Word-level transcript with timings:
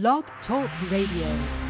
Blog 0.00 0.24
Talk 0.48 0.68
Radio. 0.90 1.64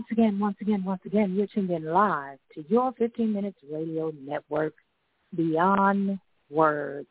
Once 0.00 0.12
again, 0.12 0.38
once 0.38 0.56
again, 0.62 0.82
once 0.82 1.02
again, 1.04 1.34
you're 1.34 1.46
tuned 1.46 1.70
in 1.70 1.84
live 1.84 2.38
to 2.54 2.64
your 2.70 2.90
15 2.92 3.30
Minutes 3.30 3.58
Radio 3.70 4.10
Network, 4.26 4.72
Beyond 5.36 6.18
Words. 6.48 7.06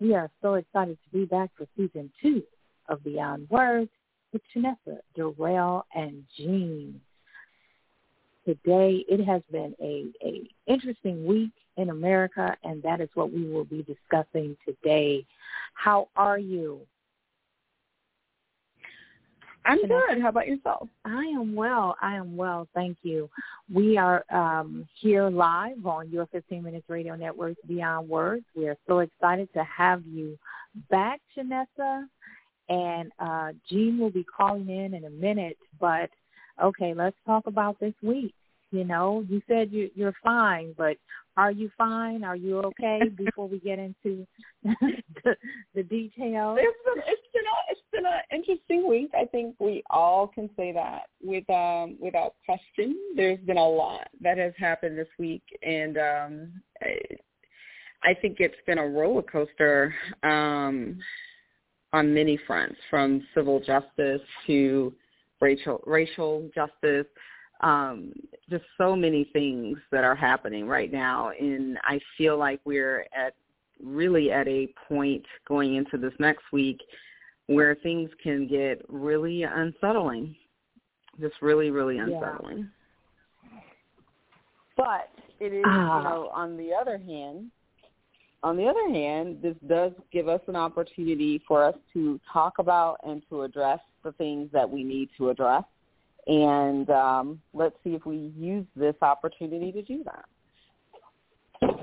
We 0.00 0.12
are 0.12 0.28
so 0.42 0.54
excited 0.54 0.98
to 1.04 1.16
be 1.16 1.24
back 1.24 1.50
for 1.56 1.68
season 1.76 2.10
two 2.20 2.42
of 2.88 3.04
Beyond 3.04 3.48
Words 3.48 3.90
with 4.32 4.42
Chinissa, 4.52 4.98
Durrel, 5.16 5.84
and 5.94 6.24
Gene. 6.36 7.00
Today, 8.44 9.04
it 9.08 9.24
has 9.24 9.42
been 9.52 9.76
a, 9.80 10.06
a 10.20 10.50
interesting 10.66 11.26
week 11.26 11.52
in 11.76 11.90
America, 11.90 12.56
and 12.64 12.82
that 12.82 13.00
is 13.00 13.08
what 13.14 13.32
we 13.32 13.48
will 13.48 13.66
be 13.66 13.84
discussing 13.84 14.56
today. 14.66 15.24
How 15.74 16.08
are 16.16 16.40
you? 16.40 16.80
I'm 19.66 19.80
good. 19.80 20.22
How 20.22 20.28
about 20.28 20.46
yourself? 20.46 20.88
I 21.04 21.24
am 21.24 21.54
well. 21.54 21.96
I 22.00 22.14
am 22.14 22.36
well. 22.36 22.68
Thank 22.72 22.98
you. 23.02 23.28
We 23.72 23.98
are 23.98 24.24
um, 24.30 24.86
here 25.00 25.28
live 25.28 25.84
on 25.84 26.08
your 26.08 26.26
15 26.26 26.62
Minutes 26.62 26.84
Radio 26.88 27.16
Network 27.16 27.56
Beyond 27.66 28.08
Words. 28.08 28.44
We 28.54 28.68
are 28.68 28.76
so 28.86 29.00
excited 29.00 29.48
to 29.54 29.64
have 29.64 30.02
you 30.06 30.38
back, 30.88 31.20
Chinissa. 31.36 32.04
And 32.68 33.10
uh, 33.18 33.52
Gene 33.68 33.98
will 33.98 34.10
be 34.10 34.24
calling 34.24 34.68
in 34.68 34.94
in 34.94 35.04
a 35.04 35.10
minute. 35.10 35.56
But, 35.80 36.10
okay, 36.62 36.94
let's 36.94 37.16
talk 37.26 37.46
about 37.46 37.78
this 37.80 37.94
week. 38.02 38.34
You 38.70 38.84
know, 38.84 39.24
you 39.28 39.42
said 39.48 39.72
you, 39.72 39.90
you're 39.94 40.14
fine, 40.22 40.74
but 40.76 40.96
are 41.36 41.50
you 41.50 41.70
fine? 41.76 42.24
Are 42.24 42.36
you 42.36 42.58
okay? 42.60 43.00
Before 43.16 43.48
we 43.48 43.58
get 43.58 43.78
into 43.78 44.26
the, 44.64 45.36
the 45.74 45.82
details, 45.82 46.58
it's 46.60 46.78
been 46.84 47.02
it's 47.06 47.28
been 47.32 47.44
a, 47.44 47.70
it's 47.70 47.80
been 47.92 48.06
an 48.06 48.20
interesting 48.32 48.88
week. 48.88 49.10
I 49.14 49.26
think 49.26 49.54
we 49.58 49.82
all 49.90 50.28
can 50.28 50.48
say 50.56 50.72
that 50.72 51.02
with 51.22 51.48
um, 51.50 51.96
without 52.00 52.34
question. 52.44 52.96
There's 53.16 53.40
been 53.40 53.58
a 53.58 53.68
lot 53.68 54.08
that 54.22 54.38
has 54.38 54.52
happened 54.58 54.98
this 54.98 55.08
week, 55.18 55.42
and 55.62 55.98
um, 55.98 56.52
I, 56.82 56.98
I 58.02 58.14
think 58.14 58.36
it's 58.40 58.54
been 58.66 58.78
a 58.78 58.86
roller 58.86 59.22
coaster 59.22 59.94
um, 60.22 60.98
on 61.92 62.14
many 62.14 62.38
fronts, 62.46 62.76
from 62.88 63.26
civil 63.34 63.60
justice 63.60 64.22
to 64.46 64.92
racial 65.40 65.82
racial 65.86 66.48
justice 66.54 67.06
um, 67.60 68.12
just 68.50 68.64
so 68.78 68.94
many 68.94 69.24
things 69.32 69.78
that 69.90 70.04
are 70.04 70.14
happening 70.14 70.66
right 70.66 70.92
now. 70.92 71.30
And 71.38 71.78
I 71.84 71.98
feel 72.16 72.38
like 72.38 72.60
we're 72.64 73.06
at 73.16 73.34
really 73.82 74.30
at 74.30 74.46
a 74.48 74.68
point 74.88 75.24
going 75.46 75.76
into 75.76 75.98
this 75.98 76.12
next 76.18 76.44
week 76.52 76.80
where 77.46 77.74
things 77.76 78.10
can 78.22 78.46
get 78.46 78.82
really 78.88 79.44
unsettling. 79.44 80.34
Just 81.20 81.40
really, 81.40 81.70
really 81.70 81.98
unsettling. 81.98 82.68
Yeah. 83.52 83.60
But 84.76 85.10
it 85.40 85.52
is, 85.52 85.64
Ah. 85.66 85.98
you 85.98 86.04
know, 86.04 86.28
on 86.28 86.56
the 86.56 86.74
other 86.74 86.98
hand, 86.98 87.50
on 88.42 88.56
the 88.56 88.66
other 88.66 88.88
hand, 88.90 89.40
this 89.40 89.56
does 89.66 89.92
give 90.12 90.28
us 90.28 90.42
an 90.46 90.56
opportunity 90.56 91.42
for 91.48 91.64
us 91.64 91.74
to 91.94 92.20
talk 92.30 92.58
about 92.58 92.98
and 93.02 93.22
to 93.30 93.42
address 93.42 93.80
the 94.04 94.12
things 94.12 94.50
that 94.52 94.68
we 94.68 94.84
need 94.84 95.08
to 95.16 95.30
address 95.30 95.64
and 96.26 96.90
um, 96.90 97.40
let's 97.54 97.76
see 97.84 97.90
if 97.90 98.04
we 98.04 98.32
use 98.36 98.66
this 98.74 98.96
opportunity 99.02 99.72
to 99.72 99.82
do 99.82 100.04
that. 100.04 100.24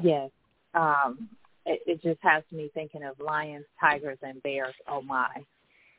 yes. 0.02 0.30
Um, 0.74 1.30
it, 1.66 1.82
it 1.86 2.02
just 2.02 2.20
has 2.22 2.44
me 2.52 2.70
thinking 2.74 3.04
of 3.04 3.20
lions, 3.20 3.66
tigers, 3.80 4.18
and 4.22 4.42
bears. 4.44 4.74
Oh 4.88 5.02
my, 5.02 5.30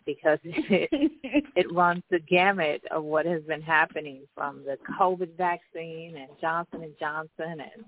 because 0.05 0.38
it 0.44 0.88
it 1.56 1.72
runs 1.72 2.03
the 2.10 2.19
gamut 2.19 2.82
of 2.91 3.05
what 3.05 3.25
has 3.25 3.43
been 3.44 3.62
happening 3.62 4.22
from 4.34 4.62
the 4.65 4.76
COVID 5.00 5.37
vaccine 5.37 6.16
and 6.16 6.28
Johnson 6.41 6.82
and 6.82 6.94
Johnson 6.99 7.61
and 7.61 7.84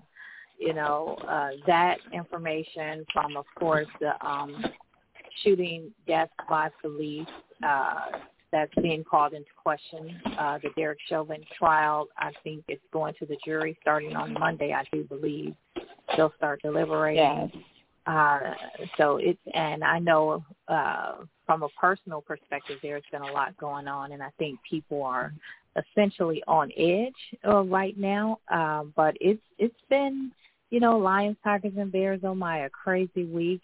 you 0.59 0.73
know 0.73 1.19
uh, 1.29 1.51
that 1.67 1.99
information 2.13 3.05
from, 3.13 3.37
of 3.37 3.45
course, 3.59 3.89
the 4.01 4.13
um, 4.27 4.65
shooting 5.43 5.93
death 6.07 6.31
by 6.49 6.71
police 6.81 7.27
uh, 7.63 8.13
that's 8.53 8.75
being 8.81 9.05
called 9.05 9.33
into 9.33 9.51
question. 9.57 10.21
Uh, 10.39 10.59
the 10.63 10.71
Derek 10.77 10.99
Chauvin 11.09 11.45
trial, 11.59 12.09
I 12.17 12.31
think 12.45 12.65
it's 12.69 12.83
going 12.93 13.15
to 13.19 13.27
the 13.27 13.37
jury 13.45 13.77
starting 13.83 14.17
on 14.17 14.33
Monday, 14.35 14.73
I 14.73 14.85
do 14.93 15.05
believe. 15.05 15.55
They'll 16.17 16.33
start 16.37 16.63
deliberating. 16.63 17.51
Yes. 17.53 17.63
Uh, 18.07 18.55
so 18.97 19.17
it's, 19.17 19.41
and 19.53 19.83
I 19.83 19.99
know 19.99 20.45
uh, 20.69 21.17
from 21.45 21.65
a 21.65 21.69
personal 21.71 22.21
perspective, 22.21 22.79
there's 22.83 23.03
been 23.11 23.23
a 23.23 23.33
lot 23.33 23.57
going 23.57 23.89
on, 23.89 24.13
and 24.13 24.23
I 24.23 24.31
think 24.39 24.61
people 24.69 25.03
are 25.03 25.33
essentially 25.77 26.43
on 26.47 26.71
edge 26.77 27.13
uh, 27.47 27.63
right 27.63 27.99
now. 27.99 28.39
Uh, 28.49 28.85
but 28.95 29.17
it's 29.21 29.43
it's 29.59 29.75
been, 29.91 30.31
you 30.71 30.81
know, 30.81 30.97
lions, 30.99 31.37
tigers, 31.43 31.73
and 31.77 31.91
bears. 31.91 32.21
Oh 32.23 32.35
my, 32.35 32.59
a 32.59 32.71
crazy 32.71 33.25
week. 33.25 33.63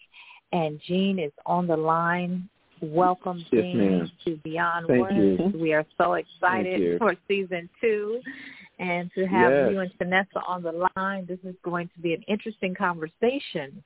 And 0.51 0.79
Gene 0.85 1.19
is 1.19 1.31
on 1.45 1.65
the 1.65 1.77
line. 1.77 2.47
Welcome, 2.83 3.45
Yes, 3.53 3.63
ma'am. 3.73 4.11
to 4.25 4.35
Beyond 4.43 4.87
Thank 4.87 4.99
Words. 4.99 5.53
you. 5.53 5.59
We 5.59 5.73
are 5.73 5.85
so 5.97 6.13
excited 6.15 6.99
for 6.99 7.15
season 7.29 7.69
two. 7.79 8.19
And 8.77 9.09
to 9.15 9.25
have 9.25 9.53
Yes. 9.53 9.71
you 9.71 9.79
and 9.79 9.91
Vanessa 9.97 10.41
on 10.45 10.63
the 10.63 10.89
line, 10.97 11.25
this 11.25 11.39
is 11.45 11.55
going 11.63 11.87
to 11.95 12.01
be 12.01 12.13
an 12.13 12.23
interesting 12.27 12.75
conversation. 12.75 13.81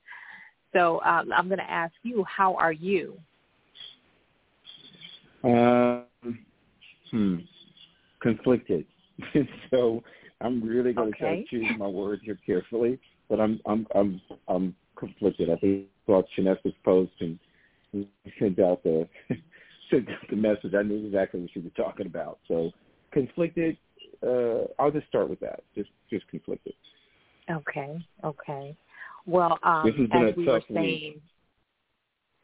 So 0.73 0.99
um, 1.03 1.31
I'm 1.31 1.47
going 1.47 1.59
to 1.59 1.69
ask 1.69 1.93
you, 2.01 2.23
how 2.23 2.55
are 2.55 2.71
you? 2.71 3.19
Um, 5.43 6.05
hmm, 7.11 7.35
conflicted. 8.19 8.85
so 9.69 10.03
I'm 10.41 10.63
really 10.63 10.93
going 10.93 11.11
to 11.13 11.19
try 11.19 11.35
to 11.35 11.43
choose 11.49 11.69
my 11.77 11.87
words 11.87 12.23
here 12.25 12.39
carefully, 12.43 12.99
but 13.29 13.39
I'm 13.39 13.59
I'm 13.67 13.85
I'm 13.93 14.21
I'm 14.47 14.75
conflicted. 14.95 15.51
I 15.51 15.55
think 15.57 15.85
I 15.85 16.11
saw 16.11 16.23
Chinissa's 16.35 16.73
post 16.83 17.11
and 17.19 17.37
sent 18.39 18.59
out 18.59 18.83
the 18.83 19.07
sent 19.89 20.09
out 20.09 20.29
the 20.29 20.35
message. 20.35 20.73
I 20.77 20.83
knew 20.83 21.05
exactly 21.05 21.41
what 21.41 21.49
she 21.53 21.59
was 21.59 21.71
talking 21.75 22.05
about. 22.05 22.39
So 22.47 22.71
conflicted. 23.11 23.77
Uh, 24.25 24.65
I'll 24.79 24.91
just 24.91 25.07
start 25.07 25.29
with 25.29 25.39
that. 25.41 25.61
Just 25.75 25.89
just 26.09 26.27
conflicted. 26.27 26.73
Okay, 27.49 27.99
okay. 28.23 28.75
Well, 29.25 29.57
um, 29.63 29.85
This 29.85 29.95
has 29.97 30.09
been 30.09 30.23
as 30.27 30.33
a 30.33 30.39
we 30.39 30.45
were 30.47 30.59
tough 30.59 30.69
week. 30.69 30.75
saying, 30.77 31.21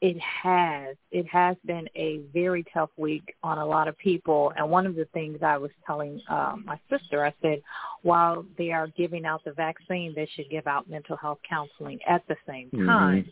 it 0.01 0.19
has. 0.19 0.97
It 1.11 1.25
has 1.27 1.55
been 1.65 1.87
a 1.95 2.19
very 2.33 2.65
tough 2.73 2.89
week 2.97 3.35
on 3.41 3.57
a 3.57 3.65
lot 3.65 3.87
of 3.87 3.97
people. 3.97 4.51
And 4.57 4.69
one 4.69 4.85
of 4.85 4.95
the 4.95 5.05
things 5.13 5.39
I 5.41 5.57
was 5.57 5.71
telling 5.87 6.21
uh, 6.29 6.55
my 6.63 6.77
sister, 6.89 7.25
I 7.25 7.33
said, 7.41 7.61
while 8.01 8.45
they 8.57 8.71
are 8.71 8.87
giving 8.87 9.25
out 9.25 9.43
the 9.45 9.53
vaccine, 9.53 10.13
they 10.13 10.27
should 10.35 10.49
give 10.49 10.67
out 10.67 10.89
mental 10.89 11.15
health 11.15 11.39
counseling 11.47 11.99
at 12.07 12.25
the 12.27 12.35
same 12.47 12.69
Mhm. 12.71 12.85
time. 12.85 13.31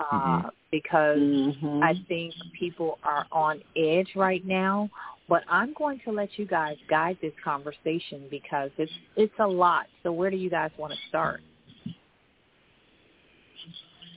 Uh, 0.00 0.42
Mhm. 0.42 0.50
because 0.70 1.18
Mm-hmm. 1.18 1.82
I 1.82 1.94
think 2.08 2.34
people 2.58 2.98
are 3.04 3.26
on 3.32 3.62
edge 3.76 4.14
right 4.16 4.44
now, 4.46 4.88
but 5.28 5.42
I'm 5.48 5.72
going 5.74 6.00
to 6.00 6.12
let 6.12 6.38
you 6.38 6.46
guys 6.46 6.78
guide 6.88 7.18
this 7.20 7.34
conversation 7.44 8.26
because 8.30 8.70
it's 8.78 8.92
it's 9.16 9.38
a 9.40 9.46
lot. 9.46 9.86
So 10.02 10.10
where 10.12 10.30
do 10.30 10.36
you 10.36 10.48
guys 10.48 10.70
want 10.78 10.92
to 10.94 10.98
start? 11.08 11.42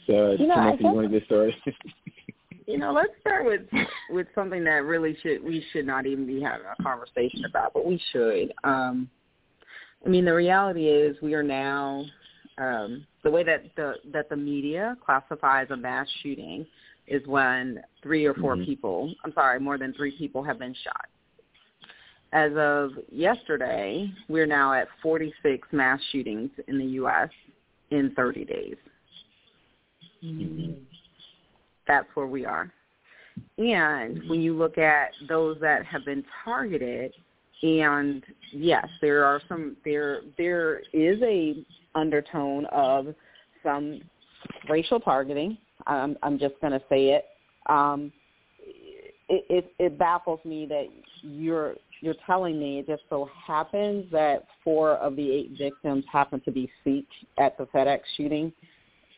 So, 0.07 0.35
You 0.37 0.47
know, 0.47 0.55
I 0.55 0.71
Chinissa, 0.71 0.81
you 0.81 0.91
want 0.93 1.11
to 1.11 1.19
get 1.19 1.25
started? 1.25 1.55
You 2.65 2.77
know, 2.77 2.93
let's 2.93 3.11
start 3.19 3.45
with 3.45 3.61
with 4.09 4.27
something 4.33 4.63
that 4.63 4.85
really 4.85 5.17
should 5.21 5.43
we 5.43 5.65
should 5.73 5.85
not 5.85 6.05
even 6.05 6.25
be 6.25 6.39
having 6.41 6.65
a 6.65 6.81
conversation 6.81 7.43
about, 7.43 7.73
but 7.73 7.85
we 7.85 8.01
should. 8.13 8.53
Um, 8.63 9.09
I 10.05 10.09
mean, 10.09 10.23
the 10.23 10.33
reality 10.33 10.87
is 10.87 11.17
we 11.21 11.33
are 11.33 11.43
now 11.43 12.05
um, 12.57 13.05
the 13.23 13.31
way 13.31 13.43
that 13.43 13.63
the 13.75 13.95
that 14.11 14.29
the 14.29 14.35
media 14.35 14.97
classifies 15.03 15.67
a 15.71 15.77
mass 15.77 16.07
shooting 16.21 16.65
is 17.07 17.25
when 17.27 17.81
three 18.01 18.25
or 18.25 18.33
4 18.35 18.55
Mhm. 18.55 18.65
people, 18.65 19.13
I'm 19.23 19.33
sorry, 19.33 19.59
more 19.59 19.77
than 19.77 19.93
three 19.93 20.11
people 20.17 20.43
have 20.43 20.59
been 20.59 20.73
shot. 20.73 21.07
As 22.31 22.55
of 22.55 22.91
yesterday, 23.11 24.11
we're 24.27 24.45
now 24.45 24.73
at 24.73 24.87
46 25.01 25.67
mass 25.71 26.01
shootings 26.11 26.49
in 26.67 26.77
the 26.77 26.85
U.S. 27.01 27.29
in 27.91 28.11
30 28.15 28.45
days. 28.45 28.77
Mm-hmm. 30.23 30.73
That's 31.85 32.07
where 32.15 32.25
we 32.25 32.45
are. 32.45 32.71
And 33.57 34.27
when 34.29 34.41
you 34.41 34.53
look 34.53 34.77
at 34.77 35.11
those 35.27 35.59
that 35.59 35.85
have 35.85 36.05
been 36.05 36.23
targeted, 36.43 37.13
and 37.61 38.23
yes, 38.51 38.87
there 39.01 39.23
are 39.25 39.41
some 39.47 39.77
there 39.83 40.21
there 40.37 40.81
is 40.91 41.21
a 41.21 41.65
undertone 41.95 42.65
of 42.67 43.13
some 43.63 44.01
racial 44.69 44.99
targeting. 44.99 45.57
I'm 45.87 46.17
I'm 46.23 46.39
just 46.39 46.55
going 46.61 46.73
to 46.73 46.81
say 46.89 47.09
it. 47.09 47.25
Um, 47.67 48.11
it, 49.29 49.45
it 49.49 49.73
it 49.79 49.99
baffles 49.99 50.39
me 50.45 50.65
that 50.67 50.85
you're 51.21 51.75
you're 52.01 52.15
telling 52.25 52.59
me 52.59 52.79
it 52.79 52.87
just 52.87 53.03
so 53.09 53.29
happens 53.47 54.05
that 54.11 54.45
four 54.63 54.95
of 54.97 55.15
the 55.15 55.31
eight 55.31 55.51
victims 55.57 56.03
happen 56.11 56.41
to 56.41 56.51
be 56.51 56.69
Sikh 56.83 57.07
at 57.37 57.57
the 57.57 57.65
FedEx 57.67 57.99
shooting 58.17 58.51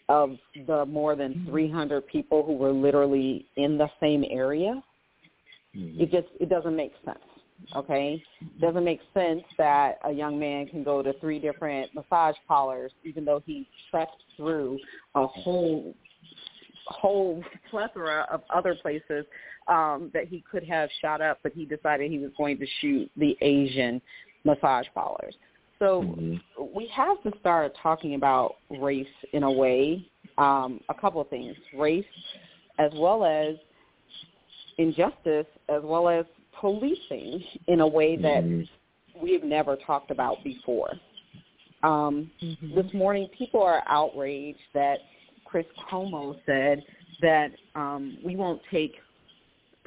of 0.07 0.37
the 0.67 0.85
more 0.85 1.15
than 1.15 1.47
300 1.49 2.05
people 2.05 2.45
who 2.45 2.53
were 2.53 2.71
literally 2.71 3.47
in 3.55 3.75
the 3.77 3.89
same 3.99 4.23
area. 4.29 4.83
Mm-hmm. 5.75 6.01
It 6.01 6.11
just 6.11 6.27
it 6.39 6.49
doesn't 6.49 6.75
make 6.75 6.93
sense. 7.03 7.17
Okay, 7.75 8.21
doesn't 8.59 8.83
make 8.83 8.99
sense 9.13 9.43
that 9.57 9.97
a 10.03 10.11
young 10.11 10.39
man 10.39 10.67
can 10.67 10.83
go 10.83 11.01
to 11.01 11.13
three 11.19 11.39
different 11.39 11.93
massage 11.95 12.35
parlors, 12.47 12.91
even 13.03 13.25
though 13.25 13.41
he 13.45 13.67
trekked 13.89 14.21
through 14.37 14.77
a 15.15 15.25
whole 15.25 15.93
whole 16.87 17.43
plethora 17.71 18.27
of 18.31 18.41
other 18.53 18.75
places 18.75 19.25
um, 19.67 20.11
that 20.13 20.27
he 20.27 20.43
could 20.49 20.63
have 20.63 20.89
shot 21.01 21.21
up, 21.21 21.39
but 21.41 21.51
he 21.53 21.65
decided 21.65 22.11
he 22.11 22.19
was 22.19 22.31
going 22.37 22.59
to 22.59 22.67
shoot 22.79 23.09
the 23.17 23.35
Asian 23.41 24.01
massage 24.43 24.85
parlors. 24.93 25.35
So 25.79 26.03
mm-hmm. 26.03 26.63
we 26.75 26.87
have 26.93 27.21
to 27.23 27.31
start 27.39 27.73
talking 27.81 28.15
about 28.15 28.55
race 28.69 29.07
in 29.33 29.43
a 29.43 29.51
way. 29.51 30.07
Um, 30.37 30.81
a 30.89 30.93
couple 30.93 31.21
of 31.21 31.29
things: 31.29 31.55
race, 31.77 32.05
as 32.77 32.91
well 32.95 33.25
as 33.25 33.55
injustice, 34.77 35.47
as 35.69 35.81
well 35.83 36.07
as 36.09 36.25
policing 36.59 37.43
in 37.67 37.81
a 37.81 37.87
way 37.87 38.15
that 38.17 38.43
mm-hmm. 38.43 39.23
we've 39.23 39.43
never 39.43 39.75
talked 39.75 40.11
about 40.11 40.43
before. 40.43 40.91
Um, 41.83 42.31
mm-hmm. 42.41 42.75
This 42.75 42.91
morning, 42.93 43.27
people 43.37 43.61
are 43.61 43.83
outraged 43.87 44.59
that 44.73 44.99
Chris 45.45 45.65
Cuomo 45.89 46.35
said 46.45 46.83
that 47.21 47.51
um, 47.75 48.17
we 48.25 48.35
won't 48.35 48.61
take 48.71 48.93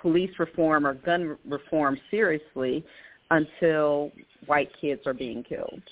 police 0.00 0.30
reform 0.38 0.86
or 0.86 0.94
gun 0.94 1.36
reform 1.46 1.98
seriously 2.10 2.84
until 3.30 4.12
white 4.46 4.70
kids 4.80 5.02
are 5.06 5.14
being 5.14 5.42
killed. 5.42 5.82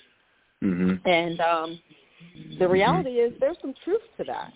Mm-hmm. 0.63 1.07
And 1.07 1.41
um, 1.41 1.81
the 2.59 2.69
reality 2.69 3.11
is 3.11 3.33
there's 3.41 3.57
some 3.61 3.75
truth 3.85 4.01
to 4.19 4.25
that. 4.25 4.53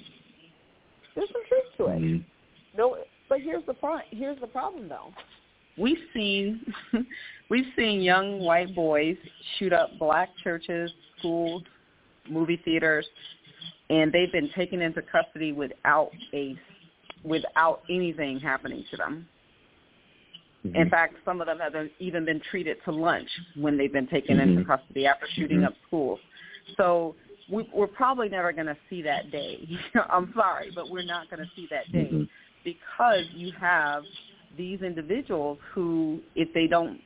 There's 1.15 1.29
some 1.33 1.43
truth 1.49 1.65
to 1.77 1.85
it. 1.87 2.03
Mm-hmm. 2.03 2.79
No, 2.79 2.97
but 3.29 3.41
here's 3.41 3.65
the 3.67 3.75
pro- 3.75 3.99
here's 4.11 4.41
the 4.41 4.47
problem 4.47 4.89
though. 4.89 5.13
We've 5.81 5.99
seen 6.13 6.61
we've 7.51 7.67
seen 7.77 8.03
young 8.03 8.41
white 8.41 8.75
boys 8.75 9.17
shoot 9.59 9.73
up 9.73 9.91
black 9.99 10.29
churches, 10.45 10.91
schools, 11.19 11.63
movie 12.29 12.61
theaters, 12.65 13.07
and 13.89 14.13
they've 14.13 14.31
been 14.31 14.51
taken 14.55 14.83
into 14.83 15.03
custody 15.03 15.53
without 15.53 16.11
a 16.35 16.57
without 17.25 17.83
anything 17.89 18.39
happening 18.39 18.85
to 18.91 18.97
them. 18.97 19.27
Mm-hmm. 20.67 20.77
In 20.77 20.91
fact, 20.91 21.15
some 21.25 21.41
of 21.41 21.47
them 21.47 21.59
have 21.59 21.73
even 21.99 22.25
been 22.25 22.41
treated 22.51 22.77
to 22.85 22.93
lunch 22.93 23.29
when 23.57 23.79
they've 23.79 23.93
been 23.93 24.09
taken 24.09 24.37
mm-hmm. 24.37 24.59
into 24.59 24.65
custody 24.65 25.07
after 25.07 25.27
shooting 25.35 25.59
mm-hmm. 25.59 25.67
up 25.67 25.75
schools. 25.87 26.19
So 26.77 27.15
we, 27.51 27.69
we're 27.75 27.87
probably 27.87 28.29
never 28.29 28.53
going 28.53 28.67
to 28.67 28.77
see 28.91 29.01
that 29.03 29.31
day. 29.31 29.67
I'm 30.11 30.33
sorry, 30.37 30.71
but 30.75 30.91
we're 30.91 31.03
not 31.03 31.31
going 31.31 31.41
to 31.41 31.51
see 31.57 31.67
that 31.71 31.91
day 31.93 32.11
mm-hmm. 32.13 32.25
because 32.63 33.25
you 33.35 33.53
have 33.59 34.03
these 34.57 34.81
individuals 34.83 35.59
who, 35.75 36.21
if 36.35 36.53
they 36.55 36.67
don't, 36.67 37.01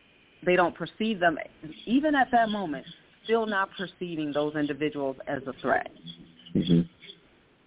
they 0.44 0.56
don't 0.56 0.74
perceive 0.74 1.20
them, 1.20 1.38
even 1.86 2.14
at 2.14 2.28
that 2.32 2.48
moment, 2.48 2.84
still 3.24 3.46
not 3.46 3.70
perceiving 3.76 4.32
those 4.32 4.54
individuals 4.54 5.16
as 5.26 5.42
a 5.46 5.52
threat. 5.60 5.90
Mm-hmm. 6.54 6.80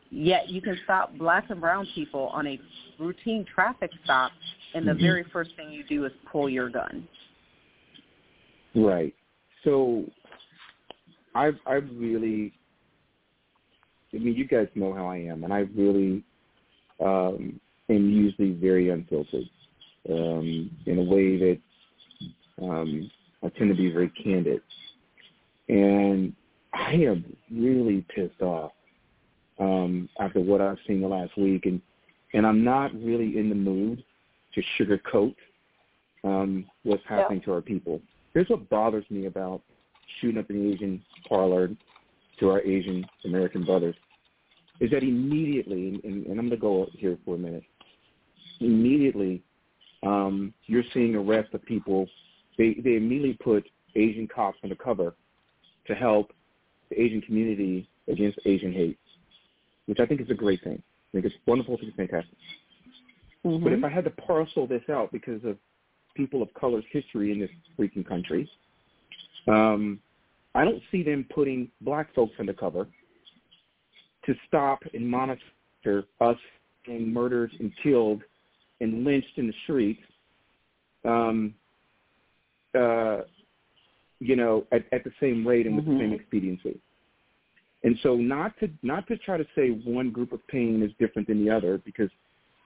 Yet 0.09 0.50
you 0.50 0.62
can 0.62 0.77
stop 0.83 1.18
black 1.18 1.50
and 1.50 1.59
brown 1.59 1.88
people 1.94 2.29
on 2.33 2.47
a 2.47 2.59
routine 3.00 3.45
traffic 3.53 3.91
stop, 4.03 4.31
and 4.74 4.88
the 4.88 4.91
mm-hmm. 4.91 5.01
very 5.01 5.25
first 5.33 5.51
thing 5.56 5.71
you 5.71 5.83
do 5.83 6.06
is 6.06 6.12
pull 6.31 6.50
your 6.50 6.69
gun. 6.69 7.07
Right. 8.75 9.13
So 9.63 10.06
I've 11.35 11.57
I've 11.65 11.89
really 11.95 12.53
I 14.13 14.18
mean 14.18 14.35
you 14.35 14.47
guys 14.47 14.68
know 14.75 14.94
how 14.94 15.07
I 15.07 15.18
am 15.18 15.44
and 15.44 15.53
I 15.53 15.65
really 15.75 16.24
um 17.03 17.59
am 17.89 18.09
usually 18.09 18.53
very 18.53 18.89
unfiltered. 18.89 19.50
Um 20.09 20.71
in 20.86 21.00
a 21.00 21.04
way 21.04 21.38
that 21.38 21.59
um 22.62 23.12
I 23.44 23.50
tend 23.50 23.69
to 23.69 23.75
be 23.75 23.92
very 23.92 24.09
candid. 24.24 24.62
And 25.69 26.33
I 26.74 26.94
am 26.94 27.25
really 27.51 28.06
pissed 28.13 28.42
off 28.42 28.71
um, 29.59 30.09
after 30.19 30.39
what 30.39 30.62
I've 30.62 30.77
seen 30.88 31.01
the 31.01 31.07
last 31.07 31.38
week, 31.38 31.65
and 31.65 31.81
and 32.33 32.45
I'm 32.45 32.63
not 32.63 32.94
really 32.94 33.38
in 33.38 33.50
the 33.50 33.56
mood 33.56 34.04
to 34.54 34.62
sugarcoat 34.77 35.36
um, 36.24 36.65
what's 36.83 37.03
happening 37.07 37.39
yeah. 37.39 37.45
to 37.45 37.53
our 37.53 37.62
people. 37.62 38.01
Here's 38.33 38.50
what 38.50 38.69
bothers 38.69 39.06
me 39.10 39.25
about 39.25 39.62
shooting 40.19 40.39
up 40.39 40.50
an 40.50 40.74
Asian 40.74 41.01
parlor 41.27 41.69
to 42.39 42.50
our 42.50 42.62
Asian 42.62 43.06
American 43.25 43.63
brothers 43.63 43.95
is 44.80 44.92
that 44.92 45.01
immediately, 45.01 46.00
and, 46.03 46.27
and 46.27 46.39
I'm 46.39 46.48
going 46.48 46.50
to 46.51 46.57
go 46.57 46.88
here 46.92 47.18
for 47.25 47.36
a 47.36 47.38
minute, 47.38 47.63
immediately 48.60 49.42
um, 50.07 50.54
you're 50.65 50.83
seeing 50.94 51.15
arrests 51.15 51.54
of 51.54 51.63
people. 51.65 52.07
They, 52.57 52.75
they 52.83 52.95
immediately 52.95 53.38
put 53.44 53.68
Asian 53.95 54.27
cops 54.27 54.57
undercover 54.63 55.15
to 55.88 55.95
help 55.95 56.33
the 56.89 57.00
Asian 57.00 57.21
community 57.21 57.89
against 58.07 58.39
Asian 58.45 58.71
hate 58.71 58.98
which 59.88 60.00
I 60.00 60.06
think 60.06 60.21
is 60.21 60.30
a 60.30 60.36
great 60.36 60.63
thing. 60.63 60.81
I 60.81 61.09
think 61.13 61.25
it's 61.25 61.36
wonderful. 61.45 61.74
I 61.74 61.77
think 61.77 61.89
it's 61.89 61.98
fantastic. 61.98 62.38
Mm-hmm. 63.45 63.63
But 63.63 63.74
if 63.74 63.83
I 63.83 63.89
had 63.89 64.04
to 64.04 64.12
parcel 64.12 64.68
this 64.68 64.83
out 64.89 65.12
because 65.12 65.44
of 65.44 65.57
people 66.15 66.42
of 66.42 66.53
color's 66.53 66.83
history 66.92 67.31
in 67.31 67.39
this 67.39 67.50
freaking 67.80 68.07
country, 68.07 68.50
um, 69.48 70.00
I 70.53 70.63
don't 70.63 70.81
see 70.92 71.03
them 71.03 71.25
putting 71.33 71.69
black 71.81 72.13
folks 72.13 72.33
undercover 72.39 72.88
to 74.25 74.36
stop 74.48 74.80
and 74.94 75.10
monitor 75.10 76.03
us 76.20 76.38
being 76.86 77.13
murdered 77.13 77.51
and 77.60 77.72
killed 77.81 78.22
and 78.81 79.03
lynched 79.03 79.38
in 79.38 79.48
the 79.48 79.53
streets, 79.63 80.01
um, 81.05 81.53
uh, 82.77 83.22
you 84.19 84.36
know, 84.36 84.65
at, 84.72 84.86
at 84.91 85.03
the 85.03 85.12
same 85.19 85.48
rate 85.48 85.65
and 85.65 85.75
with 85.75 85.86
mm-hmm. 85.86 85.93
the 85.93 86.00
same 86.00 86.10
mm-hmm. 86.12 86.19
expediency. 86.19 86.79
And 87.84 87.96
so 88.01 88.15
not 88.15 88.57
to 88.60 88.69
not 88.81 89.07
to 89.07 89.17
try 89.17 89.38
to 89.38 89.46
say 89.55 89.69
one 89.69 90.12
group 90.12 90.31
of 90.31 90.46
pain 90.48 90.81
is 90.84 90.91
different 91.00 91.27
than 91.27 91.43
the 91.46 91.51
other 91.51 91.77
because 91.86 92.10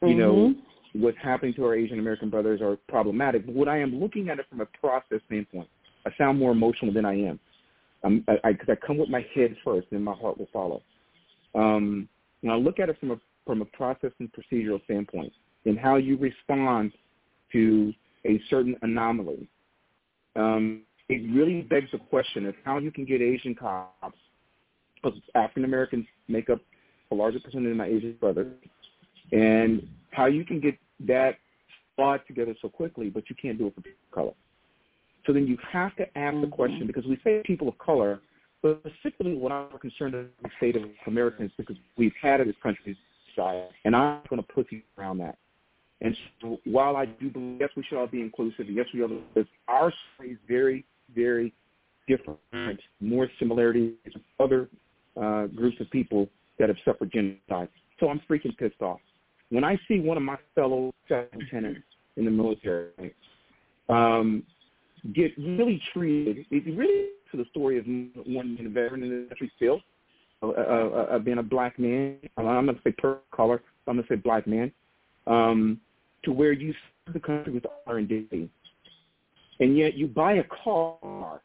you 0.02 0.10
mm-hmm. 0.10 0.20
know 0.20 0.54
what's 0.94 1.18
happening 1.22 1.54
to 1.56 1.66
our 1.66 1.76
Asian 1.76 2.00
American 2.00 2.30
brothers 2.30 2.62
are 2.62 2.78
problematic. 2.88 3.46
But 3.46 3.56
what 3.56 3.68
I 3.68 3.80
am 3.80 4.00
looking 4.00 4.30
at 4.30 4.40
it 4.40 4.46
from 4.50 4.62
a 4.62 4.66
process 4.66 5.20
standpoint, 5.28 5.68
I 6.06 6.12
sound 6.18 6.40
more 6.40 6.52
emotional 6.52 6.94
than 6.94 7.06
I 7.06 7.14
am. 7.14 7.40
Um, 8.04 8.26
I 8.28 8.54
because 8.54 8.70
I, 8.70 8.72
I 8.74 8.88
come 8.88 8.98
with 8.98 9.10
my 9.10 9.26
head 9.36 9.56
first, 9.64 9.88
and 9.92 10.04
my 10.04 10.14
heart 10.14 10.38
will 10.38 10.50
follow. 10.52 10.82
Um, 11.54 12.08
when 12.42 12.52
I 12.52 12.58
look 12.58 12.80
at 12.80 12.90
it 12.90 13.00
from 13.00 13.12
a 13.12 13.20
from 13.46 13.62
a 13.62 13.66
process 13.66 14.12
and 14.20 14.30
procedural 14.32 14.84
standpoint, 14.86 15.34
and 15.66 15.78
how 15.78 15.96
you 15.96 16.18
respond 16.18 16.92
to 17.52 17.94
a 18.26 18.42
certain 18.50 18.76
anomaly, 18.82 19.48
um, 20.36 20.82
it 21.10 21.22
really 21.34 21.62
begs 21.62 21.92
the 21.92 21.98
question 21.98 22.46
of 22.46 22.56
how 22.64 22.78
you 22.78 22.92
can 22.92 23.06
get 23.06 23.22
Asian 23.22 23.54
cops 23.54 24.18
because 24.96 25.20
African 25.36 25.66
Americans 25.66 26.06
make 26.28 26.50
up 26.50 26.60
a 27.12 27.16
larger 27.16 27.40
percentage 27.40 27.72
of 27.72 27.78
my 27.78 27.88
Asian 27.88 28.14
brothers, 28.20 28.54
and 29.32 29.88
how 30.12 30.28
you 30.28 30.46
can 30.46 30.60
get 30.60 30.78
that 31.02 31.38
squad 31.94 32.22
together 32.28 32.56
so 32.62 32.70
quickly, 32.70 33.10
but 33.10 33.30
you 33.30 33.36
can't 33.42 33.58
do 33.58 33.68
it 33.68 33.76
for 33.76 33.82
people 33.82 34.00
of 34.10 34.16
color. 34.16 34.34
So 35.26 35.34
then 35.34 35.48
you 35.48 35.58
have 35.72 35.96
to 35.98 36.04
ask 36.18 36.34
mm-hmm. 36.34 36.42
the 36.42 36.48
question 36.48 36.88
because 36.88 37.06
we 37.06 37.20
say 37.24 37.42
people 37.46 37.68
of 37.68 37.78
color, 37.78 38.22
but 38.62 38.82
specifically 39.02 39.36
what 39.36 39.52
I'm 39.52 39.78
concerned 39.80 40.14
with 40.14 40.28
the 40.42 40.50
state 40.58 40.76
of 40.76 40.84
Americans 41.08 41.52
because 41.58 41.76
we've 41.98 42.14
had 42.22 42.40
it 42.40 42.44
in 42.44 42.48
this 42.48 42.56
country 42.64 42.98
and 43.86 43.96
I'm 43.96 44.22
going 44.30 44.42
to 44.42 44.48
put 44.54 44.72
you 44.72 44.82
around 44.98 45.20
that. 45.20 45.38
And 46.02 46.16
so 46.42 46.60
while 46.66 46.96
I 46.96 47.06
do 47.06 47.30
believe 47.30 47.58
yes, 47.60 47.70
we 47.76 47.84
should 47.88 48.00
all 48.00 48.08
be 48.08 48.22
inclusive, 48.22 48.70
yes, 48.70 48.88
we 48.94 49.04
all, 49.04 49.22
our 49.68 49.94
story 50.16 50.32
is 50.32 50.38
very, 50.48 50.84
very 51.14 51.54
different, 52.08 52.80
more 53.00 53.30
similarities 53.38 53.94
with 54.06 54.16
other 54.40 54.68
uh, 55.22 55.46
groups 55.48 55.78
of 55.80 55.90
people 55.92 56.28
that 56.58 56.70
have 56.70 56.78
suffered 56.84 57.12
genocide. 57.12 57.70
So 58.00 58.10
I'm 58.10 58.20
freaking 58.30 58.58
pissed 58.58 58.82
off. 58.82 59.00
When 59.50 59.64
I 59.64 59.78
see 59.88 60.00
one 60.00 60.18
of 60.18 60.24
my 60.24 60.38
fellow 60.56 60.92
lieutenants 61.10 61.82
in 62.18 62.26
the 62.26 62.32
military 62.32 63.14
um, 63.90 64.44
get 65.14 65.32
really 65.38 65.82
treated, 65.94 66.46
it 66.50 66.76
really 66.76 67.10
to 67.32 67.38
the 67.38 67.46
story 67.52 67.78
of 67.78 67.86
one 68.26 68.58
veteran 68.74 69.04
in 69.04 69.10
the 69.10 69.28
country 69.30 69.52
still, 69.56 69.82
uh, 70.42 70.50
uh, 70.50 71.08
uh, 71.12 71.20
being 71.20 71.38
a 71.38 71.44
black 71.44 71.78
man. 71.78 72.18
I'm 72.38 72.66
going 72.66 72.68
to 72.68 72.82
say 72.84 72.92
per 72.98 73.20
color. 73.32 73.62
I'm 73.88 73.96
going 73.96 74.08
to 74.08 74.14
say 74.14 74.18
black 74.18 74.48
man. 74.48 74.72
Um, 75.28 75.80
to 76.24 76.32
where 76.32 76.52
you 76.52 76.74
serve 77.06 77.14
the 77.14 77.20
country 77.20 77.54
with 77.54 77.66
honor 77.86 77.98
and 77.98 78.50
and 79.60 79.78
yet 79.78 79.94
you 79.94 80.08
buy 80.08 80.34
a 80.34 80.44
car, 80.64 81.42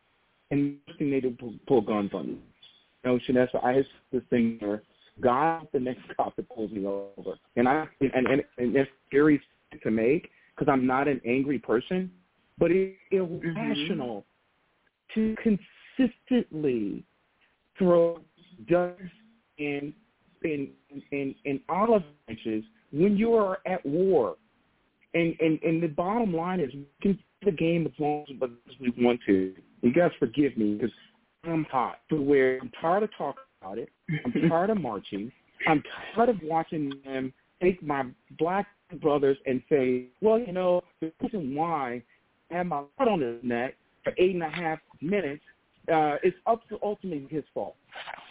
and 0.50 0.76
the 0.98 1.10
they 1.10 1.20
do 1.20 1.36
pull, 1.38 1.54
pull 1.66 1.80
guns 1.82 2.10
on 2.14 2.26
you. 2.26 2.38
You 3.04 3.12
know, 3.12 3.18
Chinissa, 3.28 3.62
I 3.62 3.74
have 3.74 3.84
this 4.10 4.22
thing 4.30 4.56
where 4.60 4.82
God 5.20 5.68
the 5.72 5.80
next 5.80 6.02
cop 6.16 6.34
that 6.36 6.48
pulls 6.48 6.70
me 6.72 6.86
over, 6.86 7.36
and 7.56 7.68
I 7.68 7.86
and 8.00 8.26
and, 8.26 8.42
and 8.58 8.74
that's 8.74 8.88
scary 9.08 9.40
to 9.82 9.90
make 9.90 10.30
because 10.54 10.70
I'm 10.70 10.86
not 10.86 11.08
an 11.08 11.20
angry 11.26 11.58
person, 11.58 12.10
but 12.58 12.70
it's 12.70 12.96
irrational 13.10 14.24
mm-hmm. 15.16 15.34
to 15.34 15.66
consistently 15.98 17.04
throw 17.78 18.20
dust 18.68 19.00
in 19.58 19.92
in 20.42 20.70
in 21.12 21.34
in 21.44 21.60
olive 21.68 22.02
branches 22.26 22.64
when 22.92 23.16
you 23.16 23.34
are 23.34 23.58
at 23.66 23.84
war. 23.84 24.36
And 25.16 25.34
and 25.40 25.58
and 25.62 25.82
the 25.82 25.88
bottom 25.88 26.34
line 26.34 26.60
is 26.60 26.70
we 26.74 26.86
can 27.00 27.14
play 27.14 27.50
the 27.50 27.52
game 27.52 27.86
as 27.86 27.92
long 27.98 28.26
as 28.42 28.50
we 28.78 28.92
want 29.02 29.18
to. 29.26 29.54
You 29.80 29.92
guys 29.92 30.10
forgive 30.18 30.56
me 30.58 30.74
because 30.74 30.90
I'm 31.44 31.64
hot 31.64 32.00
to 32.10 32.20
where 32.20 32.58
I'm 32.60 32.70
tired 32.80 33.04
of 33.04 33.10
talking 33.16 33.42
about 33.62 33.78
it. 33.78 33.88
I'm 34.24 34.48
tired 34.50 34.70
of 34.70 34.78
marching. 34.78 35.32
I'm 35.66 35.82
tired 36.14 36.28
of 36.28 36.36
watching 36.42 36.92
them 37.04 37.32
take 37.62 37.82
my 37.82 38.04
black 38.38 38.66
brothers 39.00 39.38
and 39.46 39.62
say, 39.70 40.06
well, 40.20 40.38
you 40.38 40.52
know, 40.52 40.82
the 41.00 41.10
reason 41.22 41.54
why 41.54 42.02
I 42.50 42.54
have 42.54 42.66
my 42.66 42.82
foot 42.98 43.08
on 43.08 43.20
his 43.20 43.42
neck 43.42 43.74
for 44.04 44.12
eight 44.18 44.34
and 44.34 44.42
a 44.42 44.50
half 44.50 44.78
minutes 45.00 45.42
uh, 45.90 46.16
is 46.22 46.34
up 46.46 46.68
to 46.68 46.78
ultimately 46.82 47.26
his 47.30 47.44
fault. 47.54 47.76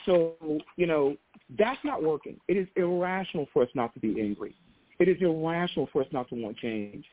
So, 0.06 0.36
you 0.78 0.86
know, 0.86 1.16
that's 1.58 1.80
not 1.84 2.04
working. 2.04 2.40
It 2.48 2.58
is 2.58 2.68
irrational 2.76 3.48
for 3.52 3.64
us 3.64 3.70
not 3.74 3.94
to 3.96 4.00
be 4.00 4.22
angry. 4.22 4.56
It 5.00 5.08
is 5.08 5.18
irrational 5.22 5.90
for 5.92 6.02
us 6.02 6.08
not 6.12 6.30
to 6.30 6.36
want 6.36 6.58
change. 6.58 7.06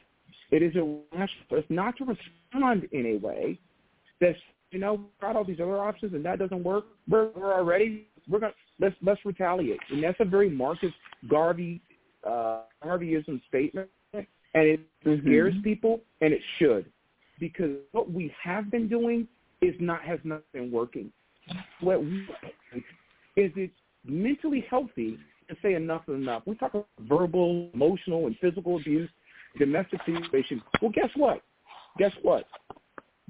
It 0.50 0.62
is 0.62 0.74
irrational 0.74 1.46
for 1.48 1.58
us 1.58 1.64
not 1.68 1.96
to 1.98 2.04
respond 2.04 2.88
in 2.92 3.06
a 3.06 3.16
way 3.26 3.58
that's, 4.20 4.38
you 4.70 4.78
know, 4.78 4.94
we've 4.94 5.20
got 5.20 5.36
all 5.36 5.44
these 5.44 5.60
other 5.60 5.78
options 5.78 6.14
and 6.14 6.24
that 6.24 6.38
doesn't 6.38 6.62
work. 6.62 6.84
We're, 7.08 7.30
we're 7.30 7.52
already, 7.52 8.06
we're 8.28 8.40
to, 8.40 8.52
let's, 8.78 8.94
let's 9.02 9.20
retaliate. 9.24 9.80
And 9.90 10.02
that's 10.02 10.18
a 10.20 10.24
very 10.24 10.48
Marcus 10.48 10.92
Garvey, 11.28 11.80
uh, 12.26 12.60
Garveyism 12.84 13.40
statement. 13.48 13.88
And 14.54 14.66
it 14.66 14.80
mm-hmm. 15.06 15.26
scares 15.26 15.54
people, 15.64 16.02
and 16.20 16.34
it 16.34 16.42
should. 16.58 16.84
Because 17.40 17.70
what 17.92 18.12
we 18.12 18.30
have 18.44 18.70
been 18.70 18.86
doing 18.86 19.26
is 19.62 19.74
not 19.80 20.02
has 20.02 20.18
not 20.24 20.42
been 20.52 20.70
working. 20.70 21.10
What 21.80 22.04
we 22.04 22.26
is 23.36 23.50
it's 23.56 23.72
mentally 24.04 24.66
healthy 24.68 25.18
to 25.48 25.56
say 25.62 25.74
enough 25.74 26.02
is 26.08 26.14
enough. 26.14 26.42
We 26.46 26.54
talk 26.56 26.74
about 26.74 26.88
verbal, 27.00 27.70
emotional, 27.74 28.26
and 28.26 28.36
physical 28.40 28.76
abuse, 28.76 29.10
domestic 29.58 30.00
situations. 30.06 30.62
Well, 30.80 30.90
guess 30.90 31.10
what? 31.16 31.42
Guess 31.98 32.12
what? 32.22 32.46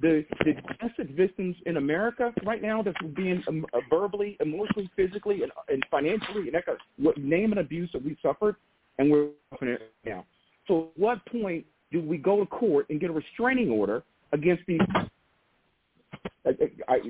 The, 0.01 0.25
the 0.45 0.55
domestic 0.55 1.11
victims 1.17 1.57
in 1.67 1.77
America 1.77 2.33
right 2.45 2.63
now 2.63 2.83
that's 2.83 2.97
being 3.15 3.43
um, 3.47 3.67
uh, 3.75 3.81
verbally, 3.91 4.37
emotionally, 4.41 4.91
physically, 4.97 5.43
and, 5.43 5.53
and 5.69 5.85
financially, 5.91 6.49
and 6.49 6.57
echo, 6.57 6.77
what 6.97 7.19
name 7.19 7.53
and 7.53 7.61
abuse 7.61 7.91
that 7.93 8.05
we 8.05 8.17
suffered, 8.23 8.57
and 8.99 9.11
we're 9.11 9.29
suffering 9.51 9.73
it 9.73 9.93
now. 10.05 10.25
So 10.67 10.91
at 10.95 11.01
what 11.01 11.27
point 11.27 11.67
do 11.91 12.01
we 12.01 12.17
go 12.17 12.41
to 12.41 12.47
court 12.47 12.87
and 12.89 13.01
get 13.01 13.11
a 13.11 13.13
restraining 13.13 13.71
order 13.71 14.03
against 14.33 14.63
these 14.67 14.81
I, 16.47 16.51
I, 16.89 17.01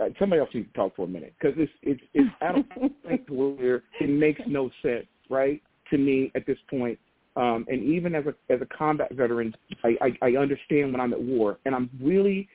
I, 0.00 0.08
somebody 0.18 0.40
else 0.40 0.50
needs 0.54 0.68
to 0.68 0.72
talk 0.74 0.96
for 0.96 1.04
a 1.04 1.08
minute 1.08 1.34
because 1.38 1.56
it's 1.58 1.72
it's 1.82 2.00
it's 2.14 2.30
out 2.42 2.58
of 2.58 2.68
point 2.70 3.28
where 3.30 3.82
it 4.00 4.08
makes 4.08 4.40
no 4.46 4.70
sense, 4.82 5.06
right? 5.30 5.62
To 5.90 5.98
me 5.98 6.32
at 6.34 6.46
this 6.46 6.58
point, 6.70 6.98
um, 7.36 7.66
and 7.68 7.82
even 7.82 8.14
as 8.14 8.24
a 8.26 8.52
as 8.52 8.60
a 8.60 8.66
combat 8.66 9.12
veteran, 9.12 9.54
I, 9.82 9.96
I, 10.00 10.28
I 10.28 10.36
understand 10.36 10.92
when 10.92 11.00
I'm 11.00 11.12
at 11.12 11.22
war, 11.22 11.58
and 11.64 11.74
I'm 11.74 11.90
really 12.00 12.48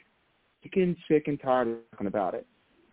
sick 0.63 0.73
sick 1.07 1.27
and 1.27 1.39
tired 1.41 1.67
of 1.67 1.77
talking 1.91 2.07
about 2.07 2.33
it 2.33 2.45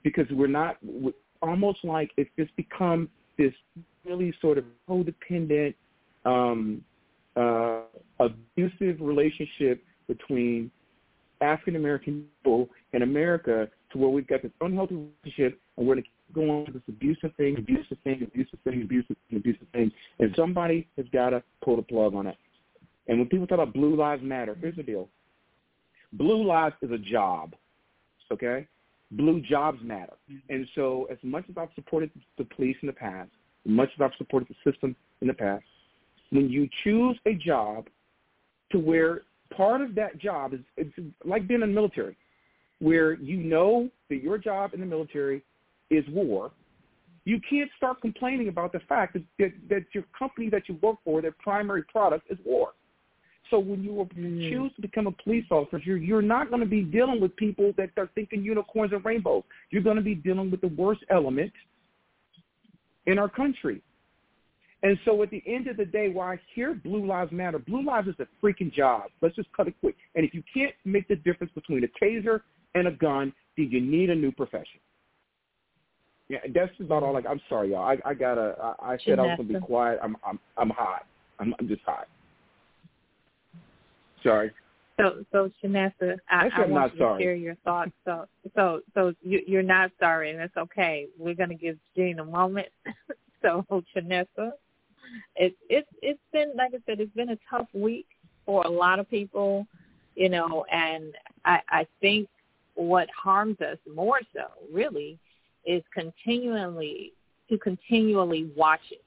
because 0.02 0.26
we're 0.30 0.46
not 0.46 0.76
we're 0.82 1.12
almost 1.42 1.78
like 1.84 2.10
it's 2.16 2.30
just 2.38 2.54
become 2.56 3.08
this 3.38 3.52
really 4.04 4.32
sort 4.40 4.58
of 4.58 4.64
codependent, 4.88 5.74
um, 6.24 6.82
uh, 7.36 7.80
abusive 8.20 8.98
relationship 9.00 9.82
between 10.08 10.70
African 11.40 11.76
American 11.76 12.25
people 12.43 12.69
in 12.93 13.02
America 13.02 13.69
to 13.93 13.99
where 13.99 14.11
we've 14.11 14.26
got 14.26 14.43
this 14.43 14.52
unhealthy 14.61 14.95
relationship 15.25 15.61
and 15.76 15.87
we're 15.87 15.95
going 15.95 16.05
to 16.05 16.09
keep 16.09 16.35
going 16.35 16.64
with 16.64 16.75
this 16.75 16.83
abusive 16.88 17.31
thing, 17.37 17.57
abusive 17.59 17.99
thing, 18.05 18.23
abusive 18.23 18.59
thing, 18.64 18.83
abusive 18.83 19.16
thing, 19.28 19.38
abusive 19.38 19.66
thing, 19.73 19.93
and 20.19 20.35
somebody 20.37 20.88
has 20.97 21.07
got 21.12 21.31
to 21.31 21.43
pull 21.64 21.76
the 21.76 21.83
plug 21.83 22.14
on 22.14 22.26
it. 22.26 22.37
And 23.09 23.19
when 23.19 23.28
people 23.28 23.47
talk 23.47 23.59
about 23.59 23.75
Blue 23.75 23.95
Lives 23.95 24.23
Matter, 24.23 24.57
here's 24.61 24.76
the 24.76 24.83
deal. 24.83 25.09
Blue 26.12 26.45
Lives 26.45 26.75
is 26.83 26.90
a 26.90 26.99
job, 26.99 27.55
okay? 28.33 28.66
Blue 29.12 29.40
jobs 29.40 29.78
matter. 29.83 30.14
And 30.49 30.66
so 30.75 31.07
as 31.11 31.19
much 31.23 31.45
as 31.49 31.57
I've 31.57 31.69
supported 31.75 32.11
the 32.38 32.45
police 32.45 32.76
in 32.83 32.87
the 32.87 32.93
past, 32.93 33.31
as 33.64 33.71
much 33.71 33.90
as 33.95 34.00
I've 34.02 34.16
supported 34.19 34.49
the 34.49 34.71
system 34.71 34.97
in 35.21 35.28
the 35.28 35.35
past, 35.35 35.64
when 36.31 36.49
you 36.49 36.69
choose 36.83 37.16
a 37.26 37.35
job 37.35 37.87
to 38.73 38.78
where 38.78 39.23
part 39.50 39.80
of 39.80 39.94
that 39.94 40.18
job 40.18 40.54
is 40.54 40.60
it's 40.76 40.92
like 41.24 41.46
being 41.46 41.62
in 41.62 41.68
the 41.68 41.74
military, 41.74 42.16
where 42.78 43.14
you 43.14 43.38
know 43.38 43.88
that 44.08 44.22
your 44.22 44.38
job 44.38 44.74
in 44.74 44.80
the 44.80 44.86
military 44.86 45.42
is 45.90 46.04
war. 46.08 46.50
You 47.24 47.40
can't 47.48 47.70
start 47.76 48.00
complaining 48.00 48.48
about 48.48 48.72
the 48.72 48.80
fact 48.80 49.14
that, 49.14 49.24
that, 49.38 49.52
that 49.68 49.84
your 49.92 50.04
company 50.16 50.48
that 50.50 50.68
you 50.68 50.78
work 50.80 50.98
for, 51.04 51.20
their 51.20 51.34
primary 51.40 51.82
product 51.82 52.30
is 52.30 52.38
war. 52.44 52.72
So 53.50 53.58
when 53.58 53.82
you 53.82 53.90
mm. 53.90 54.50
choose 54.50 54.72
to 54.76 54.82
become 54.82 55.06
a 55.06 55.12
police 55.12 55.44
officer, 55.50 55.78
you're, 55.78 55.96
you're 55.96 56.22
not 56.22 56.50
going 56.50 56.60
to 56.60 56.68
be 56.68 56.82
dealing 56.82 57.20
with 57.20 57.34
people 57.36 57.72
that 57.76 57.90
are 57.96 58.10
thinking 58.14 58.42
unicorns 58.42 58.92
and 58.92 59.04
rainbows. 59.04 59.44
You're 59.70 59.82
going 59.82 59.96
to 59.96 60.02
be 60.02 60.14
dealing 60.14 60.50
with 60.50 60.60
the 60.60 60.68
worst 60.68 61.02
element 61.10 61.52
in 63.06 63.18
our 63.18 63.28
country. 63.28 63.82
And 64.87 64.97
so 65.05 65.21
at 65.25 65.31
the 65.31 65.43
end 65.49 65.66
of 65.66 65.76
the 65.76 65.85
day, 65.85 66.11
while 66.11 66.28
I 66.28 66.38
hear 66.55 66.73
Blue 66.73 67.05
Lives 67.05 67.33
Matter, 67.33 67.59
Blue 67.59 67.85
Lives 67.85 68.07
is 68.07 68.14
a 68.21 68.26
freaking 68.40 68.73
job. 68.73 69.11
Let's 69.21 69.35
just 69.35 69.49
cut 69.52 69.66
it 69.66 69.75
quick. 69.81 69.97
And 70.14 70.25
if 70.25 70.33
you 70.33 70.45
can't 70.55 70.73
make 70.85 71.09
the 71.09 71.16
difference 71.16 71.52
between 71.57 71.83
a 71.83 71.88
taser 72.00 72.43
and 72.76 72.87
a 72.87 72.93
gun, 72.93 73.33
then 73.57 73.69
you 73.69 73.81
need 73.81 74.11
a 74.11 74.14
new 74.14 74.31
profession. 74.31 74.78
Yeah, 76.28 76.38
that's 76.55 76.71
about 76.78 77.02
all. 77.02 77.12
Like, 77.12 77.26
I'm 77.28 77.40
sorry, 77.49 77.73
y'all. 77.73 77.83
I, 77.83 77.99
I 78.09 78.14
gotta. 78.14 78.55
I, 78.62 78.93
I 78.93 78.99
said 79.05 79.19
I 79.19 79.23
was 79.23 79.38
gonna 79.38 79.59
be 79.59 79.66
quiet. 79.66 79.99
I'm. 80.00 80.16
I'm. 80.25 80.38
I'm 80.57 80.71
hot. 80.71 81.05
I'm, 81.40 81.52
I'm 81.59 81.66
just 81.66 81.83
hot. 81.85 82.07
Sorry. 84.23 84.52
So, 85.00 85.25
so 85.33 85.50
Chinissa, 85.62 86.16
I, 86.31 86.49
I 86.55 86.66
want 86.66 86.93
you 86.95 87.00
sorry. 87.00 87.19
to 87.19 87.25
share 87.25 87.35
your 87.35 87.57
thoughts. 87.64 87.90
So, 88.05 88.26
so, 88.55 88.83
so 88.95 89.12
you, 89.21 89.43
you're 89.49 89.62
not 89.64 89.90
sorry, 89.99 90.31
and 90.31 90.40
it's 90.40 90.57
okay. 90.57 91.09
We're 91.19 91.35
gonna 91.35 91.57
give 91.57 91.76
Gene 91.97 92.21
a 92.21 92.25
moment. 92.25 92.69
so, 93.43 93.64
Chinissa, 93.95 94.52
it's 95.36 95.56
it's 95.68 95.88
it's 96.02 96.20
been 96.32 96.52
like 96.56 96.72
I 96.75 96.78
said, 96.86 97.00
it's 97.00 97.14
been 97.14 97.30
a 97.30 97.38
tough 97.50 97.68
week 97.72 98.06
for 98.44 98.62
a 98.62 98.70
lot 98.70 98.98
of 98.98 99.10
people, 99.10 99.66
you 100.14 100.28
know, 100.28 100.64
and 100.70 101.14
I, 101.44 101.60
I 101.68 101.86
think 102.00 102.28
what 102.75 103.08
harms 103.10 103.60
us 103.60 103.78
more 103.92 104.20
so 104.34 104.44
really 104.72 105.18
is 105.64 105.82
continually 105.92 107.12
to 107.50 107.58
continually 107.58 108.50
watch 108.56 108.80
it. 108.90 109.02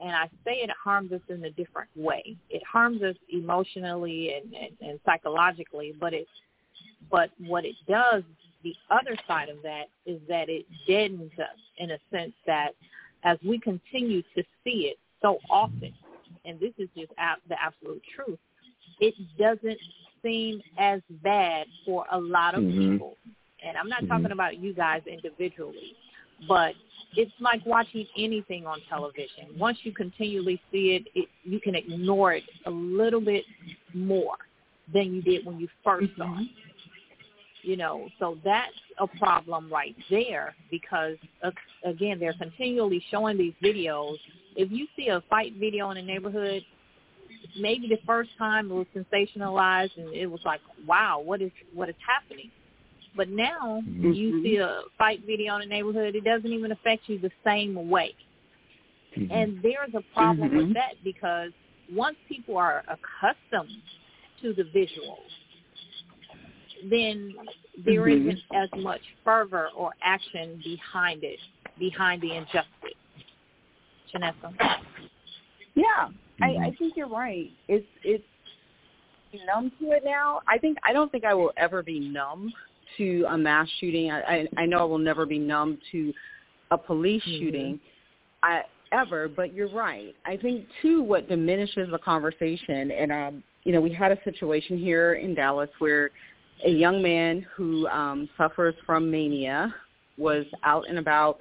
And 0.00 0.10
I 0.10 0.26
say 0.44 0.54
it 0.54 0.70
harms 0.82 1.12
us 1.12 1.20
in 1.28 1.44
a 1.44 1.50
different 1.50 1.88
way. 1.94 2.36
It 2.50 2.62
harms 2.64 3.02
us 3.02 3.14
emotionally 3.32 4.34
and, 4.34 4.52
and, 4.54 4.88
and 4.88 5.00
psychologically, 5.04 5.94
but 5.98 6.12
it 6.12 6.26
but 7.10 7.30
what 7.38 7.64
it 7.64 7.74
does, 7.88 8.22
the 8.62 8.74
other 8.90 9.16
side 9.26 9.48
of 9.48 9.62
that 9.62 9.86
is 10.06 10.20
that 10.28 10.48
it 10.48 10.66
deadens 10.86 11.32
us 11.38 11.58
in 11.78 11.90
a 11.90 11.98
sense 12.10 12.32
that 12.46 12.70
as 13.24 13.38
we 13.46 13.58
continue 13.58 14.22
to 14.34 14.42
see 14.64 14.90
it 14.92 14.98
so 15.20 15.38
often, 15.50 15.92
and 16.44 16.58
this 16.58 16.72
is 16.78 16.88
just 16.96 17.12
the 17.48 17.56
absolute 17.60 18.02
truth, 18.14 18.38
it 19.00 19.14
doesn't 19.38 19.78
seem 20.22 20.60
as 20.78 21.00
bad 21.22 21.66
for 21.84 22.04
a 22.12 22.18
lot 22.18 22.54
of 22.54 22.62
mm-hmm. 22.62 22.92
people. 22.92 23.16
And 23.64 23.76
I'm 23.76 23.88
not 23.88 24.00
mm-hmm. 24.00 24.12
talking 24.12 24.32
about 24.32 24.58
you 24.58 24.74
guys 24.74 25.02
individually, 25.06 25.94
but 26.48 26.74
it's 27.16 27.32
like 27.40 27.64
watching 27.66 28.06
anything 28.18 28.66
on 28.66 28.78
television. 28.88 29.56
Once 29.58 29.78
you 29.82 29.92
continually 29.92 30.60
see 30.70 30.96
it, 30.96 31.08
it 31.14 31.28
you 31.44 31.60
can 31.60 31.74
ignore 31.74 32.32
it 32.32 32.44
a 32.66 32.70
little 32.70 33.20
bit 33.20 33.44
more 33.94 34.36
than 34.92 35.14
you 35.14 35.22
did 35.22 35.46
when 35.46 35.60
you 35.60 35.68
1st 35.86 36.16
saw 36.16 36.40
it. 36.40 36.48
You 37.62 37.76
know, 37.76 38.08
so 38.18 38.38
that's 38.44 38.72
a 38.98 39.06
problem 39.06 39.72
right 39.72 39.94
there 40.10 40.54
because, 40.68 41.16
uh, 41.44 41.52
again, 41.84 42.18
they're 42.18 42.34
continually 42.34 43.02
showing 43.08 43.38
these 43.38 43.54
videos. 43.62 44.16
If 44.56 44.72
you 44.72 44.88
see 44.96 45.08
a 45.08 45.22
fight 45.30 45.54
video 45.60 45.90
in 45.90 45.96
a 45.96 46.02
neighborhood, 46.02 46.62
maybe 47.60 47.88
the 47.88 48.00
first 48.06 48.30
time 48.36 48.70
it 48.70 48.74
was 48.74 48.86
sensationalized 48.96 49.96
and 49.96 50.12
it 50.14 50.26
was 50.26 50.40
like, 50.44 50.60
wow, 50.86 51.20
what 51.24 51.40
is 51.40 51.52
what 51.72 51.88
is 51.88 51.94
happening? 52.04 52.50
But 53.16 53.28
now 53.28 53.82
mm-hmm. 53.86 54.12
you 54.12 54.42
see 54.42 54.56
a 54.56 54.82
fight 54.98 55.20
video 55.26 55.56
in 55.56 55.62
a 55.62 55.66
neighborhood, 55.66 56.14
it 56.14 56.24
doesn't 56.24 56.50
even 56.50 56.72
affect 56.72 57.08
you 57.08 57.18
the 57.18 57.30
same 57.44 57.88
way. 57.88 58.14
Mm-hmm. 59.16 59.32
And 59.32 59.62
there's 59.62 59.94
a 59.94 60.02
problem 60.14 60.48
mm-hmm. 60.48 60.56
with 60.58 60.74
that 60.74 60.94
because 61.04 61.50
once 61.92 62.16
people 62.28 62.56
are 62.56 62.82
accustomed 62.88 63.70
to 64.40 64.54
the 64.54 64.62
visuals, 64.62 65.28
then 66.90 67.34
there 67.84 68.02
mm-hmm. 68.02 68.28
not 68.28 68.64
as 68.64 68.68
much 68.82 69.00
fervor 69.24 69.68
or 69.76 69.92
action 70.02 70.60
behind 70.64 71.24
it, 71.24 71.38
behind 71.78 72.22
the 72.22 72.34
injustice. 72.36 72.66
Chinissa? 74.12 74.52
Yeah, 75.74 75.84
mm-hmm. 75.84 76.44
I, 76.44 76.46
I 76.46 76.50
mm-hmm. 76.50 76.76
think 76.76 76.96
you're 76.96 77.08
right. 77.08 77.50
It's 77.68 77.86
it's 78.04 78.24
numb 79.46 79.72
to 79.80 79.92
it 79.92 80.02
now. 80.04 80.40
I 80.46 80.58
think 80.58 80.78
I 80.86 80.92
don't 80.92 81.10
think 81.10 81.24
I 81.24 81.34
will 81.34 81.52
ever 81.56 81.82
be 81.82 81.98
numb 81.98 82.52
to 82.98 83.24
a 83.30 83.38
mass 83.38 83.68
shooting. 83.80 84.10
I 84.10 84.20
I, 84.20 84.48
I 84.58 84.66
know 84.66 84.78
I 84.78 84.84
will 84.84 84.98
never 84.98 85.24
be 85.24 85.38
numb 85.38 85.78
to 85.92 86.12
a 86.70 86.78
police 86.78 87.22
mm-hmm. 87.22 87.44
shooting. 87.44 87.80
I 88.42 88.62
ever, 88.92 89.28
but 89.28 89.54
you're 89.54 89.70
right. 89.70 90.14
I 90.26 90.36
think 90.36 90.66
too 90.82 91.02
what 91.02 91.28
diminishes 91.28 91.90
the 91.90 91.98
conversation 91.98 92.90
and 92.90 93.12
um 93.12 93.42
you 93.64 93.72
know, 93.72 93.80
we 93.80 93.92
had 93.92 94.12
a 94.12 94.18
situation 94.24 94.78
here 94.78 95.14
in 95.14 95.34
Dallas 95.34 95.70
where 95.78 96.10
a 96.64 96.70
young 96.70 97.02
man 97.02 97.46
who 97.56 97.86
um 97.88 98.28
suffers 98.36 98.74
from 98.86 99.10
mania 99.10 99.74
was 100.18 100.44
out 100.64 100.88
and 100.88 100.98
about 100.98 101.40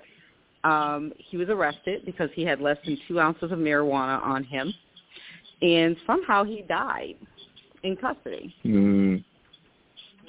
um, 0.64 1.12
he 1.18 1.38
was 1.38 1.50
arrested 1.50 2.06
because 2.06 2.30
he 2.34 2.44
had 2.44 2.62
less 2.62 2.78
than 2.86 2.98
two 3.08 3.20
ounces 3.20 3.52
of 3.52 3.58
marijuana 3.58 4.22
on 4.22 4.44
him, 4.44 4.74
and 5.62 5.96
somehow 6.06 6.44
he 6.44 6.64
died 6.68 7.16
in 7.84 7.96
custody. 7.96 8.54
Mm. 8.66 9.24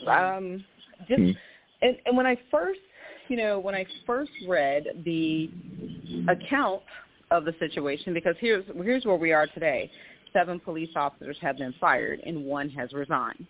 Um, 0.07 0.65
just 1.09 1.21
mm. 1.21 1.37
and, 1.83 1.97
and 2.07 2.17
when 2.17 2.27
I 2.27 2.37
first, 2.51 2.81
you 3.29 3.37
know, 3.37 3.59
when 3.59 3.75
I 3.75 3.85
first 4.07 4.33
read 4.49 4.85
the 5.05 5.51
account 6.29 6.83
of 7.31 7.45
the 7.45 7.55
situation, 7.59 8.15
because 8.15 8.35
here's 8.41 8.65
here's 8.83 9.05
where 9.05 9.17
we 9.17 9.33
are 9.33 9.47
today. 9.49 9.91
Seven 10.33 10.59
police 10.59 10.91
officers 10.97 11.37
have 11.43 11.59
been 11.59 11.75
fired, 11.79 12.21
and 12.25 12.47
one 12.47 12.71
has 12.71 12.93
resigned. 12.95 13.47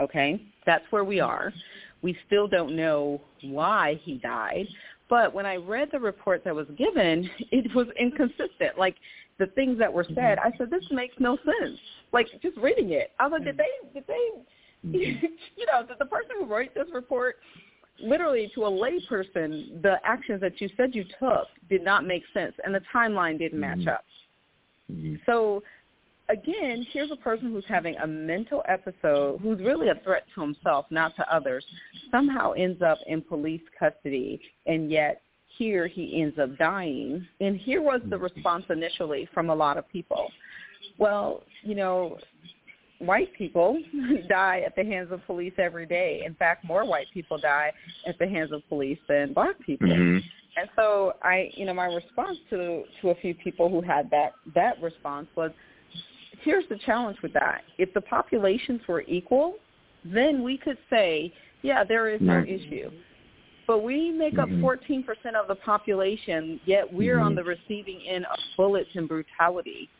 Okay, 0.00 0.42
that's 0.64 0.84
where 0.90 1.04
we 1.04 1.20
are. 1.20 1.52
We 2.02 2.16
still 2.26 2.46
don't 2.46 2.76
know 2.76 3.20
why 3.42 4.00
he 4.04 4.14
died, 4.18 4.66
but 5.08 5.32
when 5.32 5.46
I 5.46 5.56
read 5.56 5.88
the 5.92 6.00
report 6.00 6.42
that 6.44 6.54
was 6.54 6.66
given, 6.76 7.28
it 7.50 7.74
was 7.74 7.86
inconsistent. 7.98 8.78
Like 8.78 8.96
the 9.38 9.46
things 9.48 9.78
that 9.78 9.92
were 9.92 10.04
said, 10.04 10.38
mm-hmm. 10.38 10.48
I 10.48 10.58
said, 10.58 10.70
this 10.70 10.84
makes 10.90 11.14
no 11.18 11.36
sense. 11.36 11.78
Like 12.12 12.26
just 12.42 12.56
reading 12.56 12.90
it, 12.90 13.12
I 13.18 13.26
was 13.26 13.32
like, 13.32 13.44
did 13.44 13.56
they, 13.56 13.92
did 13.94 14.04
they, 14.06 14.88
mm-hmm. 14.88 15.26
you 15.56 15.66
know, 15.66 15.86
did 15.86 15.98
the 15.98 16.06
person 16.06 16.30
who 16.38 16.46
wrote 16.46 16.74
this 16.74 16.86
report, 16.92 17.36
literally 18.00 18.50
to 18.54 18.64
a 18.64 18.70
layperson, 18.70 19.82
the 19.82 19.96
actions 20.04 20.40
that 20.40 20.60
you 20.60 20.68
said 20.76 20.94
you 20.94 21.04
took 21.18 21.46
did 21.68 21.84
not 21.84 22.06
make 22.06 22.22
sense, 22.34 22.54
and 22.64 22.74
the 22.74 22.82
timeline 22.94 23.38
didn't 23.38 23.60
match 23.60 23.78
mm-hmm. 23.78 23.88
up. 23.88 24.04
So 25.26 25.62
again, 26.28 26.86
here's 26.92 27.10
a 27.10 27.16
person 27.16 27.52
who's 27.52 27.64
having 27.68 27.96
a 27.96 28.06
mental 28.06 28.62
episode, 28.68 29.40
who's 29.40 29.58
really 29.60 29.88
a 29.88 30.00
threat 30.04 30.24
to 30.34 30.40
himself, 30.40 30.86
not 30.90 31.14
to 31.16 31.34
others, 31.34 31.64
somehow 32.10 32.52
ends 32.52 32.82
up 32.82 32.98
in 33.06 33.22
police 33.22 33.62
custody, 33.78 34.40
and 34.66 34.90
yet 34.90 35.22
here 35.58 35.86
he 35.86 36.20
ends 36.20 36.38
up 36.38 36.56
dying. 36.58 37.26
And 37.40 37.56
here 37.56 37.82
was 37.82 38.00
the 38.08 38.18
response 38.18 38.64
initially 38.70 39.28
from 39.32 39.50
a 39.50 39.54
lot 39.54 39.78
of 39.78 39.88
people. 39.88 40.30
Well, 40.98 41.42
you 41.62 41.74
know, 41.74 42.18
white 42.98 43.32
people 43.34 43.78
die 44.28 44.62
at 44.66 44.74
the 44.76 44.84
hands 44.84 45.12
of 45.12 45.24
police 45.26 45.52
every 45.58 45.86
day. 45.86 46.22
In 46.24 46.34
fact, 46.34 46.64
more 46.64 46.84
white 46.84 47.06
people 47.12 47.38
die 47.38 47.72
at 48.06 48.18
the 48.18 48.28
hands 48.28 48.52
of 48.52 48.66
police 48.68 48.98
than 49.08 49.32
black 49.32 49.58
people. 49.64 49.88
Mm-hmm. 49.88 50.26
And 50.58 50.70
so 50.74 51.12
I, 51.22 51.50
you 51.54 51.66
know, 51.66 51.74
my 51.74 51.86
response 51.86 52.38
to 52.50 52.84
to 53.02 53.10
a 53.10 53.14
few 53.16 53.34
people 53.34 53.68
who 53.68 53.82
had 53.82 54.10
that 54.10 54.32
that 54.54 54.80
response 54.82 55.28
was, 55.36 55.50
here's 56.46 56.66
the 56.70 56.78
challenge 56.86 57.18
with 57.22 57.32
that. 57.34 57.62
If 57.76 57.92
the 57.92 58.00
populations 58.00 58.80
were 58.88 59.02
equal, 59.02 59.56
then 60.04 60.42
we 60.42 60.56
could 60.56 60.78
say, 60.88 61.32
yeah, 61.62 61.84
there 61.84 62.08
is 62.08 62.20
no 62.22 62.42
issue. 62.42 62.90
But 63.66 63.82
we 63.82 64.12
make 64.12 64.38
up 64.38 64.48
14% 64.48 65.04
mm-hmm. 65.04 65.34
of 65.34 65.48
the 65.48 65.56
population, 65.56 66.60
yet 66.64 66.90
we're 66.90 67.16
mm-hmm. 67.16 67.26
on 67.26 67.34
the 67.34 67.42
receiving 67.42 68.00
end 68.08 68.24
of 68.26 68.38
bullets 68.56 68.88
and 68.94 69.08
brutality 69.08 69.90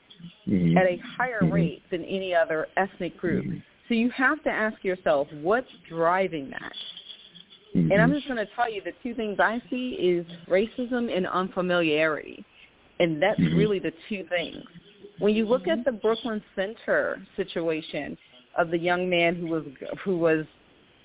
mm-hmm. 0.48 0.78
at 0.78 0.86
a 0.86 0.98
higher 1.18 1.40
mm-hmm. 1.42 1.52
rate 1.52 1.82
than 1.90 2.04
any 2.04 2.32
other 2.32 2.68
ethnic 2.76 3.18
group. 3.18 3.44
Mm-hmm. 3.44 3.58
So 3.88 3.94
you 3.94 4.10
have 4.10 4.42
to 4.44 4.50
ask 4.50 4.82
yourself, 4.84 5.26
what's 5.42 5.68
driving 5.88 6.48
that? 6.50 6.72
Mm-hmm. 7.74 7.90
And 7.90 8.00
I'm 8.00 8.12
just 8.12 8.28
going 8.28 8.38
to 8.38 8.48
tell 8.54 8.72
you 8.72 8.80
the 8.84 8.92
two 9.02 9.14
things 9.14 9.38
I 9.40 9.60
see 9.68 9.90
is 9.94 10.24
racism 10.48 11.14
and 11.14 11.26
unfamiliarity. 11.26 12.44
And 13.00 13.20
that's 13.20 13.38
Mm-hmm. 13.40 13.58
really 13.58 13.78
the 13.80 13.92
two 14.08 14.24
things. 14.30 14.64
When 15.18 15.34
you 15.34 15.46
look 15.46 15.66
at 15.66 15.78
mm-hmm. 15.78 15.82
the 15.84 15.92
Brooklyn 15.92 16.42
Center 16.54 17.20
situation 17.36 18.16
of 18.56 18.70
the 18.70 18.78
young 18.78 19.08
man 19.08 19.36
who 19.36 19.46
was 19.46 19.64
who 20.04 20.18
was 20.18 20.44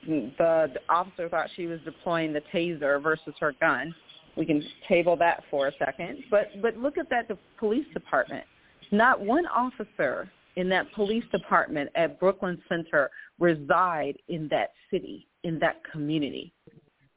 the, 0.08 0.32
the 0.38 0.80
officer 0.90 1.30
thought 1.30 1.48
she 1.56 1.68
was 1.68 1.80
deploying 1.86 2.34
the 2.34 2.42
taser 2.54 3.02
versus 3.02 3.34
her 3.40 3.54
gun. 3.60 3.94
We 4.36 4.46
can 4.46 4.64
table 4.88 5.16
that 5.18 5.44
for 5.52 5.68
a 5.68 5.72
second. 5.78 6.24
But 6.30 6.62
but 6.62 6.78
look 6.78 6.98
at 6.98 7.10
that 7.10 7.28
the 7.28 7.38
police 7.60 7.86
department. 7.94 8.46
Not 8.92 9.22
one 9.22 9.46
officer 9.48 10.30
in 10.58 10.68
that 10.70 10.92
police 10.94 11.24
department 11.32 11.90
at 11.96 12.20
Brooklyn 12.20 12.62
Center 12.68 13.10
reside 13.40 14.18
in 14.28 14.48
that 14.50 14.72
city, 14.90 15.28
in 15.44 15.60
that 15.60 15.82
community. 15.92 16.52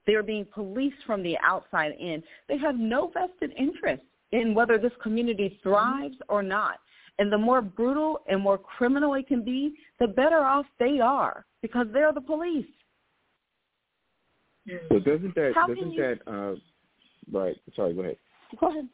They're 0.07 0.23
being 0.23 0.47
policed 0.53 1.03
from 1.07 1.23
the 1.23 1.37
outside 1.43 1.93
in. 1.99 2.23
They 2.49 2.59
have 2.59 2.77
no 2.77 3.11
vested 3.13 3.53
interest 3.59 4.03
in 4.33 4.55
whether 4.55 4.79
this 4.79 4.93
community 5.03 5.59
thrives 5.63 6.17
or 6.29 6.43
not. 6.43 6.79
And 7.19 7.33
the 7.33 7.39
more 7.39 7.63
brutal 7.63 8.21
and 8.29 8.41
more 8.41 8.59
criminal 8.59 9.15
it 9.15 9.29
can 9.29 9.45
be, 9.45 9.75
the 10.01 10.09
better 10.09 10.39
off 10.39 10.67
they 10.79 10.99
are 11.01 11.45
because 11.63 11.87
they're 11.93 12.13
the 12.13 12.21
police. 12.21 12.67
So 14.89 14.99
doesn't 14.99 15.35
that 15.35 15.53
How 15.55 15.67
doesn't 15.67 15.93
you, 15.93 16.03
that 16.03 16.31
uh 16.31 16.55
right, 17.31 17.57
sorry, 17.77 17.95
go 17.95 18.01
ahead. 18.01 18.17
Go 18.59 18.71
ahead. 18.71 18.89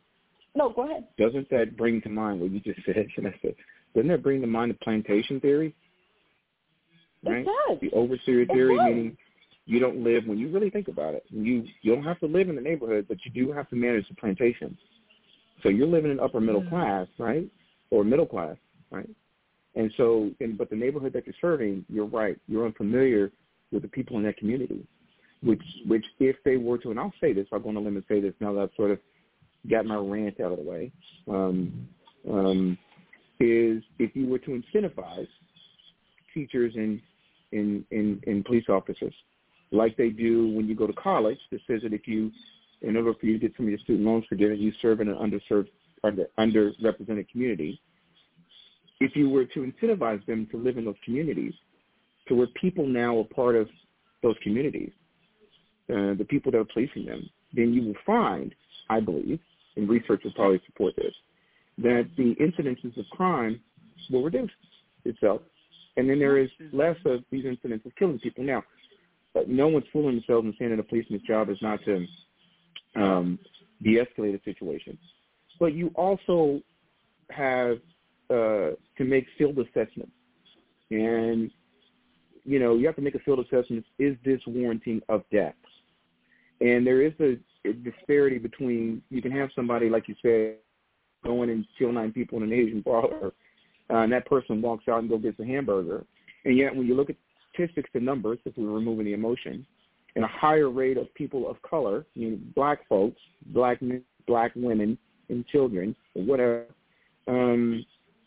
No, 0.55 0.71
go 0.71 0.85
ahead. 0.85 1.07
Doesn't 1.17 1.49
that 1.51 1.77
bring 1.77 2.03
to 2.03 2.09
mind 2.09 2.41
what 2.41 2.51
you 2.51 2.61
just 2.61 2.81
said, 2.87 3.07
Chinissa? 3.17 3.55
Doesn't 3.95 4.09
that 4.09 4.23
bring 4.23 4.41
to 4.41 4.47
mind 4.47 4.73
the 4.73 4.79
plantation 4.83 5.41
theory? 5.41 5.75
Right? 7.25 7.47
It 7.47 7.47
does. 7.69 7.79
The 7.81 7.91
overseer 7.93 8.47
theory, 8.47 8.77
meaning 8.77 9.17
you 9.67 9.79
don't 9.79 10.03
live 10.03 10.27
when 10.27 10.39
you 10.39 10.49
really 10.51 10.71
think 10.71 10.89
about 10.89 11.15
it. 11.15 11.25
You 11.29 11.65
you 11.83 11.95
don't 11.95 12.05
have 12.05 12.19
to 12.21 12.27
live 12.27 12.49
in 12.49 12.57
the 12.57 12.63
neighborhood, 12.63 13.07
but 13.09 13.19
you 13.25 13.31
do 13.31 13.53
have 13.53 13.69
to 13.71 13.77
manage 13.77 14.09
the 14.09 14.15
plantation. 14.15 14.77
So 15.63 15.69
you're 15.69 15.87
living 15.87 16.11
in 16.11 16.19
upper 16.19 16.41
middle 16.41 16.63
mm-hmm. 16.63 16.71
class, 16.71 17.07
right? 17.19 17.47
Or 17.91 18.05
middle 18.05 18.27
class, 18.27 18.57
right? 18.91 19.09
And 19.75 19.93
so, 19.97 20.31
and, 20.41 20.59
but 20.59 20.71
the 20.71 20.77
neighborhood 20.77 21.13
that 21.13 21.27
you're 21.27 21.35
serving, 21.41 21.85
you're 21.89 22.07
right. 22.07 22.37
You're 22.49 22.67
unfamiliar 22.67 23.31
with 23.73 23.83
the 23.83 23.89
people 23.89 24.17
in 24.17 24.25
that 24.25 24.37
community, 24.37 24.85
which, 25.43 25.63
which 25.87 26.05
if 26.19 26.37
they 26.45 26.57
were 26.57 26.79
to, 26.79 26.91
and 26.91 26.99
I'll 26.99 27.15
say 27.21 27.33
this, 27.33 27.47
I'll 27.53 27.61
go 27.61 27.69
on 27.69 27.77
a 27.77 27.81
limb 27.81 27.97
and 27.97 28.05
say 28.09 28.21
this 28.21 28.35
now 28.41 28.53
that 28.55 28.61
I've 28.61 28.71
sort 28.77 28.91
of 28.91 28.99
got 29.71 29.87
my 29.87 29.97
rant 29.97 30.41
out 30.41 30.53
of 30.53 30.59
the 30.59 30.65
way, 30.65 30.91
um, 31.29 31.89
um, 32.29 32.79
is 33.39 33.83
if 33.99 34.15
you 34.15 34.27
were 34.27 34.39
to 34.39 34.63
incentivize 34.75 35.29
teachers 36.35 36.75
and, 36.77 37.01
and, 37.53 37.85
and, 37.91 38.23
and 38.27 38.45
police 38.45 38.65
officers 38.69 39.15
like 39.73 39.97
they 39.97 40.09
do 40.09 40.49
when 40.49 40.67
you 40.67 40.75
go 40.75 40.87
to 40.87 40.93
college 40.95 41.39
that 41.51 41.61
says 41.67 41.83
that 41.83 41.93
if 41.93 42.07
you, 42.07 42.31
in 42.83 42.97
order 42.97 43.13
for 43.15 43.27
you 43.27 43.35
to 43.35 43.39
get 43.39 43.57
some 43.57 43.67
of 43.67 43.71
your 43.71 43.79
student 43.79 44.07
loans 44.07 44.25
forgiven, 44.29 44.59
you 44.59 44.73
serve 44.83 45.01
in 45.01 45.09
an 45.09 45.17
underserved, 45.17 45.69
under, 46.05 46.27
underrepresented 46.39 47.29
community. 47.31 47.81
If 49.01 49.17
you 49.17 49.29
were 49.31 49.47
to 49.47 49.61
incentivize 49.61 50.25
them 50.27 50.47
to 50.51 50.57
live 50.57 50.77
in 50.77 50.85
those 50.85 50.95
communities, 51.05 51.55
to 52.29 52.35
where 52.35 52.49
people 52.61 52.87
now 52.87 53.19
are 53.19 53.25
part 53.25 53.57
of 53.57 53.69
those 54.23 54.37
communities, 54.43 54.91
uh, 55.91 56.15
the 56.15 56.27
people 56.29 56.53
that 56.53 56.59
are 56.59 56.65
policing 56.65 57.07
them, 57.07 57.29
then 57.53 57.73
you 57.73 57.83
will 57.83 57.95
find, 58.07 58.55
I 58.89 59.01
believe, 59.01 59.41
and 59.77 59.89
research 59.89 60.23
will 60.25 60.33
probably 60.33 60.61
support 60.67 60.95
this, 60.97 61.15
that 61.79 62.09
the 62.17 62.35
incidences 62.41 62.97
of 62.99 63.05
crime 63.11 63.61
will 64.11 64.23
reduce 64.23 64.51
itself, 65.05 65.41
and 65.97 66.09
then 66.09 66.19
there 66.19 66.39
is 66.39 66.51
less 66.73 66.97
of 67.07 67.21
these 67.31 67.45
incidents 67.45 67.87
of 67.87 67.95
killing 67.97 68.19
people. 68.19 68.45
Now, 68.45 68.63
but 69.35 69.49
no 69.49 69.69
one's 69.69 69.87
fooling 69.93 70.17
themselves 70.17 70.45
and 70.45 70.55
saying 70.59 70.71
that 70.73 70.81
a 70.81 70.83
policeman's 70.83 71.23
job 71.23 71.51
is 71.51 71.59
not 71.63 71.81
to 71.85 72.07
um, 72.97 73.39
de-escalate 73.83 74.39
a 74.39 74.43
situation. 74.45 74.99
But 75.61 75.75
you 75.75 75.93
also 75.95 76.61
have 77.31 77.79
uh, 78.31 78.71
to 78.97 79.05
make 79.05 79.27
field 79.39 79.59
assessments. 79.59 80.13
And, 80.91 81.51
you 82.45 82.59
know, 82.59 82.77
you 82.77 82.87
have 82.87 82.97
to 82.97 83.03
make 83.03 83.15
a 83.15 83.21
field 83.21 83.39
assessment. 83.41 83.85
Is 83.99 84.17
this 84.25 84.41
warranting 84.47 85.01
of 85.09 85.23
death? 85.31 85.55
And 86.61 86.87
there 86.87 87.03
is 87.03 87.13
a, 87.21 87.39
disparity 87.85 88.39
between, 88.39 89.03
you 89.11 89.21
can 89.21 89.31
have 89.33 89.51
somebody, 89.55 89.91
like 89.91 90.09
you 90.09 90.15
said, 90.23 90.57
going 91.23 91.51
and 91.51 91.67
kill 91.79 91.93
nine 91.93 92.11
people 92.11 92.39
in 92.39 92.45
an 92.45 92.53
Asian 92.55 92.83
parlor, 92.83 93.33
uh, 93.91 93.97
and 93.97 94.11
that 94.11 94.25
person 94.25 94.63
walks 94.63 94.89
out 94.89 95.01
and 95.01 95.11
go 95.11 95.19
gets 95.19 95.39
a 95.41 95.45
hamburger. 95.45 96.07
And 96.47 96.57
yet 96.57 96.75
when 96.75 96.87
you 96.87 96.95
look 96.95 97.11
at 97.11 97.17
statistics 97.53 97.91
and 97.93 98.05
numbers, 98.05 98.39
if 98.47 98.57
we're 98.57 98.71
removing 98.71 99.05
the 99.05 99.13
emotion, 99.13 99.67
and 100.17 100.25
a 100.25 100.29
higher 100.29 100.71
rate 100.71 100.97
of 100.97 101.13
people 101.15 101.51
of 101.51 101.61
color, 101.63 102.07
you 102.15 102.31
know, 102.31 102.39
black 102.55 102.89
folks, 102.89 103.21
black 103.49 103.83
men, 103.83 104.03
black 104.27 104.53
women, 104.57 104.97
and 105.31 105.47
children, 105.47 105.97
or 106.15 106.23
whatever, 106.23 106.67
um, 107.27 107.85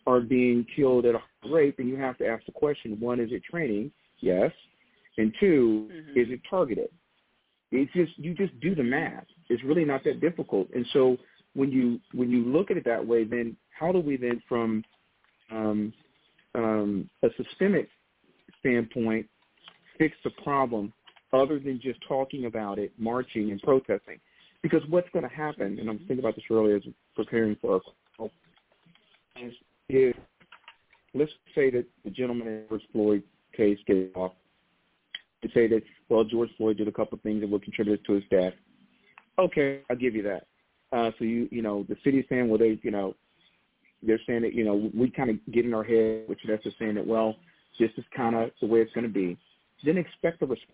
are 0.08 0.22
being 0.22 0.66
killed 0.76 1.06
at 1.06 1.16
a 1.16 1.22
rate, 1.50 1.76
then 1.78 1.88
you 1.88 1.98
have 1.98 2.18
to 2.18 2.28
ask 2.28 2.46
the 2.46 2.52
question: 2.52 3.00
one, 3.00 3.20
is 3.20 3.30
it 3.32 3.44
training? 3.44 3.92
Yes, 4.20 4.52
and 5.18 5.34
2 5.40 5.90
mm-hmm. 5.92 6.20
is 6.20 6.28
it 6.30 6.40
targeted? 6.50 6.90
It's 7.72 7.92
just 7.94 8.12
you 8.18 8.34
just 8.34 8.58
do 8.60 8.76
the 8.76 8.84
math. 8.84 9.26
It's 9.50 9.64
really 9.64 9.86
not 9.86 10.04
that 10.06 10.22
difficult. 10.22 10.70
And 10.74 10.86
so 10.94 11.18
when 11.54 11.72
you 11.72 12.00
when 12.14 12.30
you 12.30 12.44
look 12.46 12.72
at 12.72 12.78
it 12.78 12.86
that 12.86 13.06
way, 13.06 13.24
then 13.24 13.58
how 13.78 13.92
do 13.92 14.00
we 14.00 14.18
then 14.18 14.42
from 14.48 14.84
um, 15.52 15.94
um, 16.56 17.10
a 17.24 17.28
systemic 17.38 17.90
standpoint 18.60 19.28
fix 19.98 20.16
the 20.24 20.30
problem 20.44 20.94
other 21.34 21.60
than 21.60 21.80
just 21.82 22.00
talking 22.08 22.46
about 22.46 22.78
it, 22.80 22.92
marching 22.98 23.52
and 23.52 23.62
protesting? 23.62 24.20
Because 24.64 24.82
what's 24.90 25.10
going 25.12 25.28
to 25.28 25.36
happen, 25.36 25.78
and 25.78 25.90
I'm 25.90 26.00
thinking 26.00 26.20
about 26.20 26.36
this 26.36 26.46
earlier 26.50 26.78
as 26.78 26.84
preparing 27.16 27.56
for 27.62 27.82
call, 28.18 28.32
is 29.40 29.54
if 29.90 30.16
let's 31.14 31.32
say 31.54 31.70
that 31.70 31.86
the 32.04 32.10
gentleman 32.10 32.48
in 32.48 32.54
the 32.62 32.66
George 32.70 32.82
Floyd 32.92 33.24
case 33.56 33.78
gets 33.86 34.16
off, 34.16 34.32
to 35.42 35.50
say 35.54 35.68
that 35.68 35.84
well 36.10 36.24
George 36.24 36.50
Floyd 36.58 36.78
did 36.78 36.88
a 36.88 36.92
couple 36.92 37.18
of 37.18 37.22
things 37.22 37.42
that 37.42 37.50
would 37.50 37.64
contribute 37.64 38.04
to 38.06 38.14
his 38.14 38.24
death. 38.32 38.54
Okay, 39.38 39.82
I'll 39.90 39.98
give 39.98 40.16
you 40.16 40.24
that. 40.24 40.48
Uh, 40.92 41.12
so 41.20 41.26
you 41.26 41.48
you 41.52 41.62
know 41.62 41.86
the 41.90 41.98
city's 42.04 42.26
saying 42.30 42.48
well 42.48 42.58
they 42.58 42.80
you 42.82 42.92
know 42.92 43.16
they're 44.02 44.20
saying 44.26 44.42
that 44.44 44.54
you 44.54 44.64
know 44.64 44.90
we 44.96 45.10
kind 45.10 45.30
of 45.30 45.38
get 45.52 45.66
in 45.66 45.74
our 45.74 45.84
head, 45.84 46.24
which 46.28 46.40
that's 46.48 46.64
just 46.64 46.80
saying 46.80 46.96
that 46.96 47.06
well 47.06 47.36
this 47.80 47.92
is 47.98 48.06
kind 48.16 48.36
of 48.36 48.52
the 48.62 48.68
way 48.68 48.80
it's 48.80 48.94
going 48.94 49.08
to 49.08 49.14
be. 49.14 49.38
Then 49.84 49.98
expect 49.98 50.42
a 50.42 50.46
response, 50.46 50.72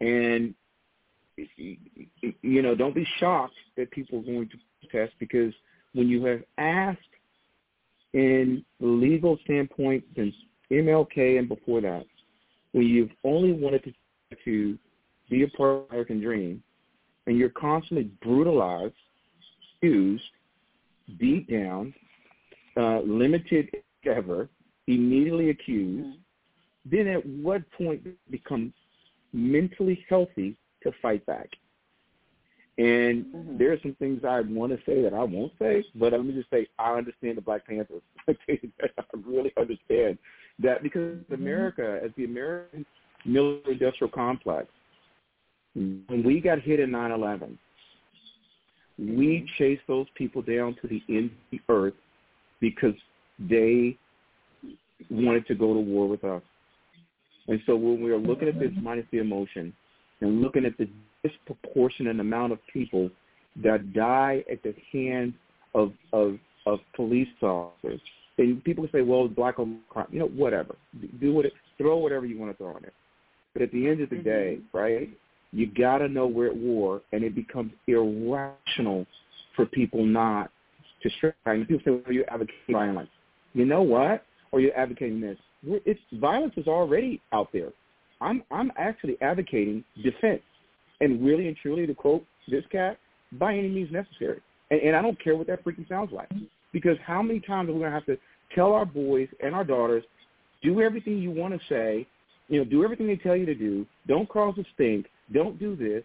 and 0.00 0.54
you 1.36 2.62
know 2.62 2.74
don't 2.74 2.94
be 2.94 3.06
shocked 3.18 3.54
that 3.76 3.90
people 3.90 4.18
are 4.18 4.22
going 4.22 4.48
to 4.48 4.56
protest 4.80 5.14
because 5.18 5.52
when 5.94 6.08
you 6.08 6.24
have 6.24 6.42
asked 6.58 6.98
in 8.12 8.64
legal 8.80 9.38
standpoint 9.44 10.04
since 10.14 10.34
MLK 10.70 11.38
and 11.38 11.48
before 11.48 11.80
that, 11.80 12.04
when 12.72 12.86
you've 12.86 13.10
only 13.24 13.52
wanted 13.52 13.84
to 13.84 13.92
to 14.44 14.78
be 15.28 15.42
a 15.42 15.48
part 15.48 15.76
of 15.76 15.82
the 15.82 15.88
American 15.90 16.20
dream, 16.20 16.62
and 17.26 17.36
you're 17.36 17.50
constantly 17.50 18.10
brutalized, 18.22 18.94
used, 19.82 20.24
beat 21.18 21.50
down, 21.50 21.94
uh, 22.76 23.00
limited 23.00 23.68
ever, 24.06 24.48
immediately 24.86 25.50
accused, 25.50 26.06
mm-hmm. 26.06 26.96
then 26.96 27.06
at 27.08 27.24
what 27.26 27.62
point 27.72 28.06
become 28.30 28.72
mentally 29.32 30.04
healthy 30.08 30.56
to 30.82 30.92
fight 31.00 31.24
back? 31.26 31.48
And 32.78 33.26
mm-hmm. 33.26 33.58
there 33.58 33.72
are 33.72 33.78
some 33.82 33.94
things 33.98 34.22
I 34.26 34.40
want 34.40 34.72
to 34.72 34.78
say 34.86 35.02
that 35.02 35.12
I 35.12 35.22
won't 35.22 35.52
say, 35.58 35.84
but 35.94 36.12
let 36.12 36.24
me 36.24 36.32
just 36.32 36.50
say 36.50 36.66
I 36.78 36.94
understand 36.94 37.36
the 37.36 37.42
Black 37.42 37.66
Panthers. 37.66 38.02
I 38.28 38.34
really 39.26 39.52
understand 39.58 40.18
that 40.58 40.82
because 40.82 41.16
mm-hmm. 41.16 41.34
America, 41.34 42.00
as 42.02 42.10
the 42.16 42.24
American 42.24 42.86
military 43.26 43.74
industrial 43.74 44.10
complex, 44.10 44.68
when 45.74 46.22
we 46.24 46.40
got 46.40 46.60
hit 46.60 46.80
in 46.80 46.90
9/11, 46.90 47.58
we 48.98 49.04
mm-hmm. 49.04 49.46
chased 49.58 49.82
those 49.86 50.06
people 50.14 50.40
down 50.40 50.74
to 50.80 50.88
the 50.88 51.02
end 51.08 51.30
of 51.30 51.50
the 51.50 51.60
earth 51.68 51.94
because 52.60 52.94
they 53.38 53.98
wanted 55.10 55.46
to 55.46 55.54
go 55.54 55.74
to 55.74 55.80
war 55.80 56.08
with 56.08 56.24
us. 56.24 56.42
And 57.48 57.60
so 57.66 57.76
when 57.76 58.02
we 58.02 58.12
are 58.12 58.18
looking 58.18 58.48
at 58.48 58.58
this 58.58 58.70
minus 58.80 59.04
the 59.10 59.18
emotion 59.18 59.74
and 60.22 60.40
looking 60.40 60.64
at 60.64 60.76
the 60.78 60.88
disproportionate 61.22 62.18
amount 62.18 62.52
of 62.52 62.58
people 62.72 63.10
that 63.62 63.92
die 63.92 64.44
at 64.50 64.62
the 64.62 64.74
hands 64.92 65.34
of 65.74 65.92
of 66.12 66.38
of 66.66 66.78
police 66.94 67.28
officers. 67.42 68.00
And 68.38 68.64
people 68.64 68.88
say, 68.92 69.02
well, 69.02 69.28
black 69.28 69.58
on 69.58 69.80
crime, 69.90 70.06
you 70.10 70.20
know, 70.20 70.28
whatever. 70.28 70.74
Do 71.20 71.32
what 71.34 71.44
it, 71.44 71.52
throw 71.76 71.98
whatever 71.98 72.24
you 72.24 72.38
want 72.38 72.50
to 72.52 72.56
throw 72.56 72.76
in 72.76 72.84
it. 72.84 72.94
But 73.52 73.62
at 73.62 73.72
the 73.72 73.86
end 73.86 74.00
of 74.00 74.08
the 74.08 74.16
mm-hmm. 74.16 74.24
day, 74.24 74.58
right, 74.72 75.10
you 75.52 75.66
got 75.66 75.98
to 75.98 76.08
know 76.08 76.26
we're 76.26 76.46
at 76.48 76.56
war, 76.56 77.02
and 77.12 77.22
it 77.22 77.34
becomes 77.34 77.72
irrational 77.86 79.06
for 79.54 79.66
people 79.66 80.04
not 80.04 80.50
to 81.02 81.10
strike. 81.18 81.34
And 81.44 81.68
people 81.68 81.82
say, 81.84 81.90
well, 81.90 82.12
you're 82.12 82.30
advocating 82.32 82.72
violence. 82.72 83.10
You 83.52 83.66
know 83.66 83.82
what? 83.82 84.24
Or 84.50 84.60
you're 84.60 84.76
advocating 84.76 85.20
this. 85.20 85.36
It's 85.64 86.00
violence 86.14 86.54
is 86.56 86.66
already 86.66 87.20
out 87.32 87.48
there. 87.52 87.72
I'm 88.22 88.42
I'm 88.50 88.72
actually 88.76 89.16
advocating 89.20 89.84
defense 90.02 90.42
and 91.00 91.24
really 91.24 91.48
and 91.48 91.56
truly, 91.56 91.86
to 91.86 91.94
quote 91.94 92.24
this 92.48 92.64
cat, 92.70 92.96
by 93.32 93.54
any 93.54 93.68
means 93.68 93.90
necessary. 93.92 94.40
And, 94.70 94.80
and 94.80 94.96
I 94.96 95.02
don't 95.02 95.22
care 95.22 95.36
what 95.36 95.48
that 95.48 95.64
freaking 95.64 95.88
sounds 95.88 96.12
like. 96.12 96.28
Because 96.72 96.96
how 97.04 97.20
many 97.22 97.40
times 97.40 97.68
are 97.68 97.72
we 97.72 97.80
to 97.80 97.90
have 97.90 98.06
to 98.06 98.16
tell 98.54 98.72
our 98.72 98.86
boys 98.86 99.28
and 99.42 99.54
our 99.54 99.64
daughters, 99.64 100.04
do 100.62 100.80
everything 100.80 101.18
you 101.18 101.30
want 101.30 101.52
to 101.54 101.60
say, 101.68 102.06
you 102.48 102.58
know, 102.58 102.64
do 102.64 102.84
everything 102.84 103.06
they 103.06 103.16
tell 103.16 103.36
you 103.36 103.46
to 103.46 103.54
do, 103.54 103.86
don't 104.06 104.28
cause 104.28 104.54
a 104.58 104.64
stink, 104.74 105.06
don't 105.32 105.58
do 105.58 105.74
this. 105.74 106.04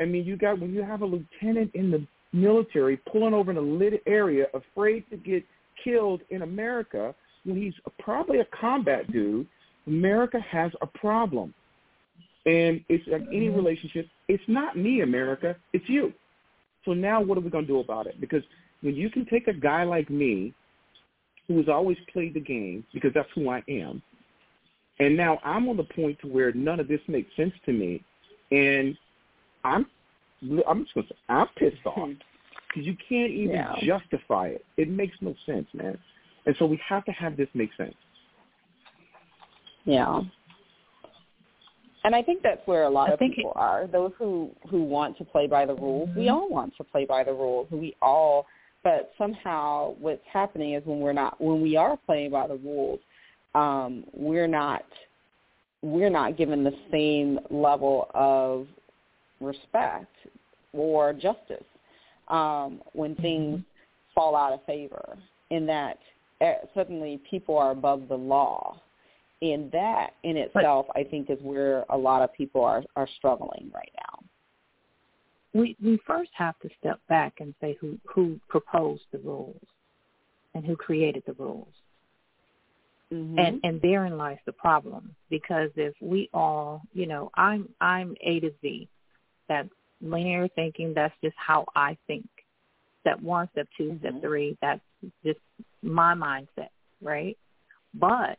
I 0.00 0.04
mean, 0.04 0.24
you 0.24 0.36
got, 0.36 0.60
when 0.60 0.74
you 0.74 0.82
have 0.82 1.02
a 1.02 1.06
lieutenant 1.06 1.70
in 1.74 1.90
the 1.90 2.06
military 2.32 2.96
pulling 3.10 3.32
over 3.32 3.50
in 3.50 3.56
a 3.56 3.60
lit 3.60 4.02
area, 4.06 4.46
afraid 4.54 5.04
to 5.10 5.16
get 5.16 5.44
killed 5.82 6.20
in 6.30 6.42
America, 6.42 7.14
when 7.44 7.56
he's 7.56 7.74
probably 7.98 8.40
a 8.40 8.46
combat 8.60 9.10
dude, 9.12 9.46
America 9.86 10.40
has 10.40 10.72
a 10.82 10.86
problem. 10.86 11.54
And 12.46 12.84
it's 12.88 13.06
like 13.08 13.22
any 13.28 13.48
mm-hmm. 13.48 13.56
relationship. 13.56 14.06
It's 14.28 14.42
not 14.48 14.76
me, 14.76 15.00
America. 15.00 15.56
It's 15.72 15.88
you. 15.88 16.12
So 16.84 16.92
now 16.92 17.22
what 17.22 17.38
are 17.38 17.40
we 17.40 17.50
going 17.50 17.64
to 17.64 17.72
do 17.72 17.80
about 17.80 18.06
it? 18.06 18.20
Because 18.20 18.42
when 18.82 18.94
you 18.94 19.08
can 19.08 19.24
take 19.26 19.48
a 19.48 19.52
guy 19.52 19.84
like 19.84 20.10
me, 20.10 20.52
who 21.48 21.56
has 21.58 21.68
always 21.68 21.96
played 22.12 22.34
the 22.34 22.40
game, 22.40 22.84
because 22.92 23.12
that's 23.14 23.28
who 23.34 23.48
I 23.48 23.62
am, 23.68 24.02
and 25.00 25.16
now 25.16 25.38
I'm 25.44 25.68
on 25.68 25.76
the 25.76 25.84
point 25.84 26.18
to 26.20 26.26
where 26.26 26.52
none 26.52 26.80
of 26.80 26.88
this 26.88 27.00
makes 27.08 27.34
sense 27.36 27.52
to 27.66 27.72
me, 27.72 28.02
and 28.50 28.96
I'm 29.64 29.86
I'm 30.68 30.84
just 30.84 30.94
going 30.94 31.06
to 31.06 31.12
say 31.12 31.18
I'm 31.28 31.46
pissed 31.56 31.86
off 31.86 32.08
because 32.68 32.86
you 32.86 32.96
can't 33.08 33.30
even 33.30 33.56
yeah. 33.56 33.74
justify 33.82 34.48
it. 34.48 34.64
It 34.76 34.88
makes 34.88 35.16
no 35.20 35.34
sense, 35.46 35.66
man. 35.72 35.98
And 36.46 36.54
so 36.58 36.66
we 36.66 36.78
have 36.86 37.04
to 37.06 37.12
have 37.12 37.36
this 37.36 37.48
make 37.54 37.70
sense. 37.76 37.94
Yeah. 39.84 40.20
And 42.04 42.14
I 42.14 42.22
think 42.22 42.42
that's 42.42 42.60
where 42.66 42.84
a 42.84 42.90
lot 42.90 43.10
I 43.10 43.12
of 43.14 43.18
people 43.18 43.50
it, 43.50 43.58
are. 43.58 43.86
Those 43.86 44.12
who 44.18 44.50
who 44.68 44.84
want 44.84 45.16
to 45.18 45.24
play 45.24 45.46
by 45.46 45.64
the 45.64 45.74
rules. 45.74 46.08
Mm-hmm. 46.10 46.20
We 46.20 46.28
all 46.28 46.50
want 46.50 46.76
to 46.76 46.84
play 46.84 47.06
by 47.06 47.24
the 47.24 47.32
rules. 47.32 47.66
We 47.70 47.96
all 48.02 48.46
but 48.84 49.12
somehow 49.16 49.94
what's 49.98 50.22
happening 50.30 50.74
is 50.74 50.82
when 50.84 51.00
we're 51.00 51.14
not 51.14 51.40
when 51.40 51.62
we 51.62 51.74
are 51.74 51.96
playing 51.96 52.30
by 52.30 52.46
the 52.46 52.56
rules, 52.56 53.00
um, 53.54 54.04
we're 54.12 54.46
not 54.46 54.84
we're 55.82 56.10
not 56.10 56.36
given 56.36 56.62
the 56.62 56.74
same 56.92 57.40
level 57.50 58.10
of 58.14 58.66
respect 59.40 60.14
or 60.74 61.14
justice 61.14 61.64
um, 62.28 62.82
when 62.92 63.12
mm-hmm. 63.12 63.22
things 63.22 63.58
mm-hmm. 63.58 64.14
fall 64.14 64.36
out 64.36 64.52
of 64.52 64.62
favor. 64.66 65.16
In 65.50 65.66
that 65.66 65.98
uh, 66.42 66.52
suddenly 66.74 67.20
people 67.30 67.56
are 67.56 67.70
above 67.70 68.08
the 68.08 68.14
law 68.14 68.80
and 69.42 69.70
that 69.72 70.10
in 70.22 70.36
itself, 70.36 70.86
but, 70.88 70.98
I 70.98 71.04
think, 71.04 71.30
is 71.30 71.38
where 71.42 71.84
a 71.88 71.96
lot 71.96 72.22
of 72.22 72.32
people 72.32 72.64
are 72.64 72.82
are 72.96 73.08
struggling 73.16 73.70
right 73.74 73.92
now. 73.96 74.24
We 75.52 75.76
we 75.82 75.98
first 76.06 76.30
have 76.34 76.58
to 76.60 76.68
step 76.78 77.00
back 77.08 77.34
and 77.40 77.54
say 77.60 77.76
who 77.80 77.98
who 78.04 78.40
proposed 78.48 79.04
the 79.12 79.18
rules 79.18 79.60
and 80.54 80.64
who 80.64 80.76
created 80.76 81.22
the 81.26 81.34
rules. 81.34 81.68
Mm-hmm. 83.12 83.38
And 83.38 83.60
and 83.62 83.82
therein 83.82 84.16
lies 84.16 84.38
the 84.46 84.52
problem 84.52 85.14
because 85.30 85.70
if 85.76 85.94
we 86.00 86.30
all, 86.32 86.82
you 86.92 87.06
know, 87.06 87.30
I'm 87.34 87.68
I'm 87.80 88.16
A 88.22 88.40
to 88.40 88.50
Z. 88.62 88.88
that 89.48 89.68
linear 90.04 90.48
thinking. 90.48 90.92
That's 90.94 91.14
just 91.22 91.36
how 91.36 91.64
I 91.74 91.96
think. 92.06 92.26
Step 93.00 93.20
one, 93.20 93.48
step 93.52 93.68
2 93.76 93.84
mm-hmm. 93.84 93.98
step 93.98 94.22
three. 94.22 94.56
That's 94.62 94.80
just 95.24 95.38
my 95.82 96.14
mindset, 96.14 96.70
right? 97.02 97.36
But 97.92 98.38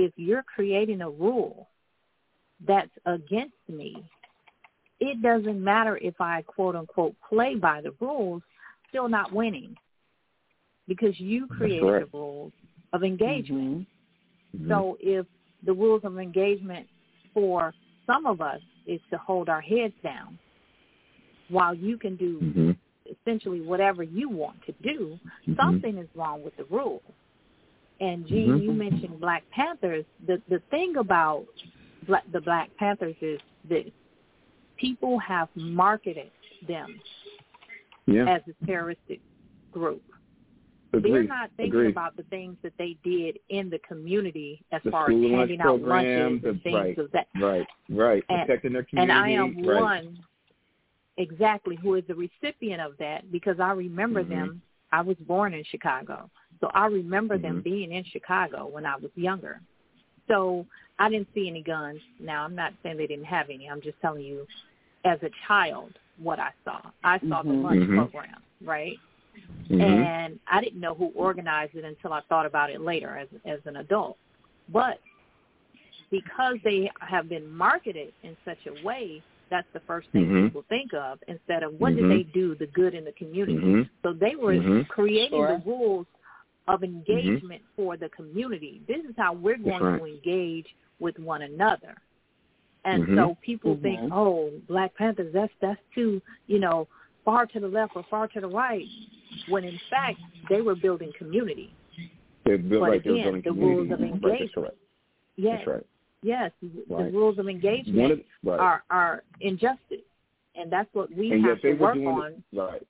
if 0.00 0.12
you're 0.16 0.42
creating 0.42 1.02
a 1.02 1.10
rule 1.10 1.68
that's 2.66 2.90
against 3.06 3.54
me, 3.68 4.02
it 4.98 5.22
doesn't 5.22 5.62
matter 5.62 5.98
if 5.98 6.20
I 6.20 6.42
quote 6.42 6.76
unquote 6.76 7.14
play 7.28 7.54
by 7.54 7.80
the 7.80 7.92
rules, 8.00 8.42
still 8.88 9.08
not 9.08 9.32
winning 9.32 9.76
because 10.88 11.18
you 11.20 11.46
created 11.46 11.82
the 11.82 12.08
rules 12.12 12.52
of 12.92 13.04
engagement. 13.04 13.86
Mm-hmm. 14.56 14.70
So 14.70 14.96
if 15.00 15.26
the 15.64 15.72
rules 15.72 16.02
of 16.04 16.18
engagement 16.18 16.86
for 17.32 17.72
some 18.06 18.26
of 18.26 18.40
us 18.40 18.60
is 18.86 19.00
to 19.10 19.18
hold 19.18 19.48
our 19.48 19.60
heads 19.60 19.94
down 20.02 20.38
while 21.48 21.74
you 21.74 21.96
can 21.96 22.16
do 22.16 22.40
mm-hmm. 22.40 22.70
essentially 23.22 23.60
whatever 23.60 24.02
you 24.02 24.28
want 24.28 24.56
to 24.66 24.72
do, 24.82 25.18
mm-hmm. 25.46 25.52
something 25.60 25.98
is 25.98 26.08
wrong 26.14 26.42
with 26.42 26.56
the 26.56 26.64
rules. 26.64 27.02
And 28.00 28.26
Gene, 28.26 28.48
mm-hmm. 28.48 28.62
you 28.62 28.72
mentioned 28.72 29.20
Black 29.20 29.44
Panthers. 29.50 30.04
The 30.26 30.40
the 30.48 30.60
thing 30.70 30.96
about 30.96 31.46
Black, 32.06 32.24
the 32.32 32.40
Black 32.40 32.70
Panthers 32.78 33.16
is 33.20 33.40
this. 33.68 33.86
People 34.76 35.18
have 35.18 35.48
marketed 35.54 36.30
them 36.66 36.98
yeah. 38.06 38.26
as 38.26 38.40
a 38.48 38.66
terroristic 38.66 39.20
group. 39.72 40.02
Agreed. 40.92 41.12
They're 41.12 41.22
not 41.24 41.50
thinking 41.56 41.74
Agreed. 41.74 41.90
about 41.90 42.16
the 42.16 42.24
things 42.24 42.56
that 42.62 42.72
they 42.78 42.96
did 43.04 43.38
in 43.50 43.70
the 43.70 43.78
community 43.86 44.64
as 44.72 44.80
the 44.84 44.90
far 44.90 45.04
as 45.04 45.12
handing 45.12 45.60
out 45.60 45.80
lunches 45.80 46.40
and 46.44 46.62
things 46.62 46.74
right, 46.74 46.98
of 46.98 47.12
that. 47.12 47.28
right, 47.40 47.66
right, 47.90 48.24
And- 48.28 48.46
protecting 48.46 48.72
their 48.72 48.82
community. 48.84 49.12
And. 49.12 49.24
I 49.24 49.30
am 49.30 49.62
right. 49.64 49.80
one 49.80 50.18
exactly 51.16 51.76
who 51.76 51.94
is 51.94 52.04
the 52.08 52.14
recipient 52.14 52.80
of 52.80 52.96
that 52.98 53.30
because 53.30 53.60
I 53.60 53.72
remember 53.72 54.24
Mhm. 54.24 54.28
them. 54.28 54.62
I 54.90 55.02
was 55.02 55.16
born 55.18 55.54
in 55.54 55.62
Chicago. 55.64 56.28
So 56.60 56.70
I 56.74 56.86
remember 56.86 57.38
them 57.38 57.60
Mhm. 57.60 57.64
being 57.64 57.92
in 57.92 58.04
Chicago 58.04 58.66
when 58.66 58.84
I 58.86 58.96
was 58.96 59.10
younger. 59.16 59.60
So 60.28 60.66
I 60.98 61.08
didn't 61.08 61.32
see 61.34 61.48
any 61.48 61.62
guns. 61.62 62.00
Now 62.18 62.44
I'm 62.44 62.54
not 62.54 62.74
saying 62.82 62.98
they 62.98 63.06
didn't 63.06 63.24
have 63.24 63.48
any. 63.50 63.68
I'm 63.68 63.80
just 63.80 64.00
telling 64.00 64.22
you 64.22 64.46
as 65.04 65.22
a 65.22 65.30
child 65.46 65.98
what 66.18 66.38
I 66.38 66.52
saw. 66.64 66.80
I 67.02 67.18
saw 67.20 67.42
the 67.42 67.50
Mhm. 67.50 67.62
lunch 67.62 67.80
Mhm. 67.80 67.96
program, 67.96 68.42
right? 68.60 68.98
Mhm. 69.68 69.80
and 69.80 70.40
I 70.48 70.60
didn't 70.60 70.80
know 70.80 70.94
who 70.94 71.06
organized 71.14 71.76
it 71.76 71.84
until 71.84 72.12
I 72.12 72.20
thought 72.22 72.44
about 72.44 72.70
it 72.70 72.80
later 72.80 73.16
as 73.16 73.28
as 73.44 73.64
an 73.66 73.76
adult. 73.76 74.18
But 74.68 75.00
because 76.10 76.58
they 76.64 76.90
have 77.00 77.28
been 77.28 77.48
marketed 77.48 78.12
in 78.22 78.36
such 78.44 78.58
a 78.66 78.84
way, 78.84 79.22
that's 79.48 79.68
the 79.72 79.80
first 79.80 80.08
thing 80.10 80.28
Mhm. 80.28 80.46
people 80.46 80.62
think 80.68 80.92
of 80.92 81.22
instead 81.28 81.62
of 81.62 81.78
what 81.78 81.92
Mhm. 81.92 81.96
did 81.96 82.10
they 82.10 82.22
do 82.24 82.54
the 82.56 82.66
good 82.66 82.94
in 82.94 83.04
the 83.04 83.12
community. 83.12 83.58
Mhm. 83.58 83.88
So 84.02 84.12
they 84.12 84.34
were 84.34 84.54
Mhm. 84.54 84.88
creating 84.88 85.38
Sure. 85.38 85.58
the 85.58 85.62
rules 85.64 86.06
of 86.68 86.84
engagement 86.84 87.62
for 87.76 87.96
the 87.96 88.08
community. 88.10 88.82
This 88.86 89.04
is 89.04 89.14
how 89.16 89.32
we're 89.32 89.56
going 89.56 89.82
right. 89.82 89.98
to 89.98 90.04
engage 90.06 90.66
with 90.98 91.18
one 91.18 91.42
another. 91.42 91.96
And 92.84 93.06
Mhm. 93.06 93.16
so 93.16 93.36
people 93.42 93.76
Mhm. 93.76 93.82
think, 93.82 94.12
oh, 94.12 94.50
Black 94.68 94.94
Panthers, 94.94 95.32
that's 95.32 95.52
that's 95.60 95.80
too, 95.94 96.22
you 96.46 96.58
know, 96.58 96.88
far 97.24 97.46
to 97.46 97.60
the 97.60 97.68
left 97.68 97.96
or 97.96 98.02
far 98.04 98.28
to 98.28 98.40
the 98.40 98.48
right. 98.48 98.86
When 99.48 99.64
in 99.64 99.78
fact 99.90 100.18
they 100.48 100.60
were 100.60 100.74
building 100.74 101.12
community. 101.18 101.74
They're 102.44 102.58
built 102.58 102.80
But 102.82 102.90
right, 102.90 103.00
again, 103.00 103.22
building 103.22 103.42
the 103.42 103.50
community. 103.50 103.76
rules 103.76 103.90
of 103.92 104.00
Right, 104.00 104.10
that's 104.12 104.24
engagement. 104.24 104.54
correct. 104.54 104.76
Yes, 105.36 105.56
That's 105.58 105.68
right. 105.68 105.86
yes, 106.22 106.52
the 106.60 107.10
rules 107.12 107.38
of 107.38 107.48
engagement 107.48 108.12
of, 108.12 108.24
right. 108.42 108.60
are 108.60 108.84
are 108.90 109.24
injustice, 109.40 110.04
and 110.54 110.70
that's 110.70 110.92
what 110.94 111.10
we 111.12 111.32
and 111.32 111.44
have 111.44 111.62
yet 111.62 111.76
to 111.78 111.82
work 111.84 111.94
doing 111.94 112.08
on. 112.08 112.32
it, 112.32 112.42
right. 112.52 112.86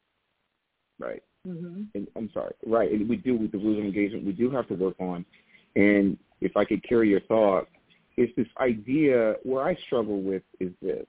Right. 0.98 1.22
Hmm 1.44 1.82
and 1.94 2.06
I'm 2.16 2.30
sorry, 2.32 2.54
right, 2.66 2.90
and 2.90 3.08
we 3.08 3.16
do 3.16 3.36
with 3.36 3.52
the 3.52 3.58
rules 3.58 3.78
of 3.78 3.84
engagement, 3.84 4.24
we 4.24 4.32
do 4.32 4.50
have 4.50 4.68
to 4.68 4.74
work 4.74 4.94
on. 5.00 5.24
And 5.76 6.18
if 6.40 6.56
I 6.56 6.64
could 6.64 6.86
carry 6.86 7.10
your 7.10 7.20
thought, 7.20 7.68
it's 8.16 8.34
this 8.36 8.46
idea 8.58 9.36
where 9.44 9.62
I 9.62 9.74
struggle 9.86 10.22
with 10.22 10.42
is 10.58 10.72
this. 10.82 11.06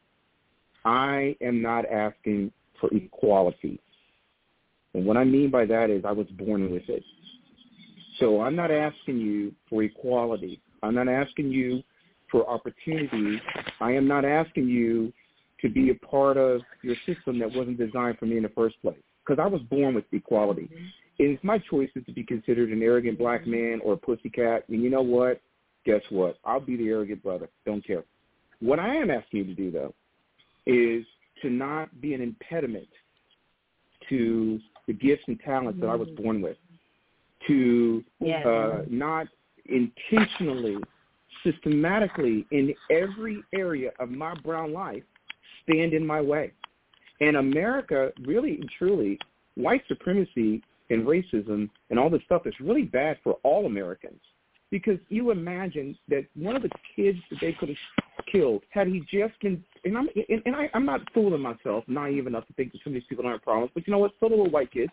I 0.86 1.36
am 1.42 1.62
not 1.62 1.86
asking 1.86 2.52
for 2.80 2.90
equality. 2.94 3.80
And 4.94 5.06
what 5.06 5.18
I 5.18 5.24
mean 5.24 5.52
by 5.52 5.66
that 5.66 5.90
is 5.90 6.04
I 6.06 6.12
was 6.12 6.28
born 6.32 6.72
with 6.72 6.88
it. 6.88 7.04
So 8.20 8.42
I'm 8.42 8.56
not 8.56 8.72
asking 8.72 9.18
you 9.18 9.54
for 9.70 9.84
equality. 9.84 10.62
I'm 10.84 10.96
not 10.96 11.08
asking 11.08 11.52
you 11.52 11.82
for 12.30 12.50
opportunity. 12.50 13.42
I 13.80 13.92
am 13.92 14.08
not 14.08 14.26
asking 14.26 14.68
you 14.68 15.12
to 15.62 15.70
be 15.70 15.92
a 15.92 15.96
part 16.06 16.38
of 16.38 16.62
your 16.82 16.96
system 17.06 17.40
that 17.40 17.52
wasn't 17.54 17.78
designed 17.78 18.18
for 18.18 18.26
me 18.26 18.38
in 18.38 18.44
the 18.44 18.50
first 18.50 18.82
place. 18.82 18.98
Because 19.32 19.42
I 19.42 19.48
was 19.48 19.62
born 19.62 19.96
with 19.96 20.04
equality. 20.12 20.68
And 21.20 21.30
it's 21.30 21.44
my 21.44 21.58
choice 21.58 21.90
is 21.96 22.06
to 22.06 22.12
be 22.12 22.22
considered 22.22 22.70
an 22.70 22.82
arrogant 22.82 23.18
black 23.18 23.48
man 23.48 23.80
or 23.82 23.94
a 23.94 23.98
pussycat. 23.98 24.68
And 24.68 24.84
you 24.84 24.90
know 24.90 25.02
what? 25.02 25.40
Guess 25.86 26.02
what? 26.10 26.38
I'll 26.44 26.60
be 26.60 26.76
the 26.76 26.90
arrogant 26.90 27.24
brother. 27.24 27.48
Don't 27.66 27.86
care. 27.86 28.04
What 28.60 28.78
I 28.78 28.94
am 28.94 29.10
asking 29.10 29.40
you 29.40 29.46
to 29.46 29.54
do, 29.54 29.72
though, 29.72 29.94
is 30.66 31.06
to 31.44 31.50
not 31.50 32.02
be 32.02 32.14
an 32.14 32.22
impediment 32.22 32.90
to 34.10 34.60
the 34.88 34.94
gifts 34.94 35.24
and 35.28 35.40
talents 35.40 35.80
that 35.80 35.88
I 35.88 35.96
was 35.96 36.10
born 36.10 36.42
with, 36.42 36.58
to 37.48 38.04
uh, 38.46 38.82
not 38.90 39.28
intentionally, 39.66 40.76
systematically, 41.46 42.46
in 42.52 42.74
every 42.90 43.42
area 43.56 43.92
of 43.98 44.10
my 44.10 44.36
brown 44.44 44.74
life, 44.74 45.04
stand 45.64 45.94
in 45.94 46.06
my 46.06 46.20
way. 46.20 46.52
And 47.22 47.38
America, 47.38 48.12
really 48.26 48.56
and 48.56 48.70
truly, 48.78 49.18
white 49.56 49.84
supremacy 49.88 50.62
and 50.90 51.06
racism 51.06 51.70
and 51.90 51.98
all 51.98 52.10
this 52.10 52.22
stuff 52.26 52.46
is 52.46 52.54
really 52.60 52.84
bad 52.84 53.18
for 53.24 53.34
all 53.44 53.66
Americans. 53.66 54.20
Because 54.70 55.00
you 55.10 55.32
imagine 55.32 55.98
that 56.08 56.26
one 56.36 56.56
of 56.56 56.62
the 56.62 56.70
kids 56.96 57.20
that 57.30 57.40
they 57.42 57.52
could 57.54 57.70
have 57.70 58.26
killed 58.32 58.64
had 58.70 58.88
he 58.88 59.02
just 59.02 59.40
been, 59.42 59.64
and 59.84 59.98
I'm, 59.98 60.08
and, 60.30 60.42
and 60.46 60.56
I, 60.56 60.70
I'm 60.74 60.86
not 60.86 61.02
fooling 61.14 61.42
myself, 61.42 61.84
naive 61.88 62.26
enough 62.28 62.48
to 62.48 62.54
think 62.54 62.72
that 62.72 62.80
some 62.84 62.92
of 62.92 62.96
these 62.96 63.04
people 63.10 63.24
don't 63.24 63.34
have 63.34 63.42
problems, 63.42 63.72
but 63.74 63.86
you 63.86 63.92
know 63.92 64.00
what? 64.00 64.12
So 64.20 64.30
do 64.30 64.36
little 64.36 64.50
white 64.50 64.72
kids, 64.72 64.92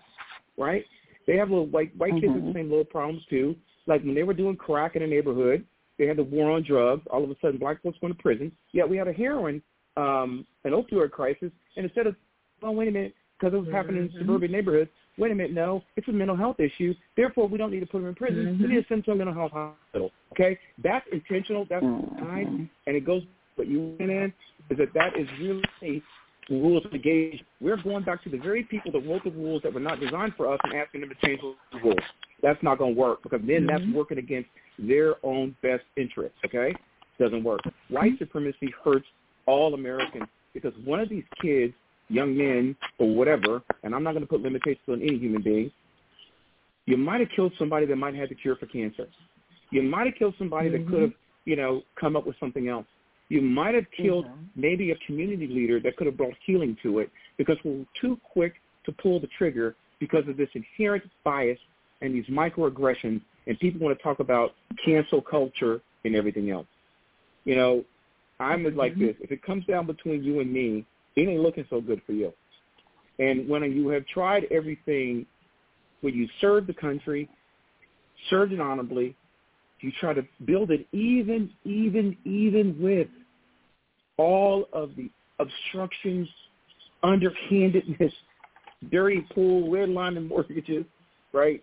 right? 0.56 0.84
They 1.28 1.36
have 1.36 1.50
little 1.50 1.66
white 1.66 1.96
white 1.96 2.14
kids 2.14 2.32
with 2.32 2.44
the 2.46 2.52
same 2.54 2.70
little 2.70 2.84
problems 2.84 3.22
too. 3.30 3.54
Like 3.86 4.02
when 4.02 4.14
they 4.14 4.22
were 4.22 4.34
doing 4.34 4.56
crack 4.56 4.96
in 4.96 5.02
the 5.02 5.08
neighborhood, 5.08 5.64
they 5.98 6.06
had 6.06 6.16
the 6.16 6.24
war 6.24 6.50
on 6.50 6.62
drugs. 6.62 7.06
All 7.10 7.22
of 7.22 7.30
a 7.30 7.36
sudden, 7.40 7.58
black 7.58 7.82
folks 7.82 7.98
went 8.00 8.16
to 8.16 8.22
prison. 8.22 8.50
Yet 8.72 8.88
we 8.88 8.96
had 8.96 9.08
a 9.08 9.12
heroin, 9.12 9.62
um, 9.96 10.46
an 10.64 10.72
opioid 10.72 11.10
crisis, 11.10 11.52
and 11.78 11.86
instead 11.86 12.06
of, 12.06 12.16
oh 12.62 12.72
wait 12.72 12.88
a 12.88 12.90
minute, 12.90 13.14
because 13.38 13.54
it 13.54 13.58
was 13.58 13.70
happening 13.70 14.02
in 14.02 14.08
Mhm. 14.10 14.18
suburban 14.18 14.50
neighborhoods. 14.50 14.90
Wait 15.16 15.30
a 15.30 15.34
minute, 15.34 15.52
no, 15.52 15.82
it's 15.96 16.08
a 16.08 16.12
mental 16.12 16.36
health 16.36 16.60
issue. 16.60 16.92
Therefore, 17.16 17.48
we 17.48 17.56
don't 17.56 17.70
need 17.70 17.80
to 17.80 17.86
put 17.86 18.00
them 18.00 18.08
in 18.08 18.14
prison. 18.14 18.44
We 18.46 18.52
Mhm. 18.52 18.68
need 18.68 18.82
to 18.82 18.88
send 18.88 18.98
them 18.98 19.02
to 19.04 19.12
a 19.12 19.14
mental 19.14 19.34
health 19.34 19.52
hospital. 19.52 20.12
Okay, 20.32 20.58
that's 20.78 21.06
intentional. 21.08 21.64
That's 21.64 21.86
Mhm. 21.86 22.18
designed, 22.18 22.68
and 22.86 22.96
it 22.96 23.04
goes. 23.04 23.22
What 23.54 23.66
you 23.66 23.96
went 23.98 24.12
in 24.12 24.32
is 24.70 24.78
that 24.78 24.92
that 24.92 25.16
is 25.16 25.28
really 25.40 25.64
the 25.82 26.02
rules 26.48 26.84
of 26.84 26.94
engagement. 26.94 27.44
We're 27.60 27.76
going 27.76 28.04
back 28.04 28.22
to 28.22 28.28
the 28.28 28.38
very 28.38 28.62
people 28.62 28.92
that 28.92 29.00
wrote 29.00 29.24
the 29.24 29.32
rules 29.32 29.62
that 29.62 29.72
were 29.72 29.80
not 29.80 29.98
designed 29.98 30.36
for 30.36 30.46
us 30.46 30.60
and 30.62 30.74
asking 30.74 31.00
them 31.00 31.10
to 31.10 31.16
change 31.26 31.40
the 31.40 31.78
rules. 31.80 31.98
That's 32.40 32.62
not 32.62 32.78
going 32.78 32.94
to 32.94 33.00
work 33.00 33.24
because 33.24 33.42
then 33.42 33.66
that's 33.66 33.82
Mhm. 33.82 33.94
working 33.94 34.18
against 34.18 34.48
their 34.78 35.16
own 35.24 35.56
best 35.60 35.84
interests. 35.96 36.38
Okay, 36.44 36.72
doesn't 37.18 37.42
work. 37.42 37.62
White 37.88 38.16
supremacy 38.18 38.72
hurts 38.84 39.08
all 39.46 39.74
Americans 39.74 40.28
because 40.62 40.78
one 40.84 41.00
of 41.00 41.08
these 41.08 41.24
kids, 41.40 41.74
young 42.08 42.36
men 42.36 42.76
or 42.98 43.14
whatever, 43.14 43.62
and 43.82 43.94
I'm 43.94 44.02
not 44.02 44.12
going 44.12 44.22
to 44.22 44.28
put 44.28 44.40
limitations 44.40 44.88
on 44.88 45.02
any 45.02 45.18
human 45.18 45.42
being. 45.42 45.70
You 46.86 46.96
might 46.96 47.20
have 47.20 47.28
killed 47.34 47.52
somebody 47.58 47.86
that 47.86 47.96
might 47.96 48.14
have 48.14 48.22
had 48.22 48.30
the 48.30 48.34
cure 48.34 48.56
for 48.56 48.66
cancer. 48.66 49.06
You 49.70 49.82
might 49.82 50.06
have 50.06 50.14
killed 50.18 50.34
somebody 50.38 50.70
that 50.70 50.88
could 50.88 51.02
have, 51.02 51.12
you 51.44 51.56
know, 51.56 51.82
come 52.00 52.16
up 52.16 52.26
with 52.26 52.36
something 52.40 52.68
else. 52.68 52.86
You 53.28 53.42
might 53.42 53.74
have 53.74 53.84
killed 53.90 54.26
Mhm. 54.26 54.48
maybe 54.56 54.90
a 54.90 54.96
community 55.06 55.46
leader 55.46 55.80
that 55.80 55.96
could 55.96 56.06
have 56.06 56.16
brought 56.16 56.34
healing 56.46 56.76
to 56.82 57.00
it 57.00 57.10
because 57.36 57.62
we're 57.62 57.84
too 58.00 58.16
quick 58.22 58.54
to 58.84 58.92
pull 58.92 59.20
the 59.20 59.26
trigger 59.26 59.76
because 59.98 60.26
of 60.28 60.38
this 60.38 60.48
inherent 60.54 61.04
bias 61.24 61.58
and 62.00 62.14
these 62.14 62.26
microaggressions, 62.26 63.20
and 63.46 63.58
people 63.60 63.80
want 63.80 63.96
to 63.96 64.02
talk 64.02 64.20
about 64.20 64.54
cancel 64.82 65.20
culture 65.20 65.82
and 66.04 66.14
everything 66.16 66.50
else. 66.50 66.66
You 67.44 67.56
know, 67.56 67.84
I'm 68.40 68.64
like 68.76 68.98
this. 68.98 69.16
If 69.20 69.32
it 69.32 69.42
comes 69.42 69.64
down 69.66 69.86
between 69.86 70.22
you 70.22 70.40
and 70.40 70.52
me, 70.52 70.84
it 71.16 71.28
ain't 71.28 71.40
looking 71.40 71.66
so 71.68 71.80
good 71.80 72.00
for 72.06 72.12
you. 72.12 72.32
And 73.18 73.48
when 73.48 73.62
you 73.72 73.88
have 73.88 74.06
tried 74.06 74.44
everything, 74.50 75.26
when 76.02 76.14
you 76.14 76.28
serve 76.40 76.66
the 76.66 76.74
country, 76.74 77.28
served 78.30 78.52
it 78.52 78.60
honorably, 78.60 79.16
you 79.80 79.92
try 80.00 80.12
to 80.12 80.22
build 80.44 80.70
it 80.70 80.86
even, 80.92 81.50
even, 81.64 82.16
even 82.24 82.76
with 82.80 83.08
all 84.16 84.68
of 84.72 84.94
the 84.96 85.10
obstructions, 85.38 86.28
underhandedness, 87.02 88.12
dirty 88.90 89.26
pool, 89.34 89.68
redlining 89.68 90.28
mortgages, 90.28 90.84
right? 91.32 91.62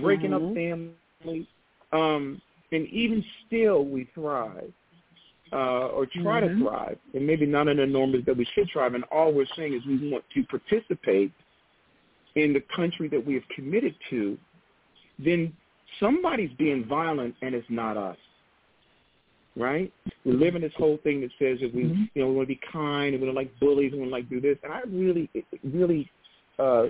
Breaking 0.00 0.32
up 0.32 0.42
Mhm. 0.42 0.94
families. 1.22 1.46
Um, 1.92 2.40
and 2.72 2.86
even 2.88 3.24
still 3.46 3.84
we 3.84 4.04
thrive. 4.14 4.72
Uh, 5.52 5.86
or 5.88 6.06
try 6.06 6.40
Mhm. 6.40 6.58
to 6.58 6.64
thrive, 6.64 6.98
and 7.14 7.24
maybe 7.24 7.46
not 7.46 7.68
in 7.68 7.76
the 7.76 7.86
numbers 7.86 8.24
that 8.24 8.36
we 8.36 8.44
should 8.46 8.68
thrive. 8.68 8.94
And 8.94 9.04
all 9.12 9.32
we're 9.32 9.46
saying 9.54 9.74
is 9.74 9.86
we 9.86 10.10
want 10.10 10.24
to 10.30 10.42
participate 10.44 11.30
in 12.34 12.52
the 12.52 12.60
country 12.62 13.06
that 13.08 13.24
we 13.24 13.34
have 13.34 13.48
committed 13.54 13.94
to. 14.10 14.36
Then 15.20 15.56
somebody's 16.00 16.50
being 16.54 16.84
violent, 16.84 17.36
and 17.42 17.54
it's 17.54 17.70
not 17.70 17.96
us, 17.96 18.18
right? 19.54 19.92
We 20.24 20.32
live 20.32 20.56
in 20.56 20.62
this 20.62 20.74
whole 20.74 20.96
thing 20.98 21.20
that 21.20 21.30
says 21.38 21.60
that 21.60 21.72
we, 21.72 21.84
Mhm. 21.84 22.10
you 22.14 22.22
know, 22.22 22.28
we 22.30 22.34
want 22.34 22.48
to 22.48 22.54
be 22.54 22.60
kind, 22.72 23.14
and 23.14 23.20
we 23.20 23.26
don't 23.26 23.36
like 23.36 23.56
bullies, 23.60 23.92
and 23.92 24.00
we 24.00 24.06
don't 24.06 24.12
like 24.12 24.28
do 24.28 24.40
this. 24.40 24.58
And 24.64 24.72
I 24.72 24.80
really, 24.88 25.30
really, 25.62 26.10
uh, 26.58 26.88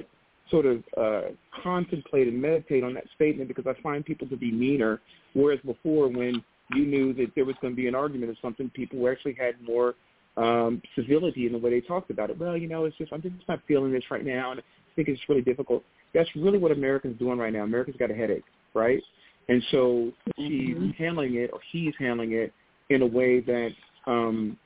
sort 0.48 0.64
of 0.64 0.82
uh, 0.96 1.22
contemplate 1.50 2.26
and 2.26 2.40
meditate 2.40 2.84
on 2.84 2.94
that 2.94 3.08
statement 3.10 3.48
because 3.48 3.66
I 3.66 3.74
find 3.82 4.04
people 4.04 4.28
to 4.28 4.36
be 4.36 4.50
meaner, 4.50 5.00
whereas 5.34 5.60
before 5.60 6.08
when 6.08 6.42
you 6.74 6.84
knew 6.86 7.12
that 7.14 7.32
there 7.34 7.44
was 7.44 7.56
going 7.60 7.74
to 7.74 7.76
be 7.76 7.86
an 7.86 7.94
argument 7.94 8.30
or 8.30 8.36
something, 8.42 8.70
people 8.70 9.08
actually 9.08 9.34
had 9.34 9.54
more 9.62 9.94
um, 10.36 10.82
civility 10.94 11.46
in 11.46 11.52
the 11.52 11.58
way 11.58 11.70
they 11.70 11.80
talked 11.80 12.10
about 12.10 12.30
it. 12.30 12.38
Well, 12.38 12.56
you 12.56 12.68
know, 12.68 12.84
it's 12.84 12.96
just 12.96 13.12
I'm 13.12 13.22
just 13.22 13.34
not 13.48 13.60
feeling 13.66 13.92
this 13.92 14.04
right 14.10 14.24
now, 14.24 14.50
and 14.50 14.60
I 14.60 14.62
think 14.94 15.08
it's 15.08 15.20
really 15.28 15.42
difficult. 15.42 15.82
That's 16.14 16.28
really 16.36 16.58
what 16.58 16.72
America's 16.72 17.16
doing 17.18 17.38
right 17.38 17.52
now. 17.52 17.62
America's 17.62 17.96
got 17.98 18.10
a 18.10 18.14
headache, 18.14 18.44
right? 18.74 19.02
And 19.48 19.62
so 19.70 20.12
she's 20.36 20.76
Mhm. 20.76 20.94
handling 20.96 21.36
it, 21.36 21.50
or 21.52 21.60
he's 21.70 21.94
handling 21.96 22.32
it 22.32 22.52
in 22.88 23.02
a 23.02 23.06
way 23.06 23.40
that 23.40 23.72
um, 24.06 24.58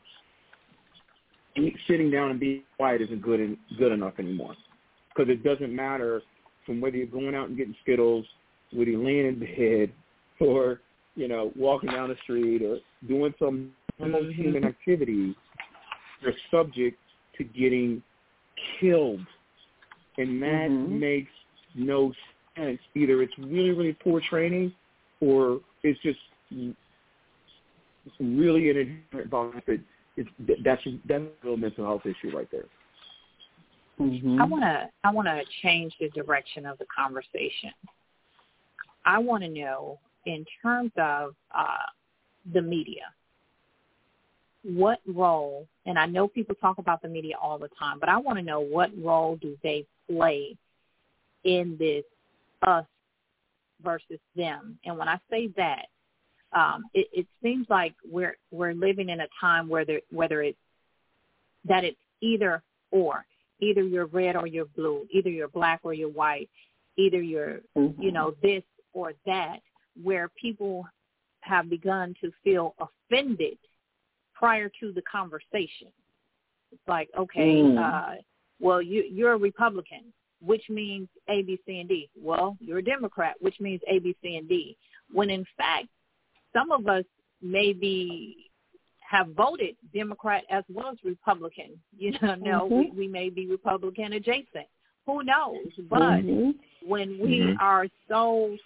sitting 1.86 2.10
down 2.10 2.30
and 2.30 2.40
being 2.40 2.62
quiet 2.76 3.00
isn't 3.00 3.22
good 3.22 3.40
and 3.40 3.56
good 3.78 3.92
enough 3.92 4.18
anymore 4.18 4.56
because 5.08 5.30
it 5.30 5.42
doesn't 5.42 5.74
matter 5.74 6.22
from 6.64 6.80
whether 6.80 6.96
you're 6.96 7.06
going 7.06 7.34
out 7.34 7.48
and 7.48 7.56
getting 7.56 7.74
Skittles, 7.82 8.26
whether 8.72 8.90
you're 8.90 9.04
laying 9.04 9.26
in 9.26 9.38
bed, 9.38 9.92
or 10.40 10.80
you 11.14 11.28
know 11.28 11.52
walking 11.56 11.90
down 11.90 12.08
the 12.08 12.16
street 12.22 12.62
or 12.62 12.78
doing 13.06 13.34
some 13.38 13.70
normal 13.98 14.22
mm-hmm. 14.22 14.42
human 14.42 14.64
activity. 14.64 15.34
You're 16.20 16.32
subject 16.50 16.98
to 17.38 17.44
getting 17.44 18.02
killed, 18.78 19.20
and 20.18 20.42
that 20.42 20.68
mm-hmm. 20.70 20.98
makes 20.98 21.30
no 21.74 22.12
sense. 22.56 22.78
Either 22.94 23.22
it's 23.22 23.36
really 23.38 23.70
really 23.70 23.96
poor 24.02 24.20
training, 24.20 24.72
or 25.20 25.60
it's 25.82 26.00
just 26.00 26.18
really 28.18 28.70
an 28.70 28.76
inherent 28.76 29.30
bias 29.30 29.62
that 29.66 29.80
it's, 30.16 30.28
that's 30.64 30.82
that's 31.06 31.22
a 31.22 31.46
real 31.46 31.56
mental 31.56 31.84
health 31.84 32.02
issue 32.04 32.36
right 32.36 32.48
there. 32.50 32.64
Mm-hmm. 34.00 34.40
I 34.40 34.44
want 34.44 34.62
to 34.62 34.88
I 35.04 35.12
want 35.12 35.28
to 35.28 35.42
change 35.62 35.94
the 36.00 36.08
direction 36.10 36.66
of 36.66 36.78
the 36.78 36.86
conversation. 36.94 37.72
I 39.04 39.18
want 39.18 39.42
to 39.42 39.48
know 39.48 39.98
in 40.26 40.44
terms 40.62 40.92
of 40.96 41.34
uh, 41.54 41.86
the 42.52 42.62
media, 42.62 43.04
what 44.62 44.98
role? 45.06 45.66
And 45.86 45.98
I 45.98 46.06
know 46.06 46.28
people 46.28 46.54
talk 46.54 46.78
about 46.78 47.02
the 47.02 47.08
media 47.08 47.36
all 47.40 47.58
the 47.58 47.70
time, 47.78 47.98
but 47.98 48.08
I 48.08 48.18
want 48.18 48.38
to 48.38 48.44
know 48.44 48.60
what 48.60 48.90
role 49.02 49.36
do 49.36 49.56
they 49.62 49.86
play 50.08 50.56
in 51.44 51.76
this 51.78 52.04
us 52.66 52.84
versus 53.82 54.20
them? 54.36 54.78
And 54.84 54.98
when 54.98 55.08
I 55.08 55.18
say 55.30 55.48
that, 55.56 55.86
um, 56.52 56.84
it, 56.94 57.08
it 57.12 57.26
seems 57.42 57.66
like 57.70 57.94
we're 58.04 58.36
we're 58.50 58.74
living 58.74 59.08
in 59.08 59.20
a 59.20 59.28
time 59.40 59.68
where 59.68 59.84
there, 59.84 60.00
whether 60.10 60.42
it's 60.42 60.58
that 61.64 61.84
it's 61.84 61.98
either 62.20 62.62
or, 62.90 63.24
either 63.60 63.82
you're 63.82 64.06
red 64.06 64.36
or 64.36 64.46
you're 64.46 64.64
blue, 64.64 65.06
either 65.10 65.30
you're 65.30 65.48
black 65.48 65.80
or 65.84 65.94
you're 65.94 66.08
white, 66.08 66.50
either 66.96 67.22
you're 67.22 67.60
mm-hmm. 67.76 68.02
you 68.02 68.10
know 68.10 68.34
this 68.42 68.64
or 68.92 69.12
that, 69.26 69.60
where 70.02 70.28
people 70.40 70.84
have 71.40 71.70
begun 71.70 72.14
to 72.20 72.30
feel 72.44 72.74
offended 72.78 73.58
prior 74.34 74.70
to 74.80 74.92
the 74.92 75.02
conversation. 75.02 75.88
It's 76.72 76.82
like, 76.86 77.08
okay, 77.18 77.56
mm. 77.56 77.78
uh, 77.78 78.20
well, 78.60 78.80
you, 78.80 79.04
you're 79.10 79.32
a 79.32 79.38
Republican, 79.38 80.12
which 80.40 80.62
means 80.68 81.08
A, 81.28 81.42
B, 81.42 81.58
C, 81.66 81.80
and 81.80 81.88
D. 81.88 82.08
Well, 82.16 82.56
you're 82.60 82.78
a 82.78 82.84
Democrat, 82.84 83.34
which 83.40 83.58
means 83.60 83.80
A, 83.88 83.98
B, 83.98 84.16
C, 84.22 84.36
and 84.36 84.48
D. 84.48 84.76
When 85.12 85.30
in 85.30 85.44
fact, 85.56 85.88
some 86.52 86.70
of 86.70 86.86
us 86.86 87.04
maybe 87.42 88.50
have 89.00 89.28
voted 89.36 89.76
Democrat 89.92 90.44
as 90.50 90.62
well 90.68 90.88
as 90.90 90.98
Republican. 91.04 91.78
You 91.98 92.12
know, 92.22 92.34
no, 92.36 92.64
mm-hmm. 92.64 92.78
we, 92.78 92.92
we 92.96 93.08
may 93.08 93.28
be 93.28 93.46
Republican 93.46 94.14
adjacent. 94.14 94.66
Who 95.04 95.22
knows? 95.22 95.66
But 95.90 96.22
mm-hmm. 96.22 96.50
when 96.88 97.18
we 97.20 97.40
mm-hmm. 97.40 97.60
are 97.60 97.86
so 98.08 98.56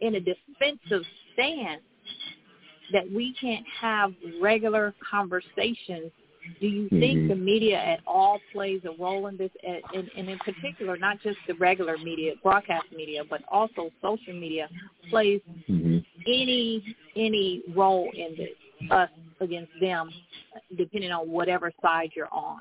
in 0.00 0.14
a 0.16 0.20
defensive 0.20 1.04
stance 1.32 1.82
that 2.92 3.10
we 3.10 3.34
can't 3.40 3.64
have 3.80 4.12
regular 4.40 4.94
conversations 5.08 6.10
do 6.60 6.66
you 6.66 6.88
think 6.88 7.18
mm-hmm. 7.18 7.28
the 7.28 7.36
media 7.36 7.78
at 7.78 8.00
all 8.06 8.40
plays 8.52 8.80
a 8.84 9.02
role 9.02 9.26
in 9.26 9.36
this, 9.36 9.50
and, 9.62 10.10
and 10.16 10.28
in 10.28 10.38
particular, 10.38 10.96
not 10.96 11.20
just 11.22 11.38
the 11.46 11.54
regular 11.54 11.96
media, 11.98 12.32
broadcast 12.42 12.86
media, 12.94 13.22
but 13.28 13.42
also 13.48 13.90
social 14.02 14.32
media 14.32 14.68
plays 15.10 15.40
mm-hmm. 15.68 15.98
any 16.26 16.96
any 17.16 17.62
role 17.74 18.10
in 18.14 18.36
this, 18.36 18.90
us 18.90 19.10
against 19.40 19.72
them, 19.80 20.10
depending 20.76 21.10
on 21.10 21.30
whatever 21.30 21.70
side 21.82 22.10
you're 22.14 22.32
on? 22.32 22.60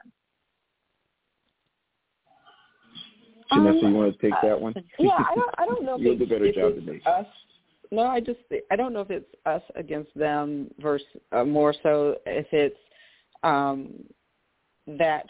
Chinissa, 3.52 3.82
you 3.82 3.94
want 3.94 4.20
to 4.20 4.22
take 4.22 4.34
that 4.44 4.60
one? 4.60 4.74
yeah, 5.00 5.10
I 5.18 5.36
don't. 5.36 5.56
I 5.58 5.66
don't 5.66 5.86
know. 5.86 5.98
You'll 5.98 6.18
do 6.18 6.24
a 6.24 6.28
better 6.28 6.52
job 6.52 6.76
than 6.76 6.86
me. 6.86 7.02
Us. 7.06 7.26
No, 7.92 8.04
I 8.04 8.20
just. 8.20 8.40
I 8.72 8.76
don't 8.76 8.94
know 8.94 9.02
if 9.02 9.10
it's 9.10 9.34
us 9.46 9.64
against 9.76 10.14
them 10.16 10.70
versus 10.80 11.08
uh, 11.32 11.44
more 11.44 11.74
so 11.84 12.18
if 12.26 12.48
it's 12.52 12.78
um, 13.44 13.94
that 14.88 15.28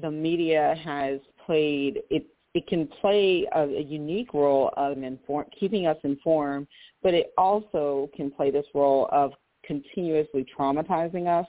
the 0.00 0.10
media 0.10 0.74
has 0.82 1.20
played 1.46 2.00
it 2.10 2.26
it 2.54 2.66
can 2.66 2.86
play 3.00 3.46
a, 3.54 3.62
a 3.62 3.82
unique 3.82 4.34
role 4.34 4.72
of 4.76 4.98
inform, 4.98 5.46
keeping 5.58 5.86
us 5.86 5.96
informed, 6.04 6.66
but 7.02 7.14
it 7.14 7.32
also 7.38 8.10
can 8.14 8.30
play 8.30 8.50
this 8.50 8.66
role 8.74 9.08
of 9.10 9.32
continuously 9.64 10.44
traumatizing 10.58 11.26
us 11.26 11.46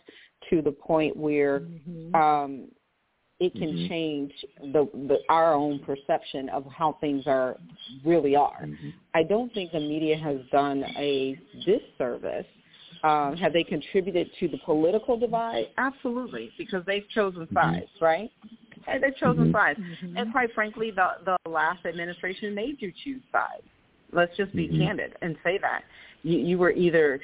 to 0.49 0.61
the 0.61 0.71
point 0.71 1.15
where 1.15 1.61
mm-hmm. 1.61 2.15
um, 2.15 2.67
it 3.43 3.53
can 3.53 3.69
mm-hmm. 3.69 3.87
change 3.87 4.31
the, 4.59 4.89
the 5.07 5.17
our 5.29 5.53
own 5.53 5.79
perception 5.79 6.49
of 6.49 6.65
how 6.65 6.97
things 7.01 7.23
are 7.27 7.57
really 8.05 8.35
are. 8.35 8.61
Mm-hmm. 8.63 8.89
I 9.13 9.23
don't 9.23 9.53
think 9.53 9.71
the 9.71 9.79
media 9.79 10.17
has 10.17 10.37
done 10.51 10.83
a 10.97 11.37
disservice 11.65 12.45
um, 13.03 13.35
have 13.35 13.51
they 13.51 13.63
contributed 13.63 14.29
to 14.39 14.47
the 14.47 14.57
political 14.59 15.17
divide? 15.19 15.65
Absolutely, 15.77 16.51
because 16.57 16.83
they've 16.85 17.07
chosen 17.13 17.45
mm-hmm. 17.47 17.55
sides, 17.55 17.89
right? 18.01 18.31
And 18.87 19.03
they've 19.03 19.15
chosen 19.17 19.45
mm-hmm. 19.45 19.55
sides. 19.55 19.79
Mm-hmm. 19.79 20.17
And 20.17 20.31
quite 20.31 20.53
frankly, 20.53 20.91
the 20.91 21.09
the 21.25 21.49
last 21.49 21.85
administration 21.85 22.55
made 22.55 22.77
you 22.81 22.93
choose 23.03 23.21
sides. 23.31 23.67
Let's 24.13 24.35
just 24.37 24.55
be 24.55 24.67
mm-hmm. 24.67 24.81
candid 24.81 25.15
and 25.21 25.35
say 25.43 25.57
that 25.57 25.83
you, 26.23 26.39
you 26.39 26.57
were 26.57 26.71
either 26.71 27.19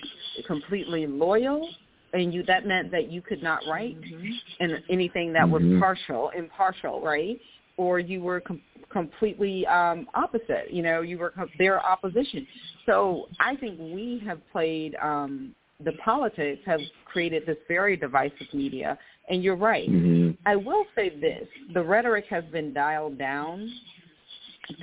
completely 0.48 1.08
loyal, 1.08 1.70
and 2.14 2.34
you 2.34 2.44
that 2.44 2.66
meant 2.66 2.92
that 2.92 3.12
you 3.12 3.22
could 3.22 3.44
not 3.44 3.62
write 3.70 4.00
mm-hmm. 4.02 4.32
and 4.60 4.84
anything 4.90 5.34
that 5.34 5.48
was 5.48 5.62
mm-hmm. 5.62 5.80
partial, 5.80 6.32
impartial, 6.38 7.02
right? 7.02 7.40
Or 7.78 8.00
you 8.00 8.22
were 8.22 8.42
com- 8.42 8.62
completely 8.92 9.66
um, 9.68 10.08
opposite. 10.16 10.72
You 10.72 10.82
know, 10.82 11.02
you 11.02 11.18
were 11.18 11.30
com- 11.32 11.50
their 11.58 11.84
opposition. 11.86 12.46
So 12.86 13.28
I 13.40 13.56
think 13.56 13.80
we 13.80 14.22
have 14.26 14.40
played 14.52 14.96
um, 15.02 15.54
the 15.84 15.94
politics 16.04 16.62
have 16.66 16.82
created 17.06 17.46
this 17.46 17.58
very 17.68 17.96
divisive 17.96 18.48
media. 18.54 18.98
And 19.30 19.44
you're 19.44 19.56
right. 19.56 19.90
Mm-hmm. 19.90 20.32
I 20.46 20.56
will 20.56 20.86
say 20.96 21.10
this. 21.10 21.48
The 21.74 21.84
rhetoric 21.84 22.26
has 22.30 22.44
been 22.46 22.74
dialed 22.74 23.18
down 23.18 23.72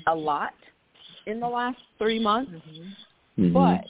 a 0.07 0.15
lot 0.15 0.55
in 1.27 1.41
the 1.41 1.49
last 1.49 1.79
three 1.99 2.21
months. 2.21 2.53
Mm-hmm. 3.39 3.53
But 3.53 3.85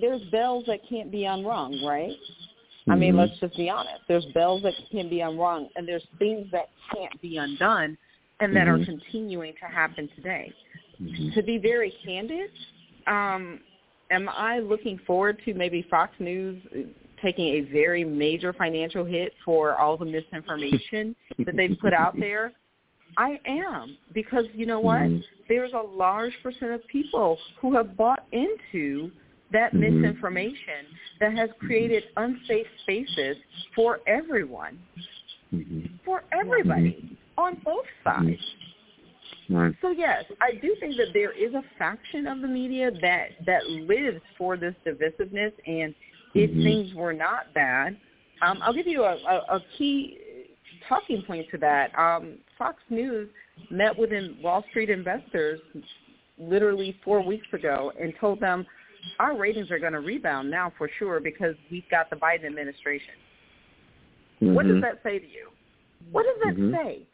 there's 0.00 0.22
bells 0.30 0.64
that 0.66 0.80
can't 0.88 1.10
be 1.10 1.24
unrung, 1.24 1.84
right? 1.84 2.10
Mm-hmm. 2.10 2.92
I 2.92 2.96
mean, 2.96 3.10
mm-hmm. 3.10 3.20
let's 3.20 3.38
just 3.40 3.56
be 3.56 3.68
honest. 3.68 4.02
There's 4.08 4.26
bells 4.34 4.62
that 4.62 4.74
can 4.90 5.08
be 5.08 5.20
unrung, 5.20 5.68
and 5.76 5.86
there's 5.86 6.06
things 6.18 6.46
that 6.52 6.68
can't 6.94 7.20
be 7.20 7.36
undone 7.36 7.96
and 8.40 8.54
that 8.54 8.66
mm-hmm. 8.66 8.82
are 8.82 8.84
continuing 8.84 9.52
to 9.60 9.66
happen 9.66 10.08
today. 10.14 10.52
Mm-hmm. 11.00 11.30
To 11.34 11.42
be 11.42 11.58
very 11.58 11.92
candid, 12.04 12.50
um, 13.06 13.60
am 14.10 14.28
I 14.28 14.60
looking 14.60 14.98
forward 15.06 15.40
to 15.44 15.54
maybe 15.54 15.86
Fox 15.90 16.12
News 16.18 16.62
taking 17.20 17.46
a 17.46 17.60
very 17.72 18.04
major 18.04 18.52
financial 18.52 19.04
hit 19.04 19.32
for 19.44 19.76
all 19.76 19.96
the 19.96 20.04
misinformation 20.04 21.16
that 21.44 21.56
they've 21.56 21.76
put 21.80 21.92
out 21.92 22.18
there? 22.18 22.52
I 23.16 23.40
am 23.46 23.96
because 24.12 24.44
you 24.54 24.66
know 24.66 24.80
what? 24.80 25.00
Mm-hmm. 25.00 25.20
There's 25.48 25.72
a 25.72 25.82
large 25.82 26.32
percent 26.42 26.72
of 26.72 26.86
people 26.88 27.38
who 27.60 27.74
have 27.74 27.96
bought 27.96 28.24
into 28.32 29.10
that 29.52 29.72
mm-hmm. 29.72 30.02
misinformation 30.02 30.86
that 31.20 31.32
has 31.34 31.50
created 31.58 32.04
unsafe 32.16 32.66
spaces 32.82 33.36
for 33.74 34.00
everyone, 34.06 34.78
mm-hmm. 35.52 35.86
for 36.04 36.24
everybody 36.32 37.16
on 37.36 37.60
both 37.64 37.86
sides. 38.04 38.40
Right. 39.50 39.74
So 39.80 39.90
yes, 39.90 40.24
I 40.42 40.52
do 40.60 40.76
think 40.78 40.96
that 40.96 41.08
there 41.14 41.32
is 41.32 41.54
a 41.54 41.62
faction 41.78 42.26
of 42.26 42.42
the 42.42 42.48
media 42.48 42.90
that 43.00 43.28
that 43.46 43.64
lives 43.66 44.20
for 44.36 44.58
this 44.58 44.74
divisiveness, 44.86 45.52
and 45.66 45.94
if 46.34 46.50
mm-hmm. 46.50 46.62
things 46.62 46.94
were 46.94 47.14
not 47.14 47.54
bad, 47.54 47.96
um, 48.42 48.58
I'll 48.62 48.74
give 48.74 48.86
you 48.86 49.04
a, 49.04 49.14
a, 49.14 49.56
a 49.56 49.64
key 49.78 50.18
talking 50.88 51.22
point 51.22 51.46
to 51.50 51.58
that. 51.58 51.98
Um, 51.98 52.38
Fox 52.58 52.76
News 52.90 53.28
met 53.70 53.96
with 53.96 54.10
Wall 54.42 54.64
Street 54.70 54.90
investors 54.90 55.60
literally 56.38 56.96
four 57.04 57.22
weeks 57.22 57.46
ago 57.52 57.92
and 58.00 58.12
told 58.20 58.40
them 58.40 58.66
our 59.18 59.36
ratings 59.36 59.70
are 59.70 59.78
going 59.78 59.92
to 59.92 60.00
rebound 60.00 60.50
now 60.50 60.72
for 60.76 60.88
sure 60.98 61.20
because 61.20 61.54
we've 61.70 61.88
got 61.90 62.10
the 62.10 62.16
Biden 62.16 62.46
administration. 62.46 63.14
Mm-hmm. 64.42 64.54
What 64.54 64.64
does 64.64 64.72
mm-hmm. 64.72 64.82
that 64.82 65.00
say 65.02 65.18
to 65.18 65.26
you? 65.26 65.48
What 66.10 66.24
does 66.24 66.36
that 66.44 66.56
mm-hmm. 66.56 66.74
say? 66.74 67.06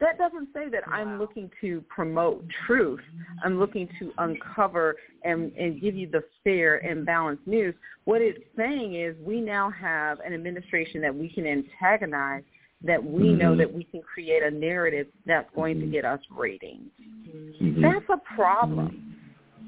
that 0.00 0.16
doesn't 0.16 0.48
say 0.54 0.68
that 0.68 0.86
wow. 0.86 0.94
I'm 0.94 1.18
looking 1.18 1.50
to 1.60 1.82
promote 1.88 2.44
truth. 2.66 3.00
I'm 3.44 3.58
looking 3.58 3.88
to 3.98 4.12
uncover 4.18 4.96
and, 5.24 5.52
and 5.52 5.80
give 5.80 5.96
you 5.96 6.08
the 6.08 6.22
fair 6.44 6.76
and 6.76 7.04
balanced 7.04 7.46
news. 7.46 7.74
What 8.04 8.22
it's 8.22 8.38
saying 8.56 8.94
is 8.94 9.16
we 9.24 9.40
now 9.40 9.70
have 9.70 10.20
an 10.20 10.32
administration 10.32 11.00
that 11.02 11.14
we 11.14 11.28
can 11.28 11.46
antagonize, 11.46 12.44
that 12.82 13.02
we 13.02 13.24
mm-hmm. 13.24 13.38
know 13.38 13.56
that 13.56 13.72
we 13.72 13.84
can 13.84 14.00
create 14.02 14.42
a 14.42 14.50
narrative 14.50 15.08
that's 15.26 15.48
going 15.54 15.80
to 15.80 15.86
get 15.86 16.04
us 16.04 16.20
ratings. 16.30 16.90
Mm-hmm. 17.28 17.82
That's 17.82 18.06
a 18.08 18.34
problem. 18.36 19.07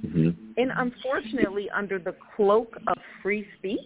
Mm-hmm. 0.05 0.31
And 0.57 0.73
unfortunately, 0.77 1.69
under 1.71 1.99
the 1.99 2.15
cloak 2.37 2.77
of 2.87 2.97
free 3.23 3.47
speech, 3.59 3.81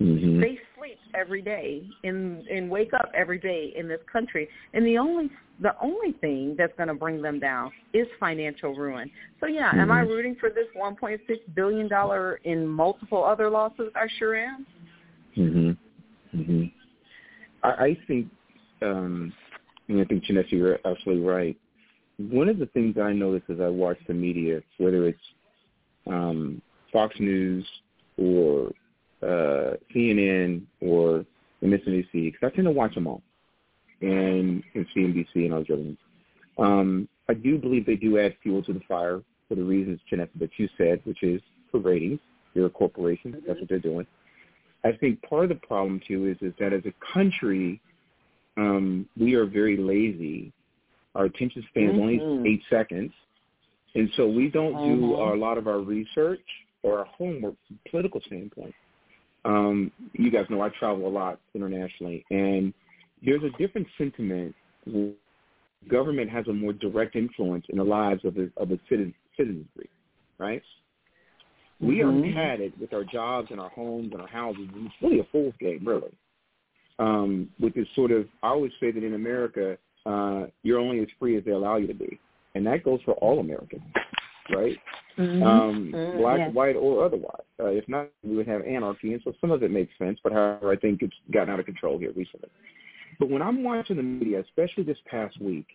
Mm-hmm. 0.00 0.40
They 0.40 0.58
sleep 0.78 0.98
every 1.14 1.42
day 1.42 1.82
and 2.04 2.46
and 2.46 2.70
wake 2.70 2.94
up 2.94 3.12
every 3.14 3.38
day 3.38 3.74
in 3.76 3.86
this 3.86 4.00
country, 4.10 4.48
and 4.72 4.84
the 4.86 4.96
only 4.96 5.30
the 5.60 5.74
only 5.82 6.12
thing 6.12 6.54
that's 6.56 6.72
going 6.78 6.88
to 6.88 6.94
bring 6.94 7.20
them 7.20 7.38
down 7.38 7.70
is 7.92 8.06
financial 8.18 8.74
ruin. 8.74 9.10
So 9.40 9.46
yeah, 9.46 9.70
mm-hmm. 9.70 9.80
am 9.80 9.90
I 9.92 10.00
rooting 10.00 10.36
for 10.40 10.48
this 10.48 10.64
1.6 10.74 11.18
billion 11.54 11.86
dollar 11.86 12.36
in 12.44 12.66
multiple 12.66 13.22
other 13.22 13.50
losses? 13.50 13.92
I 13.94 14.06
sure 14.18 14.36
am. 14.36 14.66
Mhm. 15.36 15.76
Mhm. 16.34 16.72
I, 17.62 17.68
I 17.68 17.98
think, 18.06 18.30
um, 18.80 19.34
and 19.88 20.00
I 20.00 20.04
think 20.04 20.24
Chinissa, 20.24 20.52
you're 20.52 20.78
absolutely 20.86 21.24
right. 21.24 21.58
One 22.28 22.48
of 22.48 22.58
the 22.58 22.66
things 22.66 22.96
I 22.98 23.12
notice 23.12 23.42
as 23.48 23.60
I 23.60 23.68
watch 23.68 23.98
the 24.06 24.14
media, 24.14 24.60
whether 24.78 25.06
it's 25.06 25.18
um, 26.06 26.60
Fox 26.92 27.14
News 27.18 27.66
or 28.18 28.72
uh, 29.22 29.76
CNN 29.94 30.62
or 30.80 31.24
MSNBC, 31.62 32.12
because 32.12 32.40
I 32.42 32.50
tend 32.50 32.66
to 32.66 32.72
watch 32.72 32.94
them 32.94 33.06
all, 33.06 33.22
and, 34.00 34.62
and 34.74 34.86
CNBC 34.94 35.28
and 35.34 35.52
all 35.52 35.60
those 35.60 35.66
other 35.72 35.82
ones. 35.82 35.98
Um, 36.58 37.08
I 37.28 37.34
do 37.34 37.58
believe 37.58 37.86
they 37.86 37.96
do 37.96 38.18
add 38.18 38.36
fuel 38.42 38.62
to 38.64 38.72
the 38.72 38.80
fire 38.88 39.22
for 39.48 39.54
the 39.54 39.62
reasons, 39.62 40.00
Chinissa, 40.10 40.38
that 40.40 40.50
you 40.58 40.68
said, 40.76 41.00
which 41.04 41.22
is 41.22 41.40
for 41.70 41.80
ratings. 41.80 42.20
They're 42.54 42.66
a 42.66 42.70
corporation. 42.70 43.32
Mm-hmm. 43.32 43.46
That's 43.46 43.60
what 43.60 43.68
they're 43.68 43.78
doing. 43.78 44.06
I 44.84 44.92
think 44.92 45.22
part 45.22 45.44
of 45.44 45.48
the 45.50 45.66
problem 45.66 46.00
too 46.06 46.26
is 46.26 46.36
is 46.40 46.54
that 46.58 46.72
as 46.72 46.82
a 46.86 47.12
country, 47.12 47.80
um, 48.56 49.08
we 49.18 49.34
are 49.34 49.46
very 49.46 49.76
lazy. 49.76 50.52
Our 51.14 51.24
attention 51.24 51.64
span 51.70 51.84
is 51.84 51.90
mm-hmm. 51.90 52.22
only 52.22 52.50
eight 52.50 52.62
seconds, 52.70 53.12
and 53.94 54.08
so 54.16 54.28
we 54.28 54.48
don't 54.48 54.74
mm-hmm. 54.74 55.00
do 55.00 55.14
a 55.14 55.34
lot 55.36 55.58
of 55.58 55.66
our 55.66 55.80
research 55.80 56.40
or 56.82 57.00
our 57.00 57.04
homework 57.06 57.54
from 57.66 57.78
a 57.84 57.88
political 57.88 58.20
standpoint. 58.26 58.74
Um, 59.44 59.90
you 60.12 60.30
guys 60.30 60.44
know 60.50 60.60
I 60.60 60.68
travel 60.78 61.06
a 61.06 61.08
lot 61.08 61.40
internationally, 61.54 62.24
and 62.30 62.72
there's 63.24 63.42
a 63.42 63.56
different 63.58 63.86
sentiment. 63.98 64.54
Government 65.88 66.30
has 66.30 66.46
a 66.48 66.52
more 66.52 66.74
direct 66.74 67.16
influence 67.16 67.64
in 67.70 67.78
the 67.78 67.84
lives 67.84 68.24
of 68.24 68.34
the 68.34 68.50
of 68.56 68.68
the 68.68 68.78
citizen, 68.88 69.14
citizenry, 69.36 69.88
right? 70.38 70.62
We 71.80 71.96
mm-hmm. 71.96 72.28
are 72.28 72.32
padded 72.34 72.74
with 72.78 72.92
our 72.92 73.04
jobs 73.04 73.48
and 73.50 73.58
our 73.58 73.70
homes 73.70 74.10
and 74.12 74.20
our 74.20 74.28
houses. 74.28 74.68
It's 74.74 74.94
really 75.02 75.20
a 75.20 75.26
fool's 75.32 75.54
game, 75.58 75.80
really. 75.84 76.12
Um, 76.98 77.48
with 77.58 77.74
this 77.74 77.86
sort 77.94 78.10
of, 78.10 78.26
I 78.42 78.48
always 78.48 78.72
say 78.78 78.90
that 78.90 79.02
in 79.02 79.14
America, 79.14 79.78
uh, 80.06 80.46
you're 80.62 80.78
only 80.78 81.00
as 81.00 81.08
free 81.18 81.36
as 81.36 81.44
they 81.44 81.52
allow 81.52 81.76
you 81.76 81.86
to 81.86 81.94
be, 81.94 82.18
and 82.54 82.66
that 82.66 82.84
goes 82.84 83.00
for 83.04 83.12
all 83.14 83.40
Americans, 83.40 83.82
right? 84.54 84.76
Mm-hmm. 85.18 85.42
Um, 85.42 85.92
mm-hmm. 85.92 86.18
black, 86.18 86.38
yes. 86.38 86.54
white, 86.54 86.76
or 86.76 87.04
otherwise. 87.04 87.42
Uh, 87.58 87.66
if 87.66 87.86
not, 87.88 88.08
we 88.22 88.36
would 88.36 88.48
have 88.48 88.62
anarchy, 88.62 89.12
and 89.12 89.20
so 89.24 89.32
some 89.40 89.50
of 89.50 89.62
it 89.62 89.70
makes 89.70 89.92
sense. 89.98 90.18
But 90.22 90.32
however, 90.32 90.70
I 90.70 90.76
think 90.76 91.02
it's 91.02 91.14
gotten 91.32 91.50
out 91.50 91.60
of 91.60 91.66
control 91.66 91.98
here 91.98 92.12
recently. 92.16 92.48
But 93.18 93.28
when 93.28 93.42
I'm 93.42 93.62
watching 93.62 93.96
the 93.96 94.02
media, 94.02 94.40
especially 94.40 94.84
this 94.84 94.98
past 95.10 95.40
week, 95.40 95.66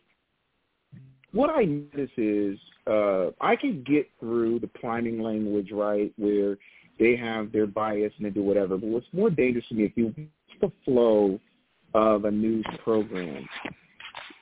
what 1.32 1.49
I 1.49 1.65
notice 1.65 2.09
is 2.17 2.57
uh, 2.88 3.32
I 3.41 3.55
can 3.55 3.84
get 3.84 4.09
through 4.19 4.59
the 4.59 4.67
priming 4.67 5.21
language, 5.21 5.69
right, 5.71 6.11
where 6.17 6.57
they 6.97 7.15
have 7.15 7.51
their 7.51 7.67
bias 7.67 8.13
and 8.17 8.26
they 8.26 8.30
do 8.30 8.41
whatever. 8.41 8.78
But 8.78 8.88
what's 8.88 9.05
more 9.11 9.30
dangerous 9.30 9.67
to 9.67 9.76
me 9.76 9.84
if 9.84 9.91
you 9.95 10.05
watch 10.17 10.59
the 10.61 10.71
flow 10.86 11.39
of 11.93 12.26
a 12.26 12.32
news 12.32 12.65
program. 12.84 13.47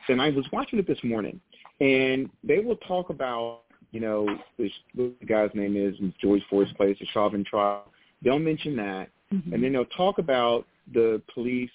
And 0.10 0.22
I 0.22 0.30
was 0.30 0.46
watching 0.52 0.80
it 0.80 0.88
this 0.88 1.04
morning, 1.04 1.40
and 1.80 2.30
they 2.44 2.60
will 2.60 2.78
talk 2.78 3.10
about, 3.10 3.62
you 3.92 4.00
know, 4.00 4.28
this 4.58 4.72
what 4.96 5.20
the 5.20 5.26
guy's 5.26 5.50
name 5.54 5.76
is 5.78 5.96
in 6.00 6.14
George 6.22 6.42
Floyd's 6.50 6.74
place, 6.74 6.98
the 7.00 7.06
Chauvin 7.14 7.44
trial. 7.44 7.92
They'll 8.22 8.40
mention 8.40 8.76
that, 8.78 9.10
mm-hmm. 9.34 9.54
and 9.54 9.64
then 9.64 9.74
they'll 9.74 9.86
talk 9.86 10.18
about 10.18 10.66
the 10.94 11.22
police 11.34 11.72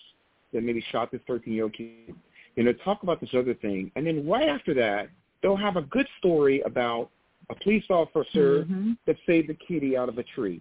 that 0.52 0.62
maybe 0.62 0.84
shot 0.90 1.10
this 1.10 1.20
13-year-old 1.28 1.74
kid 1.74 2.14
and 2.58 2.66
they'll 2.66 2.74
talk 2.84 3.02
about 3.04 3.20
this 3.20 3.30
other 3.34 3.54
thing. 3.54 3.90
And 3.94 4.06
then 4.06 4.28
right 4.28 4.48
after 4.48 4.74
that, 4.74 5.08
they'll 5.42 5.56
have 5.56 5.76
a 5.76 5.82
good 5.82 6.06
story 6.18 6.60
about 6.62 7.08
a 7.50 7.54
police 7.54 7.84
officer 7.88 8.64
mm-hmm. 8.64 8.92
that 9.06 9.16
saved 9.26 9.48
a 9.48 9.54
kitty 9.54 9.96
out 9.96 10.08
of 10.08 10.18
a 10.18 10.24
tree, 10.24 10.60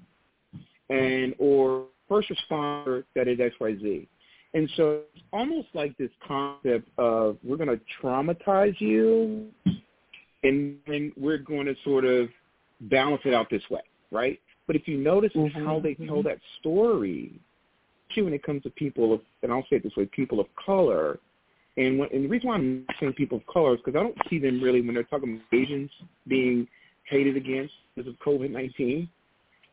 and 0.89 1.33
or 1.37 1.87
first 2.07 2.29
responder 2.29 3.03
that 3.15 3.25
did 3.25 3.41
X 3.41 3.55
Y 3.59 3.75
Z. 3.81 4.07
And 4.57 4.67
so 4.75 5.01
it's 5.13 5.23
almost 5.31 5.67
like 5.75 5.95
this 5.99 6.09
concept 6.27 6.89
of 6.97 7.37
we're 7.43 7.57
going 7.57 7.69
to 7.69 7.79
traumatize 8.01 8.73
you, 8.81 9.51
and 10.41 10.77
then 10.87 11.11
we're 11.15 11.37
going 11.37 11.67
to 11.67 11.75
sort 11.83 12.05
of 12.05 12.27
balance 12.81 13.21
it 13.23 13.35
out 13.35 13.51
this 13.51 13.61
way, 13.69 13.81
right? 14.09 14.39
But 14.65 14.75
if 14.75 14.87
you 14.87 14.97
notice 14.97 15.31
mm-hmm. 15.35 15.63
how 15.63 15.79
they 15.79 15.93
tell 15.93 16.07
mm-hmm. 16.07 16.27
that 16.29 16.39
story, 16.59 17.39
too, 18.15 18.23
when 18.23 18.33
it 18.33 18.41
comes 18.41 18.63
to 18.63 18.71
people 18.71 19.13
of, 19.13 19.21
and 19.43 19.51
I'll 19.51 19.61
say 19.69 19.75
it 19.75 19.83
this 19.83 19.95
way, 19.95 20.09
people 20.11 20.39
of 20.39 20.47
color, 20.65 21.19
and, 21.77 21.99
when, 21.99 22.09
and 22.11 22.25
the 22.25 22.27
reason 22.27 22.49
why 22.49 22.55
I'm 22.55 22.83
saying 22.99 23.13
people 23.13 23.37
of 23.37 23.45
color 23.45 23.75
is 23.75 23.79
because 23.85 23.95
I 23.95 24.01
don't 24.01 24.17
see 24.27 24.39
them 24.39 24.59
really 24.59 24.81
when 24.81 24.95
they're 24.95 25.03
talking 25.03 25.35
about 25.35 25.59
Asians 25.59 25.91
being 26.27 26.67
hated 27.03 27.37
against 27.37 27.75
because 27.95 28.11
of 28.11 28.17
COVID-19. 28.25 29.07